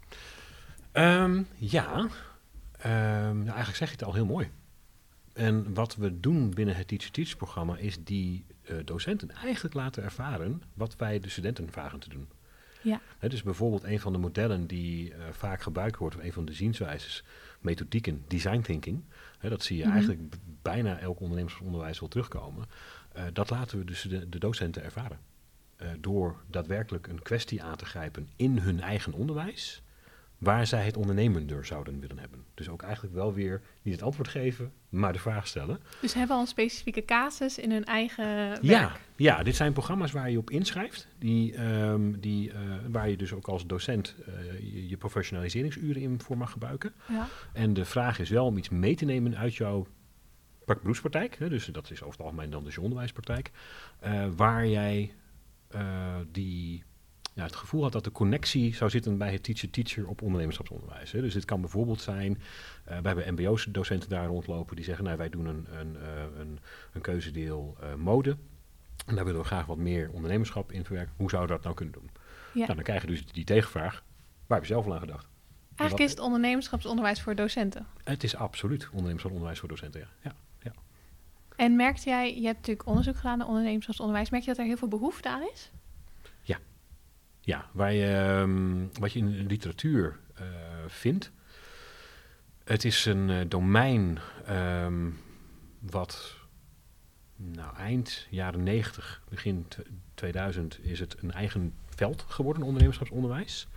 Ehm, 0.99 1.43
ja, 1.57 2.07
Ehm, 2.79 3.37
nou, 3.37 3.45
eigenlijk 3.47 3.77
zeg 3.77 3.89
je 3.89 3.95
het 3.95 4.05
al 4.05 4.15
heel 4.15 4.27
mooi. 4.27 4.51
En 5.33 5.75
wat 5.75 5.97
we 5.97 6.21
doen 6.21 6.51
binnen 6.55 6.77
het 6.77 6.89
Teach 6.89 7.11
Teach 7.11 7.37
programma 7.37 7.77
is 7.77 8.05
die 8.05 8.45
eh, 8.63 8.77
docenten 8.85 9.31
eigenlijk 9.31 9.75
laten 9.75 10.03
ervaren 10.03 10.63
wat 10.75 10.97
wij 10.97 11.21
de 11.21 11.29
studenten 11.29 11.71
vragen 11.73 11.99
te 11.99 12.09
doen. 12.09 12.29
Ja. 12.83 13.01
Dus 13.21 13.43
bijvoorbeeld 13.43 13.85
een 13.85 14.01
van 14.01 14.13
de 14.13 14.19
modellen 14.19 14.67
die 14.67 15.15
eh, 15.15 15.19
vaak 15.31 15.63
gebruikt 15.63 15.97
wordt, 15.97 16.17
of 16.17 16.23
een 16.23 16.33
van 16.33 16.45
de 16.45 16.53
zienswijzes, 16.53 17.25
methodieken, 17.61 18.25
design 18.29 18.61
thinking. 18.61 19.03
Hè, 19.39 19.49
dat 19.49 19.63
zie 19.63 19.77
je 19.77 19.85
Mhm. 19.85 19.93
eigenlijk 19.93 20.23
bijna 20.63 20.99
elk 20.99 21.21
ondernemersonderwijs 21.21 22.01
wel 22.01 22.09
terugkomen. 22.09 22.67
Eh, 23.13 23.23
dat 23.33 23.51
laten 23.51 23.79
we 23.79 23.85
dus 23.85 24.03
de, 24.03 24.29
de 24.29 24.39
docenten 24.39 24.83
ervaren. 24.83 25.19
Door 26.01 26.37
daadwerkelijk 26.47 27.07
een 27.07 27.23
kwestie 27.23 27.63
aan 27.63 27.77
te 27.77 27.85
grijpen 27.85 28.29
in 28.37 28.59
hun 28.59 28.81
eigen 28.81 29.13
onderwijs, 29.13 29.83
waar 30.39 30.67
zij 30.67 30.85
het 30.85 30.97
ondernemender 30.97 31.65
zouden 31.65 32.01
willen 32.01 32.19
hebben. 32.19 32.45
Dus 32.55 32.69
ook 32.69 32.83
eigenlijk 32.83 33.15
wel 33.15 33.33
weer 33.35 33.63
niet 33.83 33.95
het 33.95 34.03
antwoord 34.03 34.29
geven, 34.29 34.73
maar 34.89 35.13
de 35.13 35.19
vraag 35.19 35.47
stellen. 35.47 35.81
Dus 36.01 36.15
hebben 36.15 36.37
al 36.37 36.43
een 36.43 36.49
specifieke 36.49 37.05
casus 37.05 37.59
in 37.59 37.71
hun 37.71 37.85
eigen 37.85 38.25
werk? 38.25 38.63
Ja, 38.63 38.97
ja, 39.17 39.43
dit 39.43 39.57
zijn 39.57 39.73
programma's 39.73 40.13
waar 40.13 40.31
je 40.31 40.39
op 40.39 40.51
inschrijft, 40.51 41.09
die, 41.19 41.55
ehm, 41.55 42.13
die, 42.21 42.53
eh, 42.53 42.61
waar 42.91 43.09
je 43.09 43.17
dus 43.17 43.33
ook 43.33 43.49
als 43.49 43.67
docent 43.67 44.15
eh, 44.27 44.35
je, 44.73 44.89
je 44.89 44.97
professionaliseringsuren 44.97 46.03
in 46.03 46.21
voor 46.21 46.37
mag 46.37 46.51
gebruiken. 46.51 46.93
Ja. 47.09 47.27
En 47.53 47.75
de 47.75 47.85
vraag 47.85 48.19
is 48.19 48.31
wel 48.31 48.47
om 48.47 48.57
iets 48.57 48.69
mee 48.69 48.95
te 48.95 49.05
nemen 49.05 49.37
uit 49.37 49.55
jouw 49.55 49.87
beroepspraktijk, 50.65 51.39
hè, 51.39 51.49
dus 51.49 51.67
dat 51.67 51.91
is 51.91 52.03
over 52.03 52.19
het 52.19 52.27
algemeen 52.27 52.51
dan 52.51 52.65
dus 52.65 52.75
je 52.75 52.81
onderwijspraktijk, 52.81 53.51
eh, 54.01 54.27
waar 54.37 54.67
jij 54.67 55.13
die, 56.31 56.85
ja, 57.39 57.45
het 57.45 57.57
gevoel 57.57 57.83
had 57.83 57.93
dat 57.93 58.05
de 58.05 58.13
connectie 58.13 58.75
zou 58.75 58.91
zitten 58.91 59.19
bij 59.19 59.33
het 59.33 59.43
teacher-teacher 59.43 60.09
op 60.09 60.23
ondernemerschapsonderwijs. 60.23 61.13
Hè. 61.13 61.21
Dus 61.21 61.33
dit 61.33 61.45
kan 61.45 61.61
bijvoorbeeld 61.61 62.01
zijn, 62.01 62.39
eh 62.85 62.99
we 62.99 63.07
hebben 63.07 63.35
mbo-docenten 63.35 64.09
daar 64.09 64.27
rondlopen 64.27 64.77
die 64.77 64.85
zeggen, 64.85 65.05
nou 65.05 65.17
wij 65.17 65.29
doen 65.29 65.47
een, 65.47 65.67
een, 65.71 65.97
eh, 65.97 66.39
een, 66.39 66.59
een 66.93 67.01
keuzedeel 67.01 67.77
eh, 67.81 67.95
mode. 67.95 68.37
En 69.07 69.15
daar 69.15 69.25
willen 69.25 69.41
we 69.41 69.47
graag 69.47 69.67
wat 69.67 69.77
meer 69.77 70.11
ondernemerschap 70.13 70.73
in 70.73 70.85
verwerken. 70.85 71.15
Hoe 71.17 71.31
zouden 71.31 71.51
we 71.51 71.57
dat 71.57 71.65
nou 71.65 71.77
kunnen 71.77 71.95
doen? 71.95 72.11
Ja. 72.53 72.61
Nou, 72.61 72.75
dan 72.75 72.85
krijg 72.85 73.01
je 73.01 73.07
dus 73.07 73.27
die 73.27 73.45
tegenvraag, 73.45 74.03
waar 74.47 74.59
heb 74.59 74.67
je 74.67 74.73
zelf 74.73 74.87
al 74.87 74.95
aan 74.95 75.01
gedacht? 75.01 75.29
Eigenlijk 75.75 76.11
is 76.11 76.17
het 76.17 76.25
ondernemerschapsonderwijs 76.25 77.21
voor 77.21 77.35
docenten. 77.35 77.87
Het 78.05 78.23
is 78.23 78.37
absoluut 78.37 78.85
ondernemerschapsonderwijs 78.85 79.59
voor 79.59 79.69
docenten, 79.69 80.01
ja. 80.01 80.35
ja. 80.63 80.73
En 81.57 81.77
merkte 81.77 82.09
jij, 82.09 82.41
je 82.41 82.47
hebt 82.47 82.59
natuurlijk 82.59 82.89
onderzoek 82.89 83.17
gedaan 83.17 83.39
naar 83.39 83.47
ondernemerschapsonderwijs, 83.47 84.31
merk 84.31 84.43
je 84.43 84.49
dat 84.49 84.59
er 84.59 84.65
heel 84.65 84.77
veel 84.77 84.89
behoefte 84.89 85.29
aan 85.29 85.43
is? 85.53 85.71
Ja, 87.49 87.69
waar 87.73 87.93
je, 87.93 88.15
ehm, 88.15 89.01
wat 89.01 89.13
je 89.13 89.19
in 89.19 89.31
de 89.31 89.45
literatuur 89.45 90.19
eh, 90.35 90.47
vindt. 90.87 91.33
Het 92.65 92.85
is 92.85 93.05
een 93.05 93.31
eh, 93.31 93.41
domein 93.49 94.19
ehm, 94.47 95.11
wat 95.79 96.37
nou, 97.37 97.77
eind 97.77 98.27
jaren 98.31 98.63
90, 98.63 99.23
begin 99.29 99.65
tw- 99.69 99.79
2000 100.15 100.79
is 100.85 101.01
het 101.01 101.23
een 101.23 101.33
eigen 101.33 101.75
veld 101.87 102.25
geworden, 102.29 102.63
ondernemerschapsonderwijs. 102.63 103.69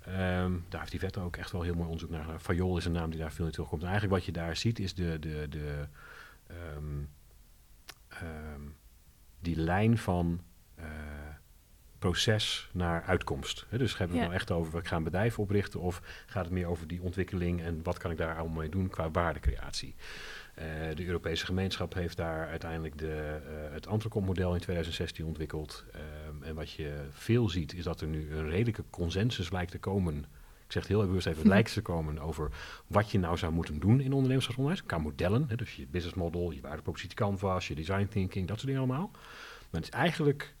Ehm, 0.00 0.52
daar 0.68 0.80
heeft 0.80 0.90
die 0.90 1.00
vet 1.00 1.18
ook 1.18 1.36
echt 1.36 1.52
wel 1.52 1.62
heel 1.62 1.74
mooi 1.74 1.86
onderzoek 1.86 2.10
naar. 2.10 2.38
Fayol 2.38 2.76
is 2.76 2.84
een 2.84 2.92
naam 2.92 3.10
die 3.10 3.20
daar 3.20 3.32
veel 3.32 3.46
in 3.46 3.52
terugkomt. 3.52 3.82
En 3.82 3.88
eigenlijk 3.88 4.16
wat 4.16 4.26
je 4.26 4.32
daar 4.32 4.56
ziet 4.56 4.78
is 4.78 4.94
de, 4.94 5.18
de, 5.18 5.46
de, 5.48 5.86
die 9.40 9.56
lijn 9.56 9.98
van 9.98 10.40
eh, 10.74 10.84
proces 12.02 12.68
naar 12.72 13.02
uitkomst. 13.02 13.66
Dus 13.70 13.98
hebben 13.98 14.16
we 14.16 14.22
het 14.22 14.30
nou 14.30 14.40
echt 14.40 14.50
over, 14.50 14.78
ik 14.78 14.86
ga 14.86 14.96
een 14.96 15.02
bedrijf 15.02 15.38
oprichten 15.38 15.80
of 15.80 16.02
gaat 16.26 16.44
het 16.44 16.52
meer 16.52 16.66
over 16.66 16.86
die 16.86 17.02
ontwikkeling 17.02 17.62
en 17.62 17.80
wat 17.82 17.98
kan 17.98 18.10
ik 18.10 18.16
daar 18.16 18.36
allemaal 18.36 18.58
mee 18.58 18.68
doen 18.68 18.88
qua 18.88 19.10
waardecreatie. 19.10 19.94
Eh, 20.54 20.66
de 20.94 21.06
Europese 21.06 21.46
gemeenschap 21.46 21.94
heeft 21.94 22.16
daar 22.16 22.48
uiteindelijk 22.48 22.98
de, 22.98 23.40
eh, 23.46 23.72
het 23.72 23.86
Antrocom-model 23.86 24.54
in 24.54 24.60
2016 24.60 25.24
ontwikkeld. 25.24 25.84
Ehm, 25.92 26.42
en 26.42 26.54
wat 26.54 26.70
je 26.70 27.04
veel 27.10 27.48
ziet 27.48 27.74
is 27.74 27.84
dat 27.84 28.00
er 28.00 28.06
nu 28.06 28.34
een 28.34 28.48
redelijke 28.48 28.84
consensus 28.90 29.50
lijkt 29.50 29.70
te 29.70 29.78
komen. 29.78 30.16
Ik 30.66 30.72
zeg 30.72 30.82
het 30.82 30.92
heel 30.92 30.96
even 30.96 31.08
bewust 31.08 31.26
even, 31.26 31.48
lijkt 31.48 31.72
te 31.72 31.82
komen 31.82 32.18
over 32.18 32.50
wat 32.86 33.10
je 33.10 33.18
nou 33.18 33.36
zou 33.36 33.52
moeten 33.52 33.78
doen 33.78 34.00
in 34.00 34.12
ondernemerschapsonderwijs. 34.12 34.86
Qua 34.86 34.98
modellen, 34.98 35.44
hè, 35.48 35.56
dus 35.56 35.76
je 35.76 35.86
business 35.90 36.16
model, 36.16 36.50
je 36.50 36.60
waardepropositie 36.60 37.16
canvas, 37.16 37.68
je 37.68 37.74
design 37.74 38.06
thinking, 38.10 38.48
dat 38.48 38.56
soort 38.56 38.72
dingen 38.72 38.88
allemaal. 38.88 39.10
Maar 39.70 39.80
het 39.80 39.92
is 39.92 39.98
eigenlijk 39.98 40.54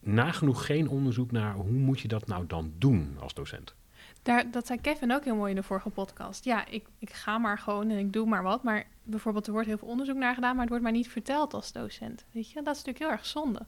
nagenoeg 0.00 0.66
geen 0.66 0.88
onderzoek 0.88 1.30
naar 1.30 1.54
hoe 1.54 1.70
moet 1.70 2.00
je 2.00 2.08
dat 2.08 2.26
nou 2.26 2.46
dan 2.46 2.72
doen 2.78 3.16
als 3.18 3.34
docent. 3.34 3.74
Daar, 4.22 4.50
dat 4.50 4.66
zei 4.66 4.80
Kevin 4.80 5.12
ook 5.12 5.24
heel 5.24 5.36
mooi 5.36 5.50
in 5.50 5.56
de 5.56 5.62
vorige 5.62 5.90
podcast. 5.90 6.44
Ja, 6.44 6.66
ik, 6.66 6.86
ik 6.98 7.12
ga 7.12 7.38
maar 7.38 7.58
gewoon 7.58 7.90
en 7.90 7.98
ik 7.98 8.12
doe 8.12 8.26
maar 8.26 8.42
wat. 8.42 8.62
Maar 8.62 8.86
bijvoorbeeld, 9.02 9.46
er 9.46 9.52
wordt 9.52 9.68
heel 9.68 9.78
veel 9.78 9.88
onderzoek 9.88 10.16
naar 10.16 10.34
gedaan, 10.34 10.50
maar 10.50 10.60
het 10.60 10.68
wordt 10.68 10.84
mij 10.84 10.92
niet 10.92 11.08
verteld 11.08 11.54
als 11.54 11.72
docent. 11.72 12.24
Weet 12.32 12.50
je, 12.50 12.62
dat 12.62 12.76
is 12.76 12.84
natuurlijk 12.84 12.98
heel 12.98 13.10
erg 13.10 13.26
zonde. 13.26 13.66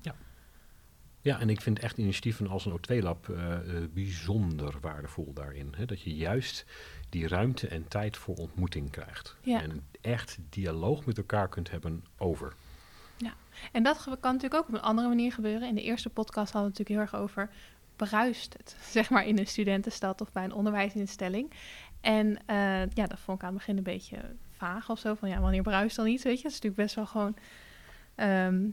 Ja, 1.20 1.40
en 1.40 1.50
ik 1.50 1.60
vind 1.60 1.78
echt 1.78 1.98
initiatieven 1.98 2.46
als 2.46 2.66
een 2.66 2.72
O2-lab 2.72 3.28
eh, 3.28 3.54
eh, 3.54 3.90
bijzonder 3.90 4.74
waardevol 4.80 5.32
daarin. 5.32 5.74
Hè? 5.76 5.84
Dat 5.84 6.00
je 6.00 6.14
juist 6.14 6.64
die 7.08 7.28
ruimte 7.28 7.68
en 7.68 7.88
tijd 7.88 8.16
voor 8.16 8.34
ontmoeting 8.34 8.90
krijgt. 8.90 9.36
Ja. 9.42 9.62
En 9.62 9.86
echt 10.00 10.38
dialoog 10.48 11.04
met 11.04 11.18
elkaar 11.18 11.48
kunt 11.48 11.70
hebben 11.70 12.04
over. 12.16 12.52
En 13.72 13.82
dat 13.82 14.02
kan 14.02 14.32
natuurlijk 14.32 14.54
ook 14.54 14.68
op 14.68 14.74
een 14.74 14.80
andere 14.80 15.08
manier 15.08 15.32
gebeuren. 15.32 15.68
In 15.68 15.74
de 15.74 15.82
eerste 15.82 16.10
podcast 16.10 16.52
hadden 16.52 16.72
we 16.72 16.78
het 16.78 16.88
natuurlijk 16.88 17.12
heel 17.12 17.20
erg 17.20 17.30
over 17.30 17.50
bruist 17.96 18.54
het, 18.58 18.76
zeg 18.96 19.10
maar 19.10 19.26
in 19.26 19.38
een 19.38 19.46
studentenstad 19.46 20.20
of 20.20 20.32
bij 20.32 20.44
een 20.44 20.52
onderwijsinstelling. 20.52 21.52
En 22.00 22.38
eh, 22.46 22.86
ja, 22.86 23.06
dat 23.06 23.18
vond 23.18 23.38
ik 23.38 23.44
aan 23.44 23.54
het 23.54 23.58
begin 23.58 23.76
een 23.76 23.82
beetje 23.82 24.18
vaag 24.50 24.90
of 24.90 24.98
zo. 24.98 25.14
Van 25.14 25.28
ja, 25.28 25.40
wanneer 25.40 25.62
bruist 25.62 25.96
dan 25.96 26.06
iets, 26.06 26.22
weet 26.22 26.36
je? 26.36 26.42
Dat 26.42 26.52
is 26.52 26.60
natuurlijk 26.60 26.82
best 26.82 26.94
wel 26.94 27.06
gewoon 27.06 27.36
ehm, 28.14 28.68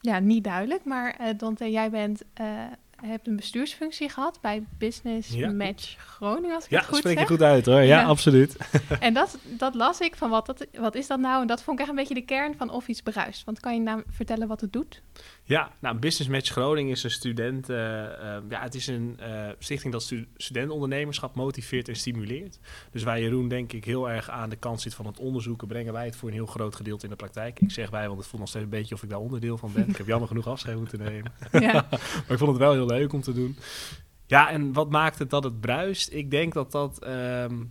ja, 0.00 0.18
niet 0.18 0.44
duidelijk. 0.44 0.84
Maar 0.84 1.10
eh 1.10 1.38
Dante, 1.38 1.70
jij 1.70 1.90
bent, 1.90 2.22
eh, 2.32 2.64
hebt 3.06 3.26
een 3.26 3.36
bestuursfunctie 3.36 4.08
gehad 4.08 4.38
bij 4.40 4.62
Business 4.78 5.28
Ja. 5.34 5.50
Match 5.52 5.96
Groningen, 5.98 6.54
als 6.54 6.64
ik 6.64 6.70
Ja, 6.70 6.78
het 6.78 6.86
goed 6.86 6.96
spreek 6.98 7.12
je 7.12 7.18
zeg. 7.18 7.28
goed 7.28 7.42
uit 7.42 7.66
hoor. 7.66 7.74
Ja, 7.80 7.82
Ja. 8.00 8.04
absoluut. 8.04 8.56
En 9.00 9.14
dat, 9.14 9.38
dat 9.44 9.74
las 9.74 10.00
ik 10.00 10.16
van 10.16 10.30
wat, 10.30 10.46
dat, 10.46 10.66
wat 10.78 10.94
is 10.94 11.06
dat 11.06 11.18
nou? 11.20 11.40
En 11.40 11.46
dat 11.46 11.62
vond 11.62 11.76
ik 11.76 11.80
echt 11.82 11.90
een 11.90 12.00
beetje 12.00 12.14
de 12.14 12.24
kern 12.24 12.54
van 12.56 12.70
of 12.70 12.88
iets 12.88 13.02
bruist. 13.02 13.44
Want 13.44 13.60
kan 13.60 13.74
je 13.74 13.80
nou 13.80 14.02
vertellen 14.10 14.48
wat 14.48 14.60
het 14.60 14.72
doet? 14.72 15.02
Ja, 15.44 15.70
nou, 15.80 15.96
Business 15.98 16.30
Match 16.30 16.50
Groningen 16.50 16.90
is 16.90 17.02
een 17.02 17.10
student. 17.10 17.68
eh, 17.68 18.04
eh, 18.36 18.42
ja, 18.48 18.62
het 18.62 18.74
is 18.74 18.86
een 18.86 19.16
eh, 19.20 19.48
stichting 19.58 19.92
dat 19.92 20.02
stu 20.02 20.26
studentondernemerschap 20.36 21.34
motiveert 21.34 21.88
en 21.88 21.96
stimuleert. 21.96 22.58
Dus 22.90 23.02
waar 23.02 23.20
Jeroen 23.20 23.48
denk 23.48 23.72
ik 23.72 23.84
heel 23.84 24.10
erg 24.10 24.30
aan 24.30 24.50
de 24.50 24.56
kant 24.56 24.80
zit 24.80 24.94
van 24.94 25.06
het 25.06 25.18
onderzoeken, 25.18 25.68
brengen 25.68 25.92
wij 25.92 26.04
het 26.04 26.16
voor 26.16 26.28
een 26.28 26.34
heel 26.34 26.46
groot 26.46 26.74
gedeelte 26.76 27.04
in 27.04 27.10
de 27.10 27.16
praktijk. 27.16 27.60
Ik 27.60 27.70
zeg 27.70 27.90
wij, 27.90 28.06
want 28.06 28.18
het 28.18 28.26
voelt 28.28 28.40
nog 28.40 28.48
steeds 28.50 28.64
een 28.64 28.70
beetje 28.70 28.94
of 28.94 29.02
ik 29.02 29.08
daar 29.08 29.18
onderdeel 29.18 29.58
van 29.58 29.72
ben. 29.72 29.88
ik 29.88 29.96
heb 29.96 30.06
jammer 30.06 30.28
genoeg 30.28 30.46
afscheid 30.46 30.76
moeten 30.76 30.98
nemen. 30.98 31.32
Ja. 31.52 31.72
Maar 31.90 32.30
ik 32.30 32.38
vond 32.38 32.50
het 32.50 32.58
wel 32.58 32.72
heel 32.72 32.86
leuk 32.90 33.12
om 33.12 33.20
te 33.20 33.32
doen. 33.32 33.56
Ja, 34.26 34.50
en 34.50 34.72
wat 34.72 34.90
maakt 34.90 35.18
het 35.18 35.30
dat 35.30 35.44
het 35.44 35.60
bruist? 35.60 36.12
Ik 36.12 36.30
denk 36.30 36.52
dat 36.52 36.72
dat... 36.72 37.04
ehm, 37.04 37.62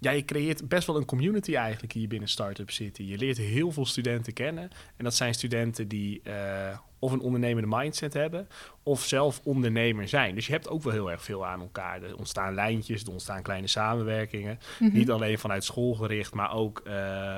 ja, 0.00 0.10
je 0.10 0.24
creëert 0.24 0.68
best 0.68 0.86
wel 0.86 0.96
een 0.96 1.04
community 1.04 1.54
eigenlijk 1.54 1.92
hier 1.92 2.08
binnen 2.08 2.28
Startup 2.28 2.70
City. 2.70 3.02
Je 3.02 3.18
leert 3.18 3.36
heel 3.36 3.72
veel 3.72 3.86
studenten 3.86 4.32
kennen. 4.32 4.70
En 4.96 5.04
dat 5.04 5.14
zijn 5.14 5.34
studenten 5.34 5.88
die 5.88 6.22
eh, 6.22 6.78
of 6.98 7.12
een 7.12 7.20
ondernemende 7.20 7.76
mindset 7.76 8.12
hebben... 8.12 8.48
of 8.82 9.04
zelf 9.04 9.40
ondernemer 9.44 10.08
zijn. 10.08 10.34
Dus 10.34 10.46
je 10.46 10.52
hebt 10.52 10.68
ook 10.68 10.82
wel 10.82 10.92
heel 10.92 11.10
erg 11.10 11.22
veel 11.22 11.46
aan 11.46 11.60
elkaar. 11.60 12.02
Er 12.02 12.16
ontstaan 12.16 12.54
lijntjes, 12.54 13.02
er 13.02 13.10
ontstaan 13.10 13.42
kleine 13.42 13.66
samenwerkingen. 13.66 14.58
Mhm. 14.78 14.92
Niet 14.92 15.10
alleen 15.10 15.38
vanuit 15.38 15.64
school 15.64 15.94
gericht, 15.94 16.34
maar 16.34 16.54
ook 16.54 16.80
eh, 16.84 17.36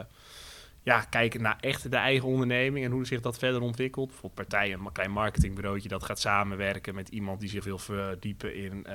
ja, 0.82 1.00
kijken 1.00 1.42
naar 1.42 1.56
echt 1.60 1.90
de 1.90 1.96
eigen 1.96 2.28
onderneming 2.28 2.84
en 2.84 2.90
hoe 2.90 3.06
zich 3.06 3.20
dat 3.20 3.38
verder 3.38 3.60
ontwikkelt. 3.60 4.08
Bijvoorbeeld 4.08 4.48
partijen, 4.48 4.80
een 4.80 4.92
klein 4.92 5.10
marketingbureautje 5.10 5.88
dat 5.88 6.04
gaat 6.04 6.20
samenwerken 6.20 6.94
met 6.94 7.08
iemand 7.08 7.40
die 7.40 7.48
zich 7.48 7.64
wil 7.64 7.78
verdiepen 7.78 8.54
in. 8.54 8.86
eh 8.86 8.94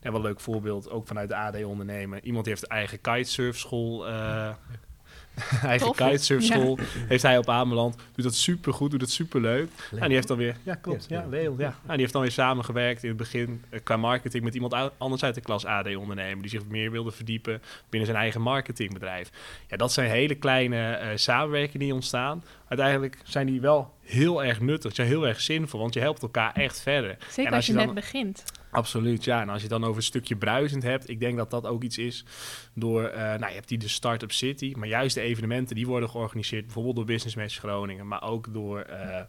ja, 0.00 0.10
wel 0.10 0.14
een 0.14 0.20
leuk 0.20 0.40
voorbeeld, 0.40 0.90
ook 0.90 1.06
vanuit 1.06 1.28
de 1.28 1.36
AD 1.36 1.64
ondernemen. 1.64 2.24
Iemand 2.24 2.44
die 2.44 2.54
heeft 2.54 2.66
eigen 2.66 3.00
kitesurfschool. 3.00 4.08
eh 4.08 4.54
eigen 5.62 5.86
Tof. 5.86 5.96
kitesurfschool 5.96 6.78
heeft 7.08 7.22
hij 7.22 7.38
op 7.38 7.48
Ameland. 7.48 7.96
Doet 8.14 8.24
dat 8.24 8.34
super 8.34 8.72
goed, 8.72 8.90
doet 8.90 9.00
het 9.00 9.10
super 9.10 9.40
leuk. 9.40 9.68
En 9.96 10.06
die 10.06 10.14
heeft 10.14 10.28
dan 10.28 10.36
weer, 10.36 10.56
ja 10.62 10.74
klopt, 10.74 11.06
Ja, 11.08 11.16
ja, 11.16 11.22
ja. 11.22 11.28
Leel, 11.28 11.54
ja. 11.58 11.66
En 11.66 11.88
die 11.90 11.98
heeft 12.00 12.12
dan 12.12 12.22
weer 12.22 12.30
samengewerkt 12.30 13.02
in 13.02 13.08
het 13.08 13.18
begin 13.18 13.62
eh, 13.70 13.80
qua 13.82 13.96
marketing 13.96 14.44
met 14.44 14.54
iemand 14.54 14.90
anders 14.98 15.22
uit 15.22 15.34
de 15.34 15.40
klas 15.40 15.64
AD 15.66 15.96
ondernemen 15.96 16.38
die 16.42 16.50
zich 16.50 16.66
meer 16.68 16.90
wilde 16.90 17.10
verdiepen 17.10 17.62
binnen 17.88 18.08
zijn 18.08 18.20
eigen 18.20 18.40
marketingbedrijf. 18.40 19.30
Ja, 19.68 19.76
dat 19.76 19.92
zijn 19.92 20.10
hele 20.10 20.34
kleine 20.34 20.92
eh, 20.92 21.08
samenwerkingen 21.16 21.78
die 21.86 21.94
ontstaan. 21.94 22.44
Uiteindelijk 22.68 23.18
zijn 23.24 23.46
die 23.46 23.60
wel 23.60 23.92
heel 24.02 24.44
erg 24.44 24.60
nuttig, 24.60 24.94
zijn 24.94 25.08
heel 25.08 25.26
erg 25.26 25.40
zinvol, 25.40 25.80
want 25.80 25.94
je 25.94 26.00
helpt 26.00 26.22
elkaar 26.22 26.52
echt 26.52 26.80
verder. 26.80 27.16
Zeker 27.28 27.50
En 27.50 27.56
als 27.56 27.66
je, 27.66 27.72
dan- 27.72 27.84
net 27.86 27.94
begint. 27.94 28.44
Absoluut, 28.74 29.24
ja. 29.24 29.40
En 29.40 29.48
als 29.48 29.62
je 29.62 29.68
dan 29.68 29.84
over 29.84 29.96
een 29.96 30.02
stukje 30.02 30.36
bruisend 30.36 30.82
hebt, 30.82 31.08
ik 31.08 31.20
denk 31.20 31.36
dat 31.36 31.50
dat 31.50 31.66
ook 31.66 31.82
iets 31.82 31.98
is 31.98 32.24
door, 32.72 33.04
eh, 33.04 33.22
nou 33.22 33.46
je 33.46 33.54
hebt 33.54 33.68
die 33.68 33.78
de 33.78 33.88
Startup 33.88 34.32
City, 34.32 34.74
maar 34.76 34.88
juist 34.88 35.14
de 35.14 35.20
evenementen 35.20 35.76
die 35.76 35.86
worden 35.86 36.10
georganiseerd, 36.10 36.64
bijvoorbeeld 36.64 36.96
door 36.96 37.04
Business 37.04 37.36
Match 37.36 37.58
Groningen, 37.58 38.06
maar 38.06 38.22
ook 38.22 38.52
door 38.52 38.80
eh, 38.80 39.20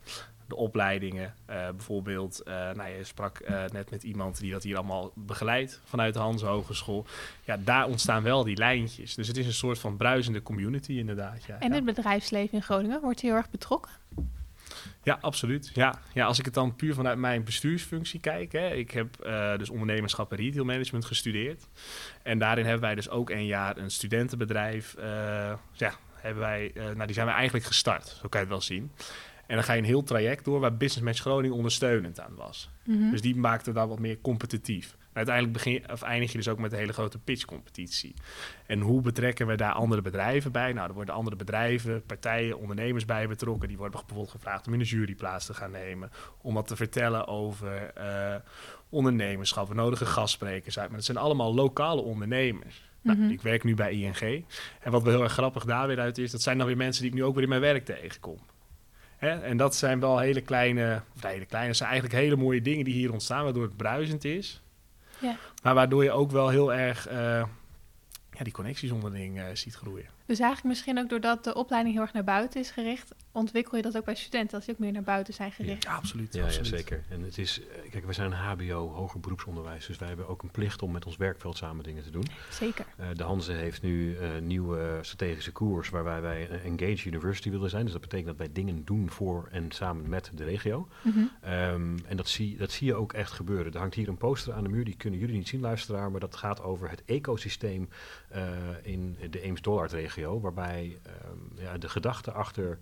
de 0.48 0.56
opleidingen. 0.56 1.34
Eh, 1.46 1.70
bijvoorbeeld, 1.70 2.42
nou 2.46 2.90
je 2.90 3.04
sprak 3.04 3.42
net 3.72 3.90
met 3.90 4.04
iemand 4.04 4.40
die 4.40 4.52
dat 4.52 4.64
hier 4.64 4.78
allemaal 4.78 5.12
begeleidt 5.16 5.82
vanuit 5.84 6.14
de 6.14 6.20
Hans 6.20 6.42
Hogeschool. 6.42 7.06
Ja, 7.44 7.58
daar 7.58 7.88
ontstaan 7.88 8.24
wel 8.24 8.44
die 8.44 8.58
lijntjes. 8.58 9.16
Dus 9.16 9.28
het 9.28 9.38
is 9.38 9.46
een 9.46 9.54
soort 9.54 9.80
van 9.80 9.98
bruisende 9.98 10.42
community 10.42 10.94
inderdaad. 10.94 11.44
Ja, 11.46 11.60
En 11.60 11.70
ja. 11.70 11.76
het 11.76 11.86
bedrijfsleven 11.86 12.54
in 12.54 12.64
Groningen 12.64 13.02
wordt 13.02 13.22
heel 13.22 13.34
erg 13.34 13.50
betrokken. 13.50 13.92
Ja, 15.04 15.18
absoluut. 15.22 15.72
Ja. 15.74 16.00
ja, 16.14 16.26
als 16.26 16.40
ik 16.40 16.46
het 16.46 16.54
dan 16.54 16.76
puur 16.76 16.94
vanuit 16.94 17.18
mijn 17.18 17.44
bestuursfunctie 17.44 18.20
kijk. 18.20 18.52
Hè, 18.52 18.68
ik 18.74 18.92
heb 18.92 19.20
eh, 19.20 19.58
dus 19.58 19.70
ondernemerschap 19.70 20.32
en 20.32 20.38
retail 20.38 20.66
management 20.66 21.06
gestudeerd. 21.06 21.68
En 22.24 22.40
daarin 22.40 22.66
hebben 22.66 22.84
wij 22.84 22.96
dus 22.96 23.10
ook 23.10 23.30
een 23.30 23.46
jaar 23.46 23.78
een 23.78 23.92
studentenbedrijf. 23.92 24.94
eh, 24.94 25.54
ja, 25.72 25.94
hebben 26.14 26.44
wij, 26.44 26.72
eh, 26.76 26.84
nou, 26.84 27.06
die 27.06 27.14
zijn 27.14 27.26
wij 27.26 27.36
eigenlijk 27.36 27.66
gestart. 27.66 28.08
Zo 28.08 28.28
kan 28.28 28.30
je 28.32 28.38
het 28.38 28.48
wel 28.48 28.62
zien. 28.62 28.92
En 29.48 29.56
dan 29.56 29.64
ga 29.64 29.74
je 29.74 29.80
een 29.80 29.86
heel 29.86 30.04
traject 30.04 30.46
door 30.46 30.60
waar 30.60 30.78
Business 30.78 31.06
Match 31.06 31.20
Groningen 31.20 31.58
ondersteunend 31.58 32.20
aan 32.20 32.36
was. 32.36 32.70
Mhm. 32.86 33.12
Dus 33.12 33.22
die 33.22 33.36
maakte 33.36 33.72
dat 33.72 33.88
wat 33.88 34.00
meer 34.00 34.22
competitief. 34.22 34.96
Uiteindelijk 35.16 35.54
begin, 35.54 35.92
of 35.92 36.02
eindig 36.02 36.32
je 36.32 36.38
dus 36.38 36.48
ook 36.48 36.60
met 36.60 36.72
een 36.72 36.78
hele 36.78 36.94
grote 36.94 37.18
pitchcompetitie. 37.20 38.14
En 38.66 38.80
hoe 38.80 39.02
betrekken 39.02 39.48
we 39.48 39.56
daar 39.56 39.72
andere 39.74 40.02
bedrijven 40.02 40.52
bij? 40.52 40.74
Nou, 40.74 40.88
er 40.88 40.94
worden 40.94 41.14
andere 41.16 41.36
bedrijven, 41.36 42.04
partijen, 42.06 42.58
ondernemers 42.58 43.06
bij 43.06 43.28
betrokken. 43.28 43.68
Die 43.68 43.78
worden 43.78 44.00
bijvoorbeeld 44.00 44.30
gevraagd 44.32 44.68
om 44.68 44.74
in 44.74 44.80
de 44.80 44.86
jury 44.86 45.16
plaats 45.16 45.46
te 45.46 45.54
gaan 45.54 45.72
nemen. 45.72 46.12
Om 46.42 46.54
wat 46.54 46.68
te 46.68 46.76
vertellen 46.76 47.28
over 47.28 47.92
eh, 47.94 48.36
ondernemerschap. 48.90 49.68
We 49.68 49.74
nodigen 49.74 50.08
gastsprekers 50.08 50.80
uit. 50.80 50.88
Maar 50.88 50.98
dat 50.98 51.06
zijn 51.06 51.18
allemaal 51.18 51.54
lokale 51.54 52.02
ondernemers. 52.02 52.90
Nou, 53.02 53.18
Mhm. 53.18 53.30
ik 53.30 53.42
werk 53.42 53.64
nu 53.64 53.76
bij 53.76 53.92
ING. 53.94 54.46
En 54.80 54.92
wat 54.92 55.04
wel 55.04 55.14
heel 55.14 55.24
erg 55.24 55.32
grappig 55.32 55.66
daar 55.66 55.88
weer 55.88 56.00
uit 56.00 56.18
is, 56.18 56.32
dat 56.32 56.42
zijn 56.42 56.58
dan 56.58 56.68
weer 56.68 56.78
mensen 56.78 57.02
die 57.02 57.12
ik 57.12 57.18
nu 57.18 57.24
ook 57.24 57.34
weer 57.34 57.44
in 57.44 57.50
mijn 57.50 57.62
werk 57.62 57.86
tegenkom. 57.86 58.38
Hè? 59.18 59.30
En 59.30 59.58
dat 59.58 59.76
zijn 59.76 60.00
wel 60.00 60.20
hele 60.20 60.42
kleine, 60.42 61.02
of 61.16 61.24
hele 61.24 61.46
kleine, 61.46 61.68
dat 61.70 61.78
zijn 61.78 61.90
eigenlijk 61.90 62.20
hele 62.22 62.36
mooie 62.36 62.62
dingen 62.62 62.86
die 62.86 62.94
hier 62.94 63.12
ontstaan, 63.12 63.44
waardoor 63.44 63.64
het 63.64 63.78
bruisend 63.78 64.24
is. 64.26 64.60
Ja. 65.20 65.38
Maar 65.64 65.74
waardoor 65.74 66.04
je 66.04 66.12
ook 66.12 66.32
wel 66.32 66.50
heel 66.50 66.74
erg 66.74 67.08
eh, 67.08 67.44
ja, 68.32 68.44
die 68.44 68.54
connecties 68.54 68.92
onderling 68.92 69.40
eh, 69.40 69.46
ziet 69.54 69.76
groeien. 69.76 70.15
Dus 70.26 70.40
eigenlijk 70.40 70.70
misschien 70.76 71.00
ook 71.00 71.10
doordat 71.10 71.44
de 71.44 71.56
opleiding 71.56 71.96
heel 71.96 72.04
erg 72.04 72.14
naar 72.14 72.24
buiten 72.24 72.60
is 72.60 72.72
gericht, 72.72 73.16
ontwikkel 73.32 73.78
je 73.78 73.84
dat 73.84 73.98
ook 73.98 74.06
bij 74.06 74.16
studenten 74.16 74.56
als 74.56 74.66
die 74.66 74.74
ook 74.74 74.80
meer 74.80 74.92
naar 74.92 75.04
buiten 75.04 75.34
zijn 75.34 75.52
gericht. 75.52 75.84
Ja, 75.84 75.96
absoluut. 75.96 76.34
Ja, 76.34 76.40
ja, 76.40 76.46
absoluut. 76.46 76.68
zeker. 76.68 77.04
En 77.10 77.22
het 77.22 77.38
is, 77.38 77.62
eh, 77.62 77.92
kijk, 77.92 78.06
we 78.06 78.14
zijn 78.14 78.32
een 78.32 78.38
HBO, 78.38 78.90
hoger 78.90 79.20
beroepsonderwijs, 79.20 79.86
dus 79.86 79.98
wij 79.98 80.08
hebben 80.08 80.28
ook 80.28 80.44
een 80.44 80.52
plicht 80.52 80.82
om 80.82 80.92
met 80.92 81.06
ons 81.06 81.18
werkveld 81.18 81.58
samen 81.58 81.84
dingen 81.84 82.04
te 82.04 82.10
doen. 82.10 82.26
Zeker. 82.52 82.86
Eh, 82.98 83.08
de 83.14 83.24
Hanze 83.24 83.52
heeft 83.52 83.82
nu 83.82 84.18
een 84.18 84.48
nieuwe 84.48 85.00
strategische 85.02 85.52
koers 85.52 85.90
waarbij 85.90 86.22
wij 86.22 86.50
een 86.52 86.80
engaged 86.80 87.06
university 87.06 87.50
willen 87.50 87.70
zijn. 87.70 87.84
Dus 87.84 87.92
dat 87.92 88.02
betekent 88.02 88.28
dat 88.28 88.38
wij 88.38 88.50
dingen 88.54 88.86
doen 88.86 89.10
voor 89.10 89.48
en 89.52 89.72
samen 89.72 90.10
met 90.10 90.32
de 90.34 90.44
regio. 90.44 90.88
Mhm. 91.02 91.20
Ehm, 91.42 91.98
en 92.08 92.18
dat 92.18 92.28
zie, 92.28 92.58
dat 92.58 92.72
zie 92.72 92.88
je 92.88 92.96
ook 92.96 93.14
echt 93.14 93.32
gebeuren. 93.32 93.74
Er 93.74 93.80
hangt 93.80 93.96
hier 93.96 94.08
een 94.08 94.18
poster 94.18 94.54
aan 94.54 94.64
de 94.64 94.70
muur, 94.70 94.86
die 94.86 94.98
kunnen 94.98 95.20
jullie 95.20 95.36
niet 95.36 95.48
zien, 95.48 95.62
luisteraar, 95.62 96.12
maar 96.12 96.20
dat 96.20 96.36
gaat 96.36 96.62
over 96.62 96.90
het 96.90 97.04
ecosysteem 97.06 97.90
eh, 98.30 98.44
in 98.82 99.18
de 99.30 99.42
Eems-Dollard-regio, 99.42 100.15
waarbij 100.24 101.00
ehm, 101.04 101.62
ja, 101.62 101.78
de 101.78 101.90
gedachte 101.90 102.32
achter 102.32 102.80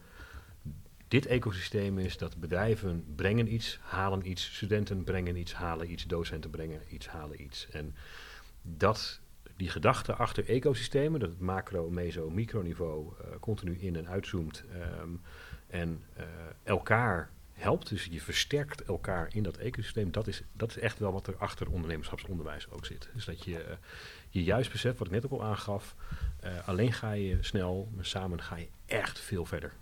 dit 1.14 1.26
ecosysteem 1.26 1.98
is 2.00 2.18
dat 2.18 2.38
bedrijven 2.38 3.06
brengen 3.16 3.54
iets, 3.54 3.80
halen 3.82 4.30
iets, 4.30 4.56
studenten 4.56 5.04
brengen 5.04 5.36
iets, 5.36 5.54
halen 5.54 5.92
iets, 5.92 6.06
docenten 6.08 6.50
brengen 6.50 6.82
iets, 6.90 7.08
halen 7.08 7.42
iets. 7.42 7.70
En 7.70 7.96
dat, 8.62 9.20
die 9.56 9.70
gedachte 9.70 10.14
achter 10.14 10.50
ecosystemen, 10.50 11.20
dat 11.20 11.30
het 11.30 11.40
macro, 11.40 11.90
meso, 11.90 12.30
microniveau 12.30 13.14
eh, 13.20 13.28
continu 13.40 13.78
in 13.80 13.96
en 13.96 14.08
uitzoomt 14.08 14.64
ehm, 14.72 15.10
en 15.68 16.04
eh, 16.14 16.26
elkaar 16.64 17.30
helpt, 17.54 17.90
dus 17.90 18.06
je 18.06 18.22
versterkt 18.22 18.84
elkaar 18.84 19.30
in 19.34 19.44
dat 19.44 19.58
ecosysteem, 19.58 20.12
dat 20.12 20.28
is, 20.28 20.44
dat 20.52 20.70
is 20.70 20.78
echt 20.78 21.00
wel 21.00 21.12
wat 21.12 21.28
er 21.28 21.38
achter 21.38 21.70
ondernemerschapsonderwijs 21.70 22.70
ook 22.70 22.86
zit. 22.86 23.10
Dus 23.14 23.26
dat 23.26 23.44
je 23.44 23.64
eh, 23.64 23.76
je 24.34 24.44
juist 24.44 24.72
beseft, 24.72 24.98
wat 24.98 25.08
ik 25.08 25.14
net 25.14 25.26
ook 25.26 25.32
al 25.32 25.44
aangaf, 25.44 25.96
eh, 26.40 26.68
alleen 26.68 26.94
ga 26.94 27.12
je 27.12 27.38
snel, 27.42 27.90
maar 27.96 28.06
samen 28.06 28.42
ga 28.42 28.56
je 28.56 28.68
echt 28.86 29.20
veel 29.20 29.46
verder. 29.46 29.74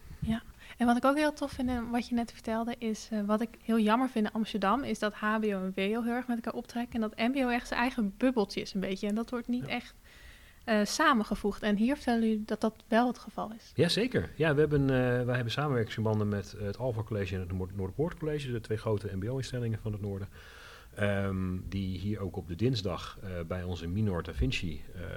En 0.77 0.87
wat 0.87 0.97
ik 0.97 1.05
ook 1.05 1.15
heel 1.17 1.33
tof 1.33 1.51
vind 1.51 1.69
in 1.69 1.89
wat 1.89 2.07
je 2.07 2.15
net 2.15 2.31
vertelde, 2.31 2.75
is 2.77 3.07
eh, 3.11 3.19
wat 3.25 3.41
ik 3.41 3.49
heel 3.63 3.79
jammer 3.79 4.09
vind 4.09 4.25
in 4.27 4.31
Amsterdam, 4.33 4.83
is 4.83 4.99
dat 4.99 5.13
HBO 5.13 5.41
en 5.47 5.71
WO 5.75 6.01
heel 6.03 6.05
erg 6.13 6.27
met 6.27 6.35
elkaar 6.35 6.53
optrekken. 6.53 6.93
En 6.93 7.01
dat 7.09 7.17
MBO 7.33 7.47
echt 7.49 7.67
zijn 7.67 7.79
eigen 7.79 8.13
bubbeltje 8.17 8.61
is 8.61 8.73
een 8.73 8.79
beetje. 8.79 9.07
En 9.07 9.15
dat 9.15 9.29
wordt 9.29 9.47
niet 9.47 9.65
Ja. 9.65 9.71
echt 9.71 9.93
eh, 10.63 10.79
samengevoegd. 10.85 11.61
En 11.63 11.75
hier 11.75 11.95
vertellen 11.95 12.21
jullie 12.21 12.43
dat 12.45 12.61
dat 12.61 12.83
wel 12.87 13.07
het 13.07 13.17
geval 13.17 13.51
is. 13.57 13.71
Jazeker. 13.75 14.29
Ja, 14.35 14.53
we 14.53 14.59
hebben, 14.59 14.81
eh, 14.81 15.25
wij 15.25 15.35
hebben 15.35 15.51
samenwerkingsverbanden 15.53 16.29
met 16.29 16.55
het 16.59 16.77
Alpha 16.77 17.03
College 17.03 17.33
en 17.35 17.39
het 17.41 17.51
Noord- 17.51 17.75
Noorderpoort 17.75 18.17
College, 18.17 18.51
de 18.51 18.61
twee 18.61 18.77
grote 18.77 19.15
mbo-instellingen 19.15 19.79
van 19.81 19.91
het 19.91 20.01
noorden. 20.01 20.27
Ehm, 20.95 21.57
die 21.69 21.97
hier 21.97 22.19
ook 22.19 22.35
op 22.35 22.47
de 22.47 22.55
dinsdag 22.55 23.19
eh, 23.21 23.29
bij 23.47 23.63
onze 23.63 23.87
Minor 23.87 24.23
Da 24.23 24.33
Vinci 24.33 24.83
eh, 24.93 25.01
eh, 25.01 25.09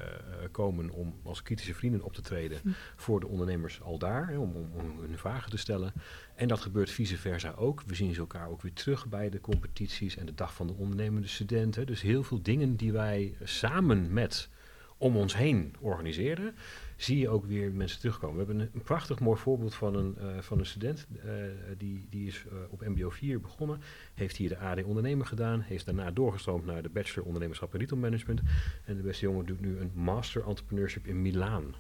komen 0.51 0.91
om 0.91 1.15
als 1.23 1.43
kritische 1.43 1.75
vrienden 1.75 2.03
op 2.03 2.13
te 2.13 2.21
treden 2.21 2.59
Hm. 2.63 2.69
voor 2.97 3.21
de 3.21 3.27
ondernemers 3.27 3.81
al 3.83 3.99
daar, 3.99 4.29
hè, 4.29 4.39
om, 4.39 4.55
om, 4.57 4.71
om 4.73 5.01
hun 5.01 5.19
vragen 5.19 5.51
te 5.51 5.57
stellen. 5.57 5.93
En 6.35 6.49
dat 6.49 6.61
gebeurt 6.61 6.91
vice 6.91 7.17
versa 7.17 7.53
ook. 7.57 7.83
We 7.87 7.95
zien 7.95 8.15
ze 8.15 8.21
elkaar 8.21 8.49
ook 8.49 8.63
weer 8.63 8.73
terug 8.73 9.07
bij 9.07 9.31
de 9.31 9.41
competities 9.41 10.17
en 10.17 10.27
de 10.27 10.35
dag 10.35 10.55
van 10.55 10.67
de 10.67 10.73
ondernemende 10.73 11.29
studenten. 11.29 11.87
Dus 11.87 12.03
heel 12.03 12.23
veel 12.23 12.43
dingen 12.43 12.77
die 12.77 12.93
wij 12.93 13.35
samen 13.43 14.13
met 14.13 14.49
om 14.97 15.17
ons 15.17 15.37
heen 15.37 15.75
organiseren, 15.81 16.55
zie 16.97 17.19
je 17.19 17.29
ook 17.29 17.45
weer 17.45 17.73
mensen 17.73 18.01
terugkomen. 18.01 18.37
We 18.37 18.45
hebben 18.45 18.61
een, 18.61 18.71
een 18.75 18.83
prachtig 18.83 19.21
mooi 19.21 19.39
voorbeeld 19.41 19.75
van 19.75 19.95
een, 19.95 20.17
eh, 20.19 20.27
van 20.41 20.59
een 20.59 20.67
student. 20.67 21.07
eh, 21.25 21.33
die, 21.79 22.07
die 22.11 22.27
is 22.27 22.45
eh, 22.49 22.57
op 22.69 22.81
MBO 22.87 23.11
4 23.11 23.41
begonnen. 23.41 23.81
Heeft 24.15 24.37
hier 24.37 24.49
de 24.49 24.59
AD 24.59 24.85
Ondernemer 24.85 25.27
gedaan. 25.27 25.61
Heeft 25.61 25.85
daarna 25.87 26.11
doorgestroomd 26.11 26.67
naar 26.67 26.83
de 26.83 26.89
Bachelor 26.89 27.27
Ondernemerschap 27.27 27.73
en 27.73 27.79
Retail 27.81 28.01
Management. 28.01 28.41
En 28.85 28.97
de 28.97 29.03
beste 29.03 29.25
jongen 29.25 29.47
doet 29.47 29.61
nu 29.61 29.79
een 29.79 29.91
Master 29.95 30.47
Entrepreneurship 30.47 31.07
in 31.07 31.23
Milaan. 31.23 31.75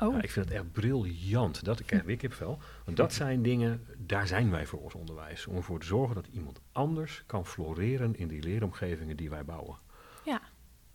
Oh, 0.00 0.12
Ja, 0.12 0.22
ik 0.22 0.30
vind 0.30 0.44
het 0.48 0.54
echt 0.54 0.72
briljant. 0.72 1.64
Dat 1.64 1.80
ik 1.80 1.86
krijg 1.86 2.02
weer 2.02 2.16
kipvel. 2.16 2.58
Want 2.84 2.96
dat 2.96 3.12
zijn 3.12 3.42
dingen, 3.42 3.86
daar 3.98 4.26
zijn 4.26 4.50
wij 4.50 4.66
voor 4.66 4.80
ons 4.80 4.94
onderwijs. 4.94 5.46
Om 5.46 5.56
ervoor 5.56 5.80
te 5.80 5.86
zorgen 5.86 6.14
dat 6.14 6.26
iemand 6.32 6.60
anders 6.72 7.22
kan 7.26 7.46
floreren 7.46 8.16
in 8.16 8.28
die 8.28 8.42
leeromgevingen 8.42 9.16
die 9.16 9.30
wij 9.30 9.44
bouwen. 9.44 9.76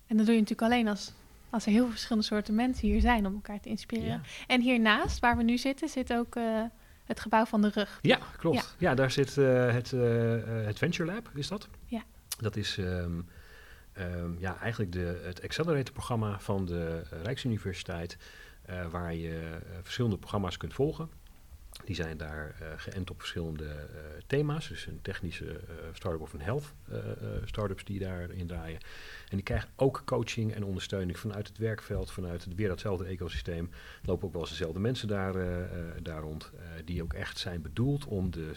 en 0.07 0.17
dat 0.17 0.25
doe 0.25 0.35
je 0.35 0.41
natuurlijk 0.41 0.71
alleen 0.71 0.87
als, 0.87 1.13
als 1.49 1.65
er 1.65 1.71
heel 1.71 1.81
veel 1.81 1.91
verschillende 1.91 2.27
soorten 2.27 2.55
mensen 2.55 2.87
hier 2.87 3.01
zijn 3.01 3.25
om 3.25 3.33
elkaar 3.33 3.59
te 3.59 3.69
inspireren. 3.69 4.21
Ja. 4.23 4.45
En 4.47 4.61
hiernaast, 4.61 5.19
waar 5.19 5.37
we 5.37 5.43
nu 5.43 5.57
zitten, 5.57 5.89
zit 5.89 6.13
ook 6.13 6.35
eh, 6.35 6.63
het 7.05 7.19
gebouw 7.19 7.45
van 7.45 7.61
de 7.61 7.69
rug. 7.69 7.99
Ja, 8.01 8.19
klopt. 8.37 8.75
Ja, 8.77 8.93
daar 8.93 9.11
zit 9.11 9.37
eh, 9.37 9.71
het, 9.73 9.91
het 10.65 10.77
Venture 10.77 11.11
Lab, 11.13 11.29
is 11.35 11.47
dat? 11.47 11.67
Ja. 11.85 12.03
Dat 12.39 12.55
is 12.55 12.77
ehm, 12.77 13.21
ehm, 13.93 14.39
ja, 14.39 14.59
eigenlijk 14.59 14.91
de, 14.91 15.21
het 15.23 15.43
Accelerator-programma 15.43 16.39
van 16.39 16.65
de 16.65 17.01
Rijksuniversiteit, 17.23 18.17
waar 18.91 19.15
je 19.15 19.59
verschillende 19.81 20.17
programma's 20.17 20.57
kunt 20.57 20.73
volgen. 20.73 21.09
Die 21.85 21.95
zijn 21.95 22.17
daar 22.17 22.55
eh, 22.59 22.67
geënt 22.77 23.09
op 23.09 23.19
verschillende 23.19 23.65
eh, 23.65 23.99
thema's. 24.27 24.67
Dus 24.67 24.85
een 24.85 25.01
technische 25.01 25.45
eh 25.45 25.75
start-up 25.93 26.21
of 26.21 26.33
een 26.33 26.41
health 26.41 26.73
start-ups 27.45 27.83
die 27.83 27.99
daarin 27.99 28.47
draaien. 28.47 28.79
En 29.29 29.35
die 29.35 29.43
krijgen 29.43 29.69
ook 29.75 30.01
coaching 30.05 30.53
en 30.53 30.63
ondersteuning 30.63 31.19
vanuit 31.19 31.47
het 31.47 31.57
werkveld, 31.57 32.11
vanuit 32.11 32.43
het, 32.43 32.55
weer 32.55 32.67
datzelfde 32.67 33.05
ecosysteem. 33.05 33.69
Lopen 34.03 34.27
ook 34.27 34.33
wel 34.33 34.41
eens 34.41 34.51
dezelfde 34.51 34.79
mensen 34.79 35.07
daar, 35.07 35.33
daar 36.01 36.21
rond, 36.21 36.51
die 36.85 37.03
ook 37.03 37.13
echt 37.13 37.37
zijn 37.37 37.61
bedoeld 37.61 38.05
om 38.05 38.31
de 38.31 38.51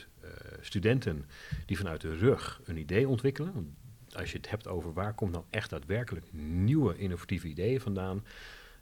studenten 0.60 1.26
die 1.66 1.76
vanuit 1.76 2.00
de 2.00 2.16
rug 2.16 2.60
een 2.64 2.76
idee 2.76 3.08
ontwikkelen. 3.08 3.76
Als 4.12 4.30
je 4.30 4.36
het 4.36 4.50
hebt 4.50 4.68
over 4.68 4.92
waar 4.92 5.14
komt 5.14 5.32
nou 5.32 5.44
echt 5.50 5.70
daadwerkelijk 5.70 6.32
nieuwe 6.32 6.96
innovatieve 6.96 7.48
ideeën 7.48 7.80
vandaan, 7.80 8.24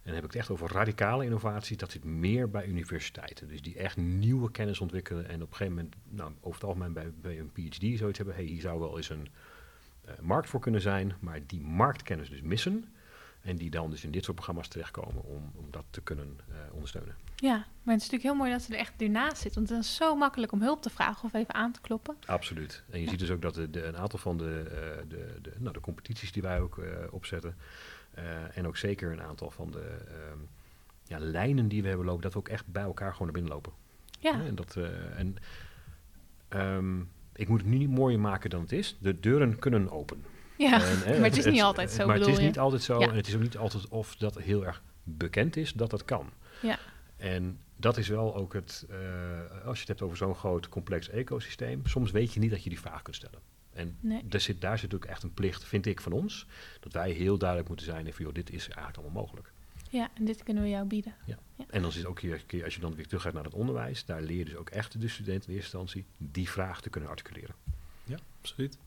en 0.03 0.07
dan 0.07 0.15
heb 0.15 0.25
ik 0.25 0.31
het 0.31 0.41
echt 0.41 0.51
over 0.51 0.73
radicale 0.73 1.25
innovaties. 1.25 1.77
Dat 1.77 1.91
zit 1.91 2.05
meer 2.05 2.51
bij 2.51 2.67
universiteiten. 2.67 3.49
Dus 3.49 3.63
die 3.63 3.77
echt 3.77 3.97
nieuwe 3.97 4.51
kennis 4.51 4.81
ontwikkelen. 4.81 5.29
En 5.29 5.43
op 5.43 5.51
een 5.51 5.57
gegeven 5.57 5.75
moment, 5.75 5.95
nou, 6.09 6.33
over 6.41 6.61
het 6.61 6.69
algemeen 6.69 6.93
bij, 6.93 7.13
bij 7.21 7.39
een 7.39 7.51
PhD 7.53 7.99
zoiets 7.99 8.19
hebben. 8.19 8.35
Hey, 8.37 8.45
hier 8.45 8.61
zou 8.61 8.81
wel 8.81 8.97
eens 8.97 9.09
een 9.11 9.29
eh, 10.05 10.13
markt 10.21 10.49
voor 10.49 10.61
kunnen 10.61 10.81
zijn. 10.81 11.13
Maar 11.21 11.41
die 11.47 11.61
marktkennis 11.61 12.31
dus 12.31 12.41
missen. 12.41 12.85
En 13.41 13.57
die 13.57 13.71
dan 13.71 13.91
dus 13.91 14.05
in 14.05 14.11
dit 14.11 14.25
soort 14.25 14.37
programma's 14.37 14.69
terechtkomen 14.69 15.25
om, 15.25 15.53
om 15.55 15.67
dat 15.71 15.85
te 15.91 16.01
kunnen 16.01 16.39
eh, 16.49 16.57
ondersteunen. 16.73 17.15
Ja, 17.37 17.57
maar 17.57 17.95
het 17.95 18.03
is 18.03 18.11
natuurlijk 18.11 18.23
heel 18.23 18.35
mooi 18.35 18.51
dat 18.51 18.63
ze 18.63 18.73
er 18.73 18.79
echt 18.79 18.93
ernaast 19.03 19.37
zit. 19.43 19.55
Want 19.55 19.69
het 19.69 19.79
is 19.85 19.95
zo 19.95 20.17
makkelijk 20.17 20.53
om 20.53 20.63
hulp 20.63 20.83
te 20.83 20.91
vragen 20.91 21.25
of 21.25 21.35
even 21.35 21.55
aan 21.55 21.73
te 21.73 21.81
kloppen. 21.81 22.17
Absoluut. 22.27 22.83
En 22.91 23.01
je 23.01 23.09
ziet 23.09 23.19
dus 23.19 23.31
ook 23.31 23.43
dat 23.43 23.55
de, 23.55 23.71
de- 23.71 23.85
een 23.85 23.97
aantal 23.97 24.19
van 24.19 24.37
de, 24.39 24.63
eh, 24.71 25.03
de, 25.09 25.39
de, 25.43 25.53
nou, 25.59 25.73
de 25.73 25.81
competities 25.81 26.33
die 26.33 26.43
wij 26.43 26.61
ook 26.61 26.81
opzetten. 27.11 27.57
Eh, 28.25 28.59
en 28.59 28.67
ook 28.67 28.77
zeker 28.77 29.13
een 29.13 29.23
aantal 29.23 29.51
van 29.51 29.71
de 29.71 29.97
ehm, 30.09 30.39
ja, 31.05 31.19
lijnen 31.19 31.69
die 31.69 31.83
we 31.83 31.89
hebben 31.89 32.07
lopen. 32.07 32.23
Dat 32.23 32.33
we 32.33 32.39
ook 32.39 32.49
echt 32.49 32.67
bij 32.67 32.83
elkaar 32.83 33.13
gewoon 33.13 33.27
naar 33.27 33.43
binnen 33.43 33.53
lopen. 33.53 33.73
Ja, 34.19 34.31
Ja, 34.31 34.45
en 34.45 34.55
dat, 34.55 34.77
eh, 34.77 35.19
en, 35.19 35.37
ehm, 36.49 37.01
ik 37.33 37.49
moet 37.49 37.61
het 37.61 37.71
nu 37.71 37.77
niet 37.79 37.91
mooier 37.91 38.21
maken 38.21 38.51
dan 38.51 38.61
het 38.61 38.73
is. 38.73 38.97
De 39.01 39.21
deuren 39.21 39.59
kunnen 39.59 39.91
open. 39.91 40.25
ja. 40.57 40.83
En, 40.85 40.99
maar 41.21 41.29
het 41.29 41.37
is 41.37 41.45
niet 41.45 41.63
altijd 41.63 41.91
zo, 41.91 42.07
Maar 42.07 42.17
het 42.19 42.27
is 42.27 42.37
je? 42.37 42.43
niet 42.43 42.59
altijd 42.59 42.83
zo. 42.83 43.01
Ja. 43.01 43.09
En 43.09 43.17
het 43.17 43.29
is 43.29 43.35
ook 43.35 43.43
niet 43.43 43.57
altijd 43.57 43.89
of 43.89 44.17
dat 44.17 44.39
heel 44.39 44.67
erg 44.67 44.83
bekend 45.03 45.57
is 45.57 45.73
dat 45.73 45.91
dat 45.91 46.05
kan. 46.05 46.31
Ja. 46.63 46.79
En 47.17 47.59
dat 47.77 47.97
is 47.97 48.09
wel 48.09 48.37
ook 48.37 48.53
het, 48.53 48.87
eh, 48.91 48.97
als 49.67 49.75
je 49.75 49.81
het 49.81 49.89
hebt 49.89 50.03
over 50.03 50.17
zo'n 50.17 50.35
groot 50.35 50.69
complex 50.69 51.09
ecosysteem, 51.09 51.87
soms 51.87 52.11
weet 52.11 52.33
je 52.33 52.41
niet 52.41 52.51
dat 52.51 52.63
je 52.63 52.69
die 52.69 52.81
vraag 52.81 53.03
kunt 53.03 53.17
stellen. 53.17 53.39
En 53.81 53.97
Nee. 54.01 54.21
daar, 54.25 54.41
zit, 54.41 54.61
daar 54.61 54.79
zit 54.79 54.95
ook 54.95 55.05
echt 55.05 55.23
een 55.23 55.35
plicht, 55.35 55.65
vind 55.65 55.87
ik, 55.87 56.01
van 56.01 56.13
ons, 56.13 56.47
dat 56.81 56.93
wij 56.93 57.11
heel 57.11 57.39
duidelijk 57.39 57.69
moeten 57.69 57.87
zijn 57.87 58.07
en 58.07 58.13
van, 58.13 58.25
joh, 58.25 58.35
dit 58.35 58.51
is 58.51 58.65
eigenlijk 58.69 58.97
allemaal 58.97 59.23
mogelijk. 59.23 59.53
Ja, 59.91 60.11
en 60.15 60.25
dit 60.25 60.43
kunnen 60.43 60.63
we 60.63 60.69
jou 60.69 60.87
bieden. 60.87 61.15
En 61.71 61.83
dan 61.83 61.93
zit 61.93 62.07
ook 62.07 62.21
hier, 62.21 62.45
als 62.65 62.75
je 62.75 62.81
dan 62.81 62.95
weer 62.95 63.07
terug 63.07 63.23
gaat 63.23 63.33
naar 63.33 63.45
het 63.45 63.55
onderwijs, 63.55 64.05
daar 64.05 64.23
leer 64.23 64.39
je 64.39 64.45
dus 64.45 64.57
ook 64.57 64.71
echt 64.71 65.01
de 65.01 65.09
studenten 65.09 65.49
in 65.51 65.57
eerste 65.57 65.77
instantie 65.77 66.05
die 66.17 66.49
vraag 66.51 66.81
te 66.81 66.91
kunnen 66.91 67.11
articuleren. 67.11 67.55
Ja, 68.05 68.17
absoluut. 68.41 68.79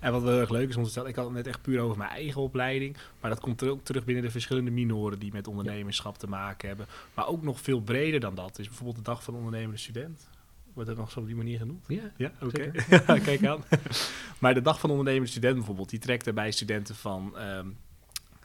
En 0.00 0.12
wat 0.12 0.22
wel 0.22 0.30
heel 0.30 0.40
erg 0.40 0.50
leuk 0.50 0.68
is 0.68 0.76
om 0.76 0.84
te 0.84 0.90
stellen, 0.90 1.08
ik 1.08 1.16
had 1.16 1.24
het 1.24 1.34
net 1.34 1.46
echt 1.46 1.62
puur 1.62 1.80
over 1.80 1.98
mijn 1.98 2.10
eigen 2.10 2.40
opleiding, 2.40 2.96
maar 3.20 3.30
dat 3.30 3.40
komt 3.40 3.60
er 3.60 3.68
ook 3.70 3.84
terug 3.84 4.04
binnen 4.04 4.24
de 4.24 4.30
verschillende 4.30 4.70
minoren 4.70 5.18
die 5.18 5.32
met 5.32 5.46
ondernemerschap 5.48 6.18
te 6.18 6.26
maken 6.28 6.68
hebben. 6.68 6.86
Maar 7.14 7.26
ook 7.26 7.42
nog 7.42 7.60
veel 7.60 7.80
breder 7.80 8.20
dan 8.20 8.34
dat 8.34 8.58
is 8.58 8.66
bijvoorbeeld 8.66 8.96
de 8.96 9.02
dag 9.02 9.22
van 9.22 9.32
de 9.34 9.38
ondernemende 9.38 9.78
student. 9.78 10.28
Wordt 10.76 10.90
het 10.90 10.98
nog 10.98 11.10
zo 11.10 11.20
op 11.20 11.26
die 11.26 11.36
manier 11.36 11.58
genoemd? 11.58 11.84
Ja, 11.88 12.12
Ja, 12.16 12.32
oké. 12.40 12.70
Kijk 13.24 13.46
aan. 13.46 13.64
maar 14.40 14.54
de 14.54 14.62
dag 14.62 14.80
van 14.80 14.90
ondernemende 14.90 15.28
student 15.28 15.54
bijvoorbeeld, 15.54 15.90
die 15.90 15.98
trekt 15.98 16.26
er 16.26 16.34
bij 16.34 16.50
studenten 16.50 16.94
van 16.94 17.38
ehm, 17.38 17.68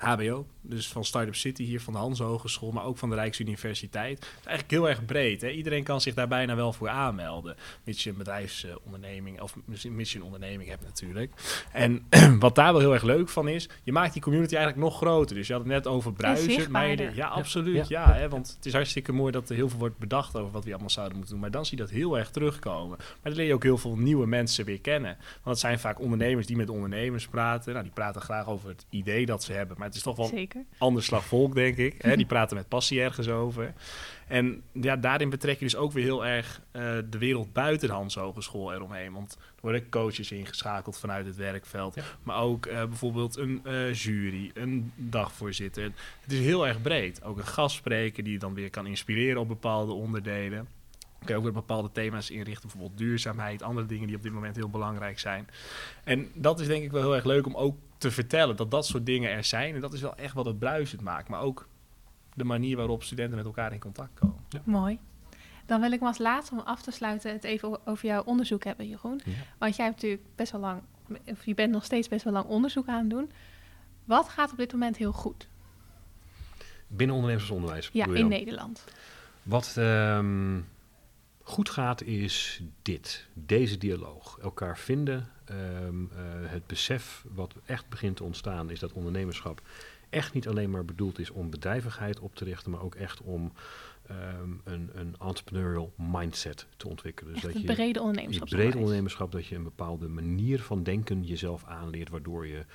HBO, 0.02 0.46
dus 0.62 0.88
van 0.88 1.06
Startup 1.06 1.36
City 1.36 1.64
hier 1.64 1.82
van 1.82 1.94
de 1.94 2.00
Hans 2.00 2.20
Hogeschool, 2.20 2.72
maar 2.72 2.84
ook 2.84 2.98
van 2.98 3.10
de 3.10 3.16
Rijksuniversiteit. 3.16 4.20
Het 4.20 4.28
is 4.40 4.46
eigenlijk 4.46 4.72
heel 4.72 4.90
erg 4.90 5.06
breed. 5.06 5.42
Hè? 5.42 5.50
Iedereen 5.50 5.84
kan 5.84 6.02
zich 6.02 6.14
daar 6.14 6.28
bijna 6.28 6.56
wel 6.56 6.74
voor 6.74 6.90
aanmelden, 6.90 7.56
mits 7.84 8.04
je 8.04 8.10
een 8.10 8.18
bedrijfsonderneming 8.18 9.42
of 9.42 9.56
mits 9.90 10.12
je 10.12 10.20
een 10.20 10.26
onderneming 10.26 10.70
hebt 10.70 10.84
natuurlijk. 10.84 11.34
En 11.72 12.06
wat 12.40 12.56
daar 12.56 12.72
wel 12.72 12.82
heel 12.82 12.94
erg 12.94 13.04
leuk 13.04 13.30
van 13.30 13.48
is, 13.48 13.70
je 13.84 13.92
maakt 13.92 14.14
die 14.14 14.22
community 14.22 14.56
eigenlijk 14.56 14.86
nog 14.86 14.98
groter. 14.98 15.36
Dus 15.36 15.48
je 15.48 15.54
had 15.54 15.62
het 15.62 15.72
net 15.72 15.88
over 15.88 16.14
bruisen. 16.14 16.72
meiden. 16.72 17.16
Ja, 17.16 17.28
absoluut. 17.28 17.88
Ja. 17.88 18.06
Ja, 18.06 18.14
hè? 18.14 18.30
want 18.30 18.54
het 18.56 18.66
is 18.66 18.74
hartstikke 18.74 19.12
mooi 19.12 19.32
dat 19.32 19.50
er 19.50 19.56
heel 19.56 19.70
veel 19.70 19.80
wordt 19.80 19.98
bedacht 19.98 20.36
over 20.36 20.52
wat 20.52 20.64
we 20.64 20.70
allemaal 20.70 20.90
zouden 20.90 21.16
moeten 21.18 21.34
doen. 21.34 21.44
Maar 21.44 21.52
dan 21.52 21.66
zie 21.66 21.78
je 21.78 21.84
dat 21.84 21.94
heel 21.94 22.18
erg 22.18 22.30
terugkomen. 22.30 22.98
Maar 22.98 23.18
dan 23.24 23.34
leer 23.34 23.46
je 23.46 23.54
ook 23.54 23.64
heel 23.64 23.78
veel 23.78 23.98
nieuwe 23.98 24.28
mensen 24.28 24.66
weer 24.66 24.82
kennen. 24.82 25.18
Want 25.18 25.44
het 25.44 25.60
zijn 25.60 25.80
vaak 25.80 26.00
ondernemers 26.00 26.48
die 26.48 26.56
met 26.56 26.70
ondernemers 26.70 27.28
praten. 27.28 27.72
Nou, 27.72 27.84
die 27.84 27.94
praten 27.94 28.22
graag 28.22 28.48
over 28.48 28.70
het 28.70 28.86
idee 28.90 29.26
dat 29.26 29.44
ze 29.44 29.54
hebben. 29.54 29.78
Maar 29.78 29.91
het 29.92 30.00
is 30.00 30.06
toch 30.06 30.18
wel 30.18 30.26
Zeker. 30.26 30.66
ander 30.78 31.04
slag 31.04 31.26
volk, 31.26 31.56
denk 31.56 31.78
ik. 31.78 31.96
Hè? 32.02 32.16
Die 32.16 32.26
praten 32.36 32.58
met 32.58 32.68
passie 32.68 33.02
ergens 33.02 33.28
over. 33.28 33.74
En 34.28 34.64
ja, 34.72 34.96
daarin 34.96 35.30
betrek 35.30 35.60
je 35.60 35.66
dus 35.66 35.76
ook 35.76 35.92
weer 35.92 36.04
heel 36.04 36.26
erg 36.26 36.62
eh, 36.72 36.98
de 37.10 37.18
wereld 37.18 37.54
buiten 37.54 37.88
de 37.88 37.94
Hans 37.94 38.16
Hogeschool 38.16 38.74
eromheen. 38.74 39.14
Want 39.14 39.34
er 39.34 39.62
worden 39.62 39.90
coaches 39.90 40.32
ingeschakeld 40.32 40.98
vanuit 40.98 41.26
het 41.26 41.36
werkveld. 41.36 41.96
Ja. 41.96 42.04
Maar 42.24 42.42
ook 42.42 42.66
eh, 42.66 42.86
bijvoorbeeld 42.86 43.38
een 43.38 43.62
eh, 43.64 43.94
jury, 43.94 44.52
een 44.54 44.92
dagvoorzitter. 44.96 45.84
Het 46.22 46.32
is 46.32 46.40
heel 46.40 46.68
erg 46.68 46.82
breed. 46.82 47.24
Ook 47.24 47.38
een 47.38 47.46
gastspreker 47.48 48.24
die 48.24 48.34
je 48.34 48.40
dan 48.40 48.54
weer 48.54 48.70
kan 48.70 48.88
inspireren 48.88 49.42
op 49.42 49.48
bepaalde 49.48 49.94
onderdelen. 49.94 50.68
Kun 51.20 51.30
je 51.30 51.36
ook 51.36 51.44
weer 51.44 51.54
bepaalde 51.54 51.92
thema's 51.92 52.30
inrichten, 52.30 52.70
bijvoorbeeld 52.70 52.98
duurzaamheid, 52.98 53.62
andere 53.62 53.88
dingen 53.88 54.08
die 54.08 54.16
op 54.16 54.24
dit 54.24 54.34
moment 54.34 54.56
heel 54.56 54.70
belangrijk 54.70 55.20
zijn. 55.20 55.48
En 56.04 56.30
dat 56.34 56.60
is 56.60 56.68
denk 56.68 56.84
ik 56.84 56.92
wel 56.92 57.02
heel 57.02 57.16
erg 57.16 57.26
leuk 57.26 57.46
om 57.46 57.56
ook 57.56 57.76
te 58.02 58.12
vertellen 58.12 58.56
dat 58.56 58.72
dat 58.72 58.86
soort 58.86 59.06
dingen 59.06 59.32
er 59.32 59.44
zijn. 59.44 59.76
En 59.76 59.82
dat 59.82 59.94
is 59.94 60.02
wel 60.02 60.16
echt 60.16 60.34
wat 60.34 60.46
het 60.46 60.60
bruisend 60.60 61.02
maakt. 61.02 61.30
Maar 61.30 61.42
ook 61.42 61.68
de 62.34 62.44
manier 62.44 62.78
waarop 62.78 63.04
studenten 63.04 63.38
met 63.38 63.46
elkaar 63.46 63.74
in 63.74 63.80
contact 63.80 64.20
komen. 64.20 64.44
Mooi. 64.64 65.00
Dan 65.66 65.82
wil 65.82 65.92
ik 65.92 66.00
me 66.00 66.08
als 66.08 66.18
laatste 66.18 66.54
om 66.54 66.60
af 66.60 66.82
te 66.82 66.92
sluiten 66.92 67.32
het 67.32 67.44
even 67.44 67.88
over 67.88 68.06
jouw 68.08 68.24
onderzoek 68.24 68.64
hebben, 68.64 68.88
Jeroen. 68.88 69.22
Ja. 69.26 69.32
Want 69.58 69.76
jij 69.76 69.86
hebt 69.86 69.98
natuurlijk 70.02 70.24
best 70.36 70.52
wel 70.52 70.62
lang, 70.62 70.82
of 71.26 71.46
je 71.46 71.54
bent 71.54 71.72
nog 71.72 71.86
steeds 71.86 72.08
best 72.08 72.24
wel 72.24 72.34
lang 72.34 72.46
onderzoek 72.46 72.88
aan 72.88 73.00
het 73.00 73.10
doen. 73.10 73.32
Wat 74.06 74.30
gaat 74.30 74.52
op 74.52 74.58
dit 74.58 74.72
moment 74.72 74.98
heel 74.98 75.12
goed? 75.12 75.48
Binnen 76.88 77.16
ondernemersonderwijs. 77.16 77.90
Ja, 77.94 78.06
in? 78.06 78.28
Nederland. 78.28 78.84
Wat 79.44 79.76
ehm, 79.78 80.60
goed 81.44 81.70
gaat 81.70 82.04
is 82.04 82.62
dit, 82.82 83.28
deze 83.34 83.78
dialoog. 83.78 84.38
Elkaar 84.42 84.78
vinden. 84.78 85.30
ehm, 85.46 86.04
eh, 86.04 86.18
het 86.52 86.68
besef 86.68 87.26
wat 87.34 87.54
echt 87.66 87.90
begint 87.90 88.16
te 88.16 88.24
ontstaan 88.24 88.70
is 88.70 88.80
dat 88.80 88.94
ondernemerschap 88.94 89.62
echt 90.10 90.34
niet 90.34 90.48
alleen 90.48 90.70
maar 90.70 90.86
bedoeld 90.86 91.20
is 91.20 91.30
om 91.30 91.50
bedrijvigheid 91.50 92.20
op 92.20 92.36
te 92.36 92.44
richten, 92.44 92.72
maar 92.72 92.82
ook 92.82 92.96
echt 92.96 93.22
om 93.22 93.52
ehm, 94.08 94.52
een, 94.64 94.90
een 94.94 95.16
entrepreneurial 95.20 95.94
mindset 95.96 96.68
te 96.78 96.88
ontwikkelen. 96.88 97.34
Dus 97.34 97.44
Echt 97.44 97.54
dat 97.54 97.62
het 97.62 97.70
je 97.70 97.76
brede 97.76 98.00
ondernemerschap. 98.00 98.48
brede 98.50 98.78
ondernemerschap, 98.78 99.32
dat 99.32 99.46
je 99.46 99.56
een 99.56 99.64
bepaalde 99.64 100.08
manier 100.08 100.62
van 100.62 100.84
denken 100.84 101.24
jezelf 101.24 101.66
aanleert, 101.66 102.10
waardoor 102.10 102.48
je 102.48 102.66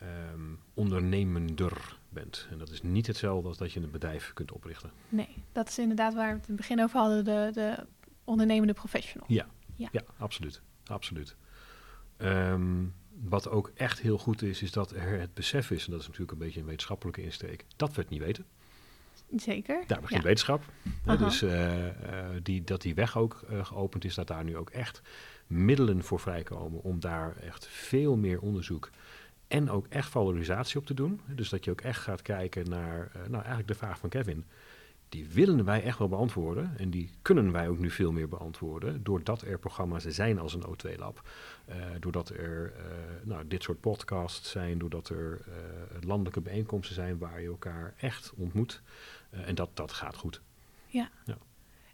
ehm, 0.00 0.40
ondernemender 0.74 1.98
bent. 2.08 2.46
En 2.50 2.58
dat 2.58 2.70
is 2.70 2.82
niet 2.82 3.06
hetzelfde 3.06 3.48
als 3.48 3.58
dat 3.58 3.72
je 3.72 3.80
een 3.80 3.90
bedrijf 3.90 4.30
kunt 4.34 4.52
oprichten. 4.52 4.90
Nee, 5.08 5.28
dat 5.52 5.68
is 5.68 5.78
inderdaad 5.78 6.14
waar 6.14 6.28
we 6.32 6.38
het 6.38 6.48
in 6.48 6.54
het 6.54 6.56
begin 6.56 6.82
over 6.82 6.98
hadden, 7.00 7.24
de, 7.24 7.50
de 7.52 7.86
ondernemende 8.24 8.72
professional. 8.72 9.26
Ja, 9.30 9.46
Ja. 9.76 9.88
ja. 9.92 10.02
absoluut. 10.18 10.60
absoluut. 10.86 11.36
Ehm, 12.16 12.84
wat 13.24 13.48
ook 13.48 13.72
echt 13.74 14.00
heel 14.00 14.18
goed 14.18 14.42
is, 14.42 14.62
is 14.62 14.72
dat 14.72 14.90
er 14.90 15.20
het 15.20 15.34
besef 15.34 15.70
is, 15.70 15.84
en 15.84 15.90
dat 15.90 16.00
is 16.00 16.06
natuurlijk 16.06 16.32
een 16.32 16.38
beetje 16.38 16.60
een 16.60 16.66
wetenschappelijke 16.66 17.22
insteek, 17.22 17.64
dat 17.76 17.94
we 17.94 18.00
het 18.00 18.10
niet 18.10 18.20
weten. 18.22 18.44
Zeker. 19.36 19.84
Daar 19.86 20.00
begint 20.00 20.20
Ja. 20.22 20.26
wetenschap. 20.28 20.64
Hè, 21.04 21.16
dus 21.16 21.42
eh, 21.42 21.88
eh, 21.88 22.40
die, 22.42 22.64
dat 22.64 22.82
die 22.82 22.94
weg 22.94 23.16
ook 23.18 23.42
eh, 23.48 23.64
geopend 23.64 24.04
is, 24.04 24.14
dat 24.14 24.26
daar 24.26 24.44
nu 24.44 24.56
ook 24.56 24.70
echt 24.70 25.02
middelen 25.46 26.02
voor 26.04 26.20
vrijkomen 26.20 26.82
om 26.82 27.00
daar 27.00 27.36
echt 27.36 27.66
veel 27.66 28.16
meer 28.16 28.40
onderzoek 28.40 28.90
en 29.48 29.70
ook 29.70 29.86
echt 29.86 30.10
valorisatie 30.10 30.78
op 30.78 30.86
te 30.86 30.94
doen. 30.94 31.20
Dus 31.26 31.48
dat 31.48 31.64
je 31.64 31.70
ook 31.70 31.80
echt 31.80 32.00
gaat 32.00 32.22
kijken 32.22 32.68
naar, 32.68 33.10
eh, 33.12 33.20
nou 33.20 33.34
eigenlijk 33.34 33.68
de 33.68 33.74
vraag 33.74 33.98
van 33.98 34.08
Kevin. 34.08 34.44
Die 35.08 35.28
willen 35.28 35.64
wij 35.64 35.82
echt 35.82 35.98
wel 35.98 36.08
beantwoorden 36.08 36.78
en 36.78 36.90
die 36.90 37.10
kunnen 37.22 37.52
wij 37.52 37.68
ook 37.68 37.78
nu 37.78 37.90
veel 37.90 38.12
meer 38.12 38.28
beantwoorden, 38.28 39.02
doordat 39.02 39.42
er 39.42 39.58
programma's 39.58 40.04
zijn 40.04 40.38
als 40.38 40.54
een 40.54 40.64
O2-lab, 40.66 41.28
eh, 41.64 41.76
doordat 42.00 42.28
er 42.28 42.72
eh, 42.76 42.82
nou, 43.24 43.46
dit 43.46 43.62
soort 43.62 43.80
podcasts 43.80 44.50
zijn, 44.50 44.78
doordat 44.78 45.08
er 45.08 45.40
landelijke 46.00 46.40
bijeenkomsten 46.40 46.94
zijn 46.94 47.18
waar 47.18 47.40
je 47.40 47.48
elkaar 47.48 47.94
echt 47.96 48.32
ontmoet. 48.36 48.82
En 49.30 49.54
dat, 49.54 49.70
dat 49.74 49.92
gaat 49.92 50.16
goed. 50.16 50.40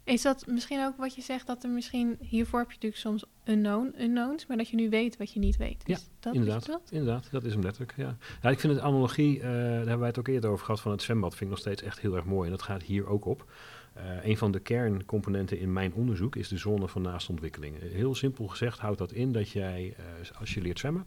Is 0.05 0.21
dat 0.21 0.47
misschien 0.47 0.85
ook 0.85 0.97
wat 0.97 1.15
je 1.15 1.21
zegt, 1.21 1.47
dat 1.47 1.63
er 1.63 1.69
misschien, 1.69 2.17
hiervoor 2.19 2.59
heb 2.59 2.67
je 2.67 2.73
natuurlijk 2.75 3.01
soms 3.01 3.25
unknown, 3.45 3.95
unknowns, 3.99 4.45
maar 4.45 4.57
dat 4.57 4.69
je 4.69 4.75
nu 4.75 4.89
weet 4.89 5.17
wat 5.17 5.33
je 5.33 5.39
niet 5.39 5.57
weet. 5.57 5.83
Ja, 5.85 5.93
Is 5.95 6.01
dat 6.03 6.09
wat 6.23 6.33
inderdaad. 6.33 6.65
bedoelt? 6.65 6.91
Inderdaad, 6.91 7.27
dat 7.31 7.43
is 7.43 7.53
hem 7.53 7.61
letterlijk. 7.61 7.93
Ja. 7.97 8.17
Ja, 8.41 8.49
ik 8.49 8.59
vind 8.59 8.73
het 8.73 8.81
analogie, 8.81 9.39
eh, 9.39 9.43
daar 9.51 9.75
hebben 9.75 9.99
wij 9.99 10.07
het 10.07 10.19
ook 10.19 10.27
eerder 10.27 10.49
over 10.49 10.65
gehad, 10.65 10.81
van 10.81 10.91
het 10.91 11.01
zwembad 11.01 11.29
vind 11.31 11.41
ik 11.43 11.49
nog 11.49 11.59
steeds 11.59 11.81
echt 11.81 11.99
heel 11.99 12.15
erg 12.15 12.25
mooi. 12.25 12.45
En 12.45 12.51
dat 12.51 12.61
gaat 12.61 12.83
hier 12.83 13.07
ook 13.07 13.25
op. 13.25 13.51
Eh, 13.93 14.25
een 14.25 14.37
van 14.37 14.51
de 14.51 14.59
kerncomponenten 14.59 15.59
in 15.59 15.73
mijn 15.73 15.93
onderzoek 15.93 16.35
is 16.35 16.47
de 16.47 16.57
zone 16.57 16.87
van 16.87 17.01
naastontwikkeling. 17.01 17.79
Heel 17.79 18.15
simpel 18.15 18.47
gezegd 18.47 18.79
houdt 18.79 18.97
dat 18.97 19.11
in 19.11 19.31
dat 19.31 19.49
jij, 19.49 19.93
eh, 19.97 20.39
als 20.39 20.53
je 20.53 20.61
leert 20.61 20.79
zwemmen, 20.79 21.05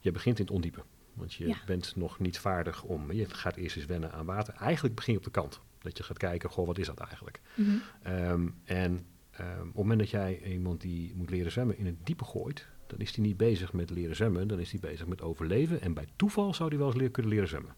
je 0.00 0.10
begint 0.10 0.38
in 0.38 0.44
het 0.44 0.54
ondiepe. 0.54 0.82
Want 1.14 1.34
je 1.34 1.46
Ja. 1.48 1.56
bent 1.66 1.96
nog 1.96 2.18
niet 2.18 2.38
vaardig 2.38 2.82
om, 2.82 3.12
je 3.12 3.28
gaat 3.28 3.56
eerst 3.56 3.76
eens 3.76 3.86
wennen 3.86 4.12
aan 4.12 4.26
water. 4.26 4.54
Eigenlijk 4.54 4.94
begin 4.94 5.12
je 5.12 5.18
op 5.18 5.24
de 5.24 5.30
kant. 5.30 5.60
Dat 5.78 5.96
je 5.96 6.02
gaat 6.02 6.18
kijken, 6.18 6.50
goh, 6.50 6.66
wat 6.66 6.78
is 6.78 6.86
dat 6.86 6.98
eigenlijk? 6.98 7.40
Mhm. 7.54 7.70
Ehm, 8.02 8.48
en 8.64 9.06
ehm, 9.30 9.60
op 9.60 9.66
het 9.66 9.74
moment 9.74 9.98
dat 9.98 10.10
jij 10.10 10.42
iemand 10.44 10.80
die 10.80 11.12
moet 11.16 11.30
leren 11.30 11.52
zwemmen 11.52 11.78
in 11.78 11.86
het 11.86 12.06
diepe 12.06 12.24
gooit, 12.24 12.66
dan 12.86 12.98
is 12.98 13.14
hij 13.16 13.24
niet 13.24 13.36
bezig 13.36 13.72
met 13.72 13.90
leren 13.90 14.16
zwemmen, 14.16 14.48
dan 14.48 14.58
is 14.58 14.70
hij 14.70 14.80
bezig 14.80 15.06
met 15.06 15.22
overleven. 15.22 15.80
En 15.80 15.94
bij 15.94 16.06
toeval 16.16 16.54
zou 16.54 16.68
hij 16.68 16.78
wel 16.78 16.86
eens 16.86 16.96
leer, 16.96 17.10
kunnen 17.10 17.32
leren 17.32 17.48
zwemmen. 17.48 17.74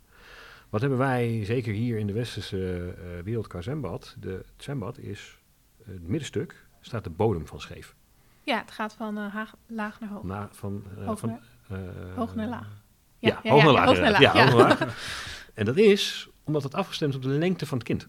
Wat 0.69 0.81
hebben 0.81 0.99
wij, 0.99 1.45
zeker 1.45 1.73
hier 1.73 1.99
in 1.99 2.07
de 2.07 2.13
westerse 2.13 2.95
eh 2.99 3.23
wereld 3.25 3.47
qua 3.47 3.61
zwembad, 3.61 4.17
de, 4.21 4.29
het 4.31 4.63
zwembad 4.63 4.99
is, 4.99 5.39
het 5.85 6.03
middenstuk 6.09 6.67
staat 6.81 7.05
de 7.05 7.11
bodem 7.11 7.47
van 7.47 7.61
scheef. 7.61 7.95
Ja, 8.43 8.59
het 8.59 8.71
gaat 8.71 8.93
van 8.95 9.19
eh, 9.19 9.33
haag- 9.33 9.57
laag 9.67 10.01
naar 10.01 10.09
hoog. 10.11 10.23
Na, 10.23 10.49
van, 10.53 10.85
eh, 10.99 11.07
Hoog 11.07 11.19
van, 11.19 11.29
naar- 11.69 12.15
hoog 12.15 12.35
naar 12.35 12.49
laag. 12.49 12.83
Ja, 13.19 13.41
hoog 13.43 13.63
naar 13.65 13.73
laag. 13.73 13.85
hoog 13.87 13.99
naar 13.99 14.11
laag, 14.11 14.21
Ja, 14.21 14.33
hoog 14.51 14.59
naar 14.69 14.69
laag. 14.79 14.97
En 15.55 15.65
dat 15.65 15.77
is 15.77 16.29
omdat 16.49 16.63
het 16.63 16.75
afgestemd 16.75 17.11
is 17.13 17.17
op 17.17 17.23
de 17.23 17.29
lengte 17.29 17.67
van 17.67 17.79
het 17.79 17.87
kind. 17.87 18.09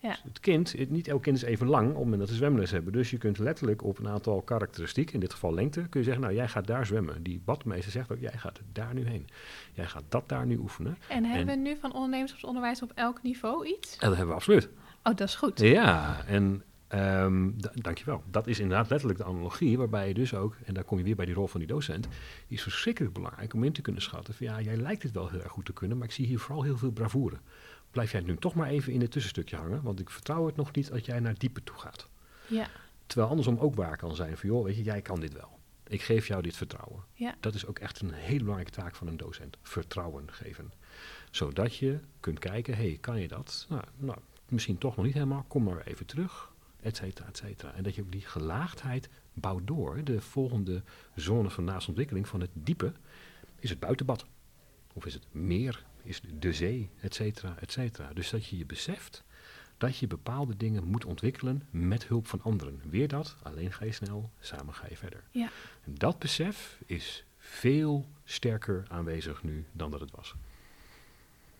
Ja. 0.00 0.08
Dus 0.08 0.20
het 0.24 0.40
kind, 0.40 0.72
het- 0.72 0.90
niet 0.90 1.08
elk 1.08 1.22
kind 1.22 1.36
is 1.36 1.42
even 1.42 1.66
lang 1.66 1.86
op 1.88 1.94
het 1.94 2.02
moment 2.02 2.20
dat 2.20 2.28
ze 2.28 2.34
zwemles 2.34 2.70
hebben. 2.70 2.92
Dus 2.92 3.10
je 3.10 3.18
kunt 3.18 3.38
letterlijk 3.38 3.84
op 3.84 3.98
een 3.98 4.08
aantal 4.08 4.42
karakteristieken, 4.42 5.14
in 5.14 5.20
dit 5.20 5.32
geval 5.32 5.54
lengte, 5.54 5.80
kun 5.88 6.00
je 6.00 6.06
zeggen, 6.06 6.22
nou 6.22 6.34
jij 6.34 6.48
gaat 6.48 6.66
daar 6.66 6.86
zwemmen. 6.86 7.22
Die 7.22 7.40
badmeester 7.44 7.92
zegt 7.92 8.12
ook, 8.12 8.20
jij 8.20 8.32
gaat 8.36 8.60
daar 8.72 8.94
nu 8.94 9.06
heen. 9.08 9.26
Jij 9.72 9.86
gaat 9.86 10.02
dat 10.08 10.28
daar 10.28 10.46
nu 10.46 10.56
oefenen. 10.56 10.98
En 11.08 11.24
hebben 11.24 11.54
En- 11.54 11.62
we 11.62 11.68
nu 11.68 11.76
van 11.80 11.92
ondernemerschapsonderwijs 11.94 12.82
op 12.82 12.92
elk 12.94 13.22
niveau 13.22 13.66
iets? 13.66 13.92
En 13.92 14.08
dat 14.08 14.16
hebben 14.16 14.28
we 14.28 14.34
absoluut. 14.34 14.68
Oh, 15.02 15.14
dat 15.16 15.20
is 15.28 15.34
goed. 15.34 15.60
Ja, 15.60 16.24
en 16.26 16.62
da- 16.88 17.72
dankjewel. 17.74 18.22
Dat 18.30 18.46
is 18.46 18.58
inderdaad 18.58 18.90
letterlijk 18.90 19.18
de 19.18 19.24
analogie, 19.26 19.78
waarbij 19.78 20.08
je 20.08 20.14
dus 20.14 20.34
ook, 20.34 20.56
en 20.64 20.74
daar 20.74 20.84
kom 20.84 20.98
je 20.98 21.04
weer 21.04 21.16
bij 21.16 21.26
die 21.26 21.34
rol 21.34 21.46
van 21.46 21.60
die 21.60 21.68
docent, 21.68 22.08
die 22.48 22.56
is 22.56 22.62
verschrikkelijk 22.62 23.14
belangrijk 23.14 23.54
om 23.54 23.64
in 23.64 23.72
te 23.72 23.82
kunnen 23.82 24.02
schatten 24.02 24.34
van 24.34 24.46
ja, 24.46 24.60
jij 24.60 24.76
lijkt 24.76 25.02
het 25.02 25.12
wel 25.12 25.28
heel 25.28 25.40
erg 25.42 25.52
goed 25.52 25.64
te 25.64 25.72
kunnen, 25.72 25.98
maar 25.98 26.06
ik 26.06 26.12
zie 26.12 26.26
hier 26.26 26.38
vooral 26.38 26.62
heel 26.62 26.78
veel 26.78 26.90
bravoure. 26.90 27.36
Blijf 27.90 28.12
jij 28.12 28.20
nu 28.20 28.36
toch 28.36 28.54
maar 28.54 28.68
even 28.68 28.92
in 28.92 29.00
het 29.00 29.10
tussenstukje 29.10 29.56
hangen, 29.56 29.82
want 29.82 30.00
ik 30.00 30.10
vertrouw 30.10 30.46
het 30.46 30.56
nog 30.56 30.72
niet 30.72 30.90
dat 30.90 31.06
jij 31.06 31.20
naar 31.20 31.38
diepe 31.38 31.62
toe 31.64 31.76
gaat. 31.76 32.08
Ja, 32.46 32.68
Terwijl 33.08 33.28
andersom 33.28 33.58
ook 33.58 33.74
waar 33.74 33.96
kan 33.96 34.14
zijn 34.14 34.36
van 34.36 34.48
joh, 34.48 34.64
weet 34.64 34.76
je, 34.76 34.82
jij 34.82 35.02
kan 35.02 35.20
dit 35.20 35.32
wel. 35.32 35.58
Ik 35.86 36.02
geef 36.02 36.26
jou 36.26 36.42
dit 36.42 36.56
vertrouwen. 36.56 37.04
Ja. 37.12 37.34
Dat 37.40 37.54
is 37.54 37.66
ook 37.66 37.78
echt 37.78 38.00
een 38.00 38.12
hele 38.12 38.38
belangrijke 38.38 38.72
taak 38.72 38.94
van 38.94 39.06
een 39.06 39.16
docent. 39.16 39.56
Vertrouwen 39.62 40.32
geven. 40.32 40.72
Zodat 41.30 41.76
je 41.76 41.98
kunt 42.20 42.38
kijken, 42.38 42.76
hey, 42.76 42.98
kan 43.00 43.20
je 43.20 43.28
dat? 43.28 43.66
Nou, 43.68 43.82
nou, 43.96 44.18
misschien 44.48 44.78
toch 44.78 44.96
nog 44.96 45.04
niet 45.04 45.14
helemaal. 45.14 45.44
Kom 45.48 45.62
maar 45.62 45.82
even 45.84 46.06
terug. 46.06 46.52
Et 46.80 46.96
cetera, 46.96 47.28
et 47.28 47.36
cetera. 47.36 47.72
En 47.72 47.82
dat 47.82 47.94
je 47.94 48.02
ook 48.02 48.12
die 48.12 48.26
gelaagdheid 48.26 49.08
bouwt 49.32 49.66
door. 49.66 50.04
De 50.04 50.20
volgende 50.20 50.82
zone 51.14 51.50
van 51.50 51.64
naastontwikkeling 51.64 52.28
van 52.28 52.40
het 52.40 52.50
diepe 52.52 52.92
is 53.58 53.70
het 53.70 53.80
buitenbad. 53.80 54.24
Of 54.92 55.06
is 55.06 55.14
het 55.14 55.34
meer, 55.34 55.84
is 56.02 56.20
de 56.38 56.52
zee, 56.52 56.90
et 57.00 57.14
cetera, 57.14 57.56
et 57.60 57.72
cetera. 57.72 58.12
Dus 58.12 58.30
dat 58.30 58.46
je 58.46 58.58
je 58.58 58.66
beseft 58.66 59.24
dat 59.76 59.96
je 59.96 60.06
bepaalde 60.06 60.56
dingen 60.56 60.84
moet 60.84 61.04
ontwikkelen 61.04 61.62
met 61.70 62.06
hulp 62.06 62.26
van 62.26 62.42
anderen. 62.42 62.80
Weer 62.90 63.08
dat, 63.08 63.36
alleen 63.42 63.72
ga 63.72 63.84
je 63.84 63.92
snel, 63.92 64.30
samen 64.40 64.74
ga 64.74 64.86
je 64.88 64.96
verder. 64.96 65.24
Ja. 65.30 65.48
En 65.84 65.94
dat 65.94 66.18
besef 66.18 66.78
is 66.86 67.24
veel 67.38 68.06
sterker 68.24 68.84
aanwezig 68.88 69.42
nu 69.42 69.66
dan 69.72 69.90
dat 69.90 70.00
het 70.00 70.10
was. 70.10 70.34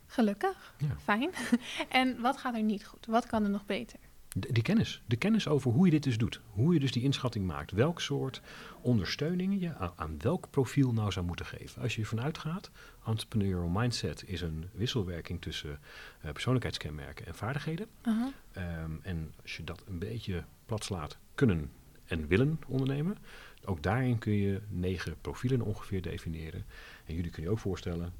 gelukkig. 0.07 0.75
Ja. 0.79 0.97
Fijn. 1.03 1.31
en 1.89 2.21
wat 2.21 2.37
gaat 2.37 2.55
er 2.55 2.62
niet 2.62 2.87
goed? 2.87 3.07
Wat 3.07 3.27
kan 3.27 3.45
er 3.45 3.51
nog 3.51 3.66
beter? 3.66 3.99
De, 4.37 4.53
die 4.53 4.62
kennis. 4.62 5.03
De 5.07 5.16
kennis 5.16 5.49
over 5.49 5.70
hoe 5.70 5.85
je 5.85 5.91
dit 5.91 6.03
dus 6.03 6.18
doet. 6.18 6.41
Hoe 6.51 6.74
je 6.74 6.81
dus 6.81 6.93
die 6.93 7.03
inschatting 7.03 7.47
maakt. 7.47 7.70
Welk 7.70 8.01
soort 8.01 8.43
ondersteuningen 8.81 9.61
je 9.61 9.74
aan, 9.74 9.93
aan 9.97 10.18
welk 10.18 10.51
profiel 10.51 10.93
nou 10.93 11.12
zou 11.12 11.26
moeten 11.26 11.47
geven. 11.47 11.83
Als 11.83 11.95
je 11.95 12.01
ervan 12.01 12.20
uitgaat, 12.20 12.70
entrepreneurial 13.07 13.68
mindset 13.68 14.24
is 14.26 14.41
een 14.41 14.68
wisselwerking 14.72 15.41
tussen 15.41 15.81
uh, 16.24 16.33
persoonlijkheidskenmerken 16.33 17.26
en 17.26 17.35
vaardigheden. 17.35 17.87
Aha. 18.03 18.33
Ehm, 18.53 18.93
en 19.03 19.35
als 19.43 19.57
je 19.57 19.64
dat 19.64 19.83
een 19.87 19.99
beetje 19.99 20.45
plat 20.66 20.85
slaat, 20.85 21.18
kunnen 21.35 21.70
en 22.05 22.26
willen 22.26 22.61
ondernemen. 22.66 23.16
Ook 23.64 23.83
daarin 23.83 24.18
kun 24.18 24.33
je 24.33 24.61
negen 24.68 25.16
profielen 25.20 25.61
ongeveer 25.61 26.03
definiëren. 26.03 26.64
En 27.05 27.14
jullie 27.14 27.31
kun 27.31 27.43
je 27.43 27.51
ook 27.51 27.59
voorstellen, 27.59 28.12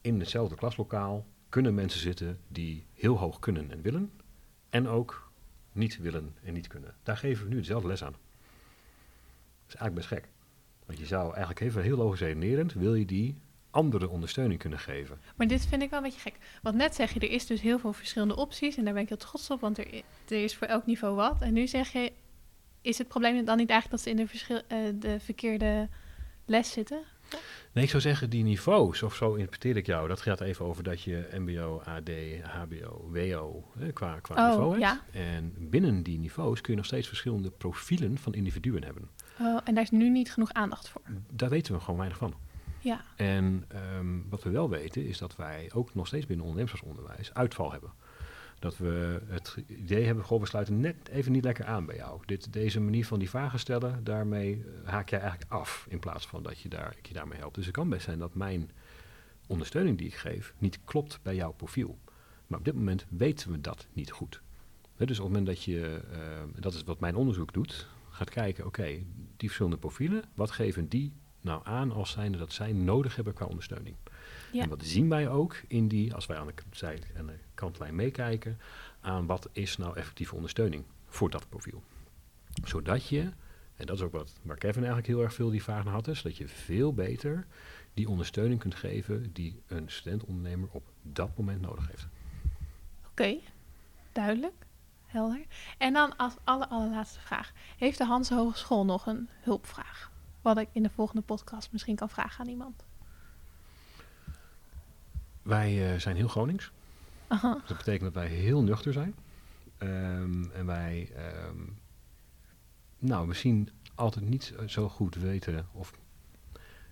in 0.00 0.20
hetzelfde 0.20 0.54
klaslokaal 0.54 1.26
kunnen 1.48 1.74
mensen 1.74 2.00
zitten 2.00 2.38
die 2.48 2.86
heel 2.92 3.18
hoog 3.18 3.38
kunnen 3.38 3.70
en 3.70 3.82
willen. 3.82 4.10
En 4.70 4.88
ook 4.88 5.31
niet 5.72 5.98
willen 5.98 6.36
en 6.44 6.52
niet 6.52 6.66
kunnen. 6.66 6.94
Daar 7.02 7.16
geven 7.16 7.44
we 7.44 7.50
nu 7.50 7.56
dezelfde 7.56 7.88
les 7.88 8.04
aan. 8.04 8.12
Dat 8.12 9.74
is 9.74 9.74
eigenlijk 9.74 9.94
best 9.94 10.08
gek. 10.08 10.28
Want 10.86 10.98
je 10.98 11.06
zou 11.06 11.30
eigenlijk 11.30 11.60
even 11.60 11.82
heel 11.82 11.96
logisch 11.96 12.20
redenerend, 12.20 12.72
wil 12.72 12.94
je 12.94 13.04
die 13.04 13.36
andere 13.70 14.08
ondersteuning 14.08 14.60
kunnen 14.60 14.78
geven. 14.78 15.20
Maar 15.36 15.46
dit 15.46 15.66
vind 15.66 15.82
ik 15.82 15.90
wel 15.90 15.98
een 15.98 16.04
beetje 16.04 16.20
gek. 16.20 16.34
Want 16.62 16.76
net 16.76 16.94
zeg 16.94 17.12
je, 17.12 17.20
er 17.20 17.30
is 17.30 17.46
dus 17.46 17.60
heel 17.60 17.78
veel 17.78 17.92
verschillende 17.92 18.36
opties. 18.36 18.76
En 18.76 18.84
daar 18.84 18.92
ben 18.92 19.02
ik 19.02 19.08
heel 19.08 19.18
trots 19.18 19.50
op, 19.50 19.60
want 19.60 19.78
er, 19.78 20.02
is 20.26 20.56
voor 20.56 20.66
elk 20.66 20.86
niveau 20.86 21.14
wat. 21.14 21.40
En 21.40 21.52
nu 21.52 21.66
zeg 21.66 21.92
je, 21.92 22.12
is 22.80 22.98
het 22.98 23.08
probleem 23.08 23.44
dan 23.44 23.56
niet 23.56 23.70
eigenlijk 23.70 23.90
dat 23.90 24.00
ze 24.00 24.20
in 24.20 24.26
de, 24.26 24.64
eh, 24.68 24.78
de 24.94 25.20
verkeerde 25.20 25.88
les 26.44 26.72
zitten? 26.72 27.02
Nee, 27.72 27.84
ik 27.84 27.90
zou 27.90 28.02
zeggen, 28.02 28.30
die 28.30 28.42
niveaus, 28.44 29.02
of 29.02 29.14
zo 29.14 29.32
interpreteer 29.34 29.76
ik 29.76 29.86
jou, 29.86 30.08
dat 30.08 30.20
gaat 30.20 30.40
even 30.40 30.64
over 30.64 30.82
dat 30.82 31.02
je 31.02 31.28
MBO, 31.38 31.82
AD, 31.84 32.10
HBO, 32.42 33.08
WO 33.12 33.64
qua, 33.92 34.18
qua 34.20 34.34
Oh, 34.44 34.50
niveau 34.50 34.70
hebt. 34.70 34.82
ja. 34.82 35.20
En 35.20 35.54
binnen 35.58 36.02
die 36.02 36.18
niveaus 36.18 36.60
kun 36.60 36.70
je 36.72 36.76
nog 36.78 36.86
steeds 36.86 37.08
verschillende 37.08 37.50
profielen 37.50 38.18
van 38.18 38.34
individuen 38.34 38.84
hebben. 38.84 39.08
Oh, 39.40 39.58
en 39.64 39.74
daar 39.74 39.82
is 39.84 39.90
nu 39.90 40.08
niet 40.08 40.32
genoeg 40.32 40.52
aandacht 40.52 40.88
voor. 40.88 41.00
Daar 41.30 41.48
weten 41.50 41.74
we 41.74 41.80
gewoon 41.80 41.98
weinig 41.98 42.18
van. 42.18 42.34
Ja, 42.80 43.00
En 43.16 43.64
ehm, 43.68 44.18
wat 44.28 44.42
we 44.42 44.50
wel 44.50 44.68
weten 44.68 45.06
is 45.06 45.18
dat 45.18 45.36
wij 45.36 45.70
ook 45.74 45.94
nog 45.94 46.06
steeds 46.06 46.26
binnen 46.26 46.46
ondernemersonderwijs 46.46 47.34
uitval 47.34 47.72
hebben. 47.72 47.92
Dat 48.62 48.78
we 48.78 49.20
het 49.26 49.56
idee 49.66 50.04
hebben, 50.04 50.24
goh, 50.24 50.40
we 50.40 50.46
sluiten 50.46 50.80
net 50.80 51.08
even 51.08 51.32
niet 51.32 51.44
lekker 51.44 51.64
aan 51.64 51.86
bij 51.86 51.96
jou. 51.96 52.20
Dit, 52.26 52.52
deze 52.52 52.80
manier 52.80 53.06
van 53.06 53.18
die 53.18 53.30
vragen 53.30 53.58
stellen, 53.58 54.04
daarmee 54.04 54.64
eh, 54.64 54.88
haak 54.88 55.08
jij 55.08 55.20
eigenlijk 55.20 55.52
af 55.52 55.86
in 55.88 55.98
plaats 55.98 56.26
van 56.26 56.42
dat 56.42 56.60
je 56.60 56.68
daar, 56.68 56.94
ik 56.98 57.06
je 57.06 57.14
daarmee 57.14 57.38
helpt. 57.38 57.54
Dus 57.54 57.64
het 57.64 57.74
kan 57.74 57.88
best 57.88 58.04
zijn 58.04 58.18
dat 58.18 58.34
mijn 58.34 58.70
ondersteuning 59.46 59.98
die 59.98 60.06
ik 60.06 60.14
geef 60.14 60.54
niet 60.58 60.78
klopt 60.84 61.18
bij 61.22 61.34
jouw 61.34 61.52
profiel. 61.52 61.98
Maar 62.46 62.58
op 62.58 62.64
dit 62.64 62.74
moment 62.74 63.06
weten 63.08 63.50
we 63.50 63.60
dat 63.60 63.86
niet 63.92 64.10
goed. 64.10 64.42
Dus 64.96 65.18
op 65.18 65.24
het 65.24 65.34
moment 65.34 65.46
dat 65.46 65.62
je, 65.64 66.00
eh, 66.12 66.60
dat 66.60 66.74
is 66.74 66.84
wat 66.84 67.00
mijn 67.00 67.16
onderzoek 67.16 67.52
doet, 67.52 67.88
gaat 68.10 68.30
kijken, 68.30 68.66
oké, 68.66 68.84
die 69.36 69.48
verschillende 69.48 69.78
profielen, 69.78 70.24
wat 70.34 70.50
geven 70.50 70.88
die 70.88 71.12
nou 71.40 71.60
aan 71.64 71.92
als 71.92 72.10
zijnde 72.10 72.38
dat 72.38 72.52
zij 72.52 72.72
nodig 72.72 73.16
hebben 73.16 73.34
qua 73.34 73.46
ondersteuning? 73.46 73.96
Ja. 74.52 74.62
En 74.62 74.68
wat 74.68 74.84
zien 74.84 75.08
wij 75.08 75.28
ook 75.28 75.56
in 75.66 75.88
die, 75.88 76.14
als 76.14 76.26
wij 76.26 76.38
aan 76.38 76.46
de, 76.46 76.54
zij, 76.70 77.02
aan 77.18 77.26
de 77.26 77.38
kantlijn 77.54 77.94
meekijken, 77.94 78.58
aan 79.00 79.26
wat 79.26 79.48
is 79.52 79.76
nou 79.76 79.96
effectieve 79.96 80.34
ondersteuning 80.34 80.84
voor 81.06 81.30
dat 81.30 81.48
profiel. 81.48 81.82
Zodat 82.64 83.08
je, 83.08 83.20
en 83.76 83.86
dat 83.86 83.96
is 83.96 84.02
ook 84.02 84.12
wat 84.12 84.32
waar 84.42 84.56
Kevin 84.56 84.82
eigenlijk 84.82 85.06
heel 85.06 85.22
erg 85.22 85.34
veel 85.34 85.50
die 85.50 85.62
vraag 85.62 85.84
naar 85.84 85.92
had, 85.92 86.08
is 86.08 86.22
dat 86.22 86.36
je 86.36 86.48
veel 86.48 86.94
beter 86.94 87.46
die 87.94 88.08
ondersteuning 88.08 88.60
kunt 88.60 88.74
geven 88.74 89.32
die 89.32 89.62
een 89.66 89.90
student-ondernemer 89.90 90.68
op 90.72 90.84
dat 91.02 91.36
moment 91.36 91.60
nodig 91.60 91.86
heeft. 91.86 92.06
oké. 93.10 93.38
Duidelijk. 94.12 94.66
Helder. 95.06 95.44
En 95.78 95.92
dan 95.92 96.16
als 96.16 96.34
alle, 96.44 96.68
allerlaatste 96.68 97.20
vraag. 97.20 97.52
Heeft 97.78 97.98
de 97.98 98.04
Hans 98.04 98.28
Hogeschool 98.30 98.84
nog 98.84 99.06
een 99.06 99.28
hulpvraag? 99.42 100.10
Wat 100.42 100.58
ik 100.58 100.68
in 100.72 100.82
de 100.82 100.90
volgende 100.90 101.22
podcast 101.22 101.72
misschien 101.72 101.96
kan 101.96 102.08
vragen 102.08 102.44
aan 102.44 102.50
iemand. 102.50 102.84
Wij 105.42 105.92
eh, 105.92 106.00
zijn 106.00 106.16
heel 106.16 106.28
Gronings. 106.28 106.72
Aha. 107.28 107.60
Dat 107.66 107.76
betekent 107.76 108.14
dat 108.14 108.22
wij 108.22 108.32
heel 108.32 108.62
nuchter 108.62 108.92
zijn. 108.92 109.14
Ehm, 109.78 110.50
en 110.50 110.66
wij, 110.66 111.10
ehm, 111.16 111.58
nou, 112.98 113.26
misschien 113.26 113.68
altijd 113.94 114.28
niet 114.28 114.54
zo 114.66 114.88
goed 114.88 115.14
weten 115.14 115.66
of 115.72 115.92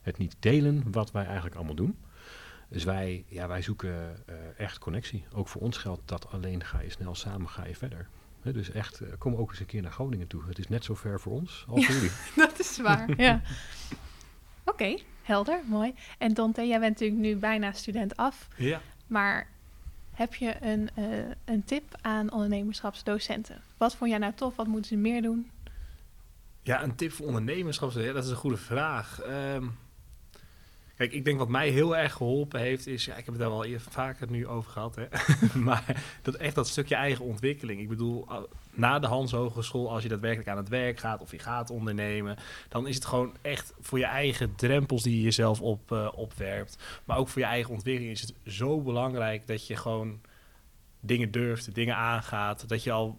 het 0.02 0.18
niet 0.18 0.36
delen 0.38 0.92
wat 0.92 1.10
wij 1.10 1.24
eigenlijk 1.24 1.56
allemaal 1.56 1.74
doen. 1.74 1.96
Dus 2.68 2.84
wij, 2.84 3.24
ja, 3.28 3.48
wij 3.48 3.62
zoeken 3.62 4.26
eh, 4.26 4.34
echt 4.56 4.78
connectie. 4.78 5.24
Ook 5.32 5.48
voor 5.48 5.60
ons 5.60 5.76
geldt 5.76 6.02
dat 6.04 6.30
alleen 6.30 6.64
ga 6.64 6.80
je 6.80 6.90
snel, 6.90 7.14
samen 7.14 7.48
ga 7.48 7.66
je 7.66 7.76
verder. 7.76 8.08
Dus 8.42 8.70
echt, 8.70 9.00
eh, 9.00 9.08
kom 9.18 9.34
ook 9.34 9.50
eens 9.50 9.60
een 9.60 9.66
keer 9.66 9.82
naar 9.82 9.92
Groningen 9.92 10.26
toe. 10.26 10.42
Het 10.46 10.58
is 10.58 10.68
net 10.68 10.84
zo 10.84 10.94
ver 10.94 11.20
voor 11.20 11.32
ons 11.32 11.64
als 11.68 11.86
voor 11.86 11.94
jullie. 12.00 12.10
Dat 12.36 12.58
is 12.58 12.80
waar, 12.80 13.20
ja. 13.20 13.42
Oké, 14.80 14.98
helder, 15.22 15.60
mooi. 15.66 15.94
En 16.18 16.34
Dante, 16.34 16.66
jij 16.66 16.80
bent 16.80 16.92
natuurlijk 16.92 17.20
nu 17.20 17.36
bijna 17.36 17.72
student 17.72 18.16
af. 18.16 18.48
Ja. 18.56 18.80
Maar 19.06 19.48
heb 20.14 20.34
je 20.34 20.56
een, 20.60 20.90
eh, 20.94 21.04
een 21.44 21.64
tip 21.64 21.94
aan 22.00 22.32
ondernemerschapsdocenten? 22.32 23.62
Wat 23.76 23.96
vond 23.96 24.10
jij 24.10 24.18
nou 24.18 24.32
tof? 24.34 24.56
Wat 24.56 24.66
moeten 24.66 24.88
ze 24.88 24.96
meer 24.96 25.22
doen? 25.22 25.50
Ja, 26.62 26.82
een 26.82 26.94
tip 26.94 27.12
voor 27.12 27.26
ondernemerschap, 27.26 27.90
ja, 27.90 28.12
dat 28.12 28.24
is 28.24 28.30
een 28.30 28.36
goede 28.36 28.56
vraag. 28.56 29.20
Ehm, 29.20 29.66
kijk, 31.00 31.12
ik 31.12 31.24
denk 31.24 31.38
wat 31.38 31.48
mij 31.48 31.68
heel 31.68 31.96
erg 31.96 32.12
geholpen 32.12 32.60
heeft, 32.60 32.86
is, 32.86 33.04
ja, 33.04 33.12
ik 33.16 33.24
heb 33.24 33.34
het 33.34 33.38
daar 33.38 33.50
wel 33.50 33.66
eer- 33.66 33.80
vaker 33.80 34.30
nu 34.30 34.46
over 34.46 34.70
gehad, 34.70 34.96
hè? 34.96 35.06
maar 35.68 36.02
dat 36.22 36.34
echt 36.34 36.54
dat 36.54 36.68
stukje 36.68 36.94
eigen 36.94 37.24
ontwikkeling. 37.24 37.80
Ik 37.80 37.88
bedoel, 37.88 38.28
na 38.74 38.98
de 38.98 39.06
Hans 39.06 39.32
Hogeschool, 39.32 39.90
als 39.90 40.02
je 40.02 40.08
daadwerkelijk 40.08 40.48
aan 40.48 40.56
het 40.56 40.68
werk 40.68 40.98
gaat 40.98 41.20
of 41.20 41.30
je 41.30 41.38
gaat 41.38 41.70
ondernemen, 41.70 42.36
dan 42.68 42.86
is 42.86 42.94
het 42.94 43.04
gewoon 43.04 43.36
echt 43.42 43.74
voor 43.80 43.98
je 43.98 44.04
eigen 44.04 44.54
drempels 44.54 45.02
die 45.02 45.16
je 45.16 45.22
jezelf 45.22 45.60
op, 45.60 45.92
eh, 45.92 46.08
opwerpt. 46.14 46.78
Maar 47.04 47.16
ook 47.16 47.28
voor 47.28 47.40
je 47.40 47.48
eigen 47.48 47.72
ontwikkeling 47.72 48.12
is 48.12 48.20
het 48.20 48.34
zo 48.46 48.80
belangrijk 48.80 49.46
dat 49.46 49.66
je 49.66 49.76
gewoon 49.76 50.20
dingen 51.00 51.30
durft, 51.30 51.74
dingen 51.74 51.96
aangaat, 51.96 52.68
dat 52.68 52.82
je 52.82 52.92
al 52.92 53.18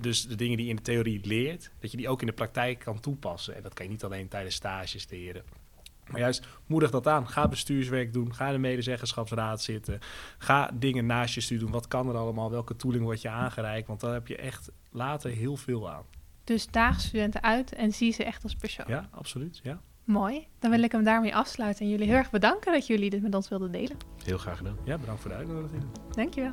dus 0.00 0.26
de 0.26 0.34
dingen 0.34 0.56
die 0.56 0.68
in 0.68 0.76
de 0.76 0.82
theorie 0.82 1.26
leert, 1.26 1.70
dat 1.80 1.90
je 1.90 1.96
die 1.96 2.08
ook 2.08 2.20
in 2.20 2.26
de 2.26 2.32
praktijk 2.32 2.78
kan 2.78 3.00
toepassen. 3.00 3.56
En 3.56 3.62
dat 3.62 3.74
kan 3.74 3.84
je 3.84 3.90
niet 3.90 4.04
alleen 4.04 4.28
tijdens 4.28 4.54
stages 4.54 5.06
leren. 5.10 5.63
Maar 6.10 6.20
juist 6.20 6.46
moedig 6.66 6.90
dat 6.90 7.06
aan. 7.06 7.28
Ga 7.28 7.48
bestuurswerk 7.48 8.12
doen. 8.12 8.34
Ga 8.34 8.46
in 8.46 8.52
de 8.52 8.58
medezeggenschapsraad 8.58 9.62
zitten. 9.62 9.98
Ga 10.38 10.70
dingen 10.74 11.06
naast 11.06 11.34
je 11.34 11.40
studie 11.40 11.64
doen. 11.64 11.72
Wat 11.72 11.88
kan 11.88 12.08
er 12.08 12.16
allemaal? 12.16 12.50
Welke 12.50 12.76
tooling 12.76 13.04
wordt 13.04 13.22
je 13.22 13.28
aangereikt? 13.28 13.86
Want 13.86 14.00
daar 14.00 14.12
heb 14.12 14.26
je 14.26 14.36
echt 14.36 14.70
later 14.90 15.30
heel 15.30 15.56
veel 15.56 15.90
aan. 15.90 16.02
Dus 16.44 16.66
daag 16.66 17.00
studenten 17.00 17.42
uit 17.42 17.72
en 17.72 17.92
zie 17.92 18.12
ze 18.12 18.24
echt 18.24 18.42
als 18.42 18.54
persoon. 18.54 18.86
Ja, 18.88 19.08
absoluut. 19.10 19.60
Ja. 19.62 19.80
Mooi. 20.04 20.46
Dan 20.58 20.70
wil 20.70 20.82
ik 20.82 20.92
hem 20.92 21.04
daarmee 21.04 21.34
afsluiten 21.34 21.84
en 21.84 21.90
jullie 21.90 22.06
heel 22.06 22.16
erg 22.16 22.30
bedanken 22.30 22.72
dat 22.72 22.86
jullie 22.86 23.10
dit 23.10 23.22
met 23.22 23.34
ons 23.34 23.48
wilden 23.48 23.72
delen. 23.72 23.96
Heel 24.24 24.38
graag 24.38 24.56
gedaan. 24.56 24.76
ja, 24.84 24.98
bedankt 24.98 25.20
voor 25.20 25.30
de 25.30 25.36
uitnodiging. 25.36 25.82
Dankjewel. 26.10 26.52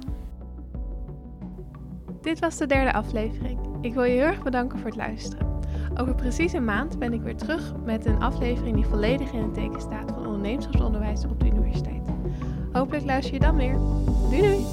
Dit 2.22 2.39
was 2.39 2.58
de 2.58 2.68
derde 2.68 2.93
aflevering. 2.93 3.60
Ik 3.82 3.93
wil 3.93 4.04
je 4.04 4.12
heel 4.12 4.22
erg 4.22 4.43
bedanken 4.43 4.78
voor 4.80 4.88
het 4.88 4.97
luisteren. 4.97 5.51
Over 5.98 6.16
precies 6.16 6.54
een 6.54 6.66
maand 6.66 7.00
ben 7.00 7.14
ik 7.14 7.22
weer 7.22 7.36
terug 7.36 7.74
met 7.84 8.06
een 8.06 8.22
aflevering 8.22 8.76
die 8.76 8.86
volledig 8.86 9.32
in 9.32 9.42
het 9.42 9.54
teken 9.54 9.82
staat 9.82 10.12
van 10.12 10.26
ondernemerschapsonderwijs 10.26 11.26
op 11.26 11.39
de 11.39 11.46
universiteit. 11.46 12.08
Hopelijk 12.72 13.06
luister 13.06 13.34
je 13.34 13.39
dan 13.39 13.56
weer. 13.56 13.78
Doei 14.30 14.42
doei! 14.42 14.66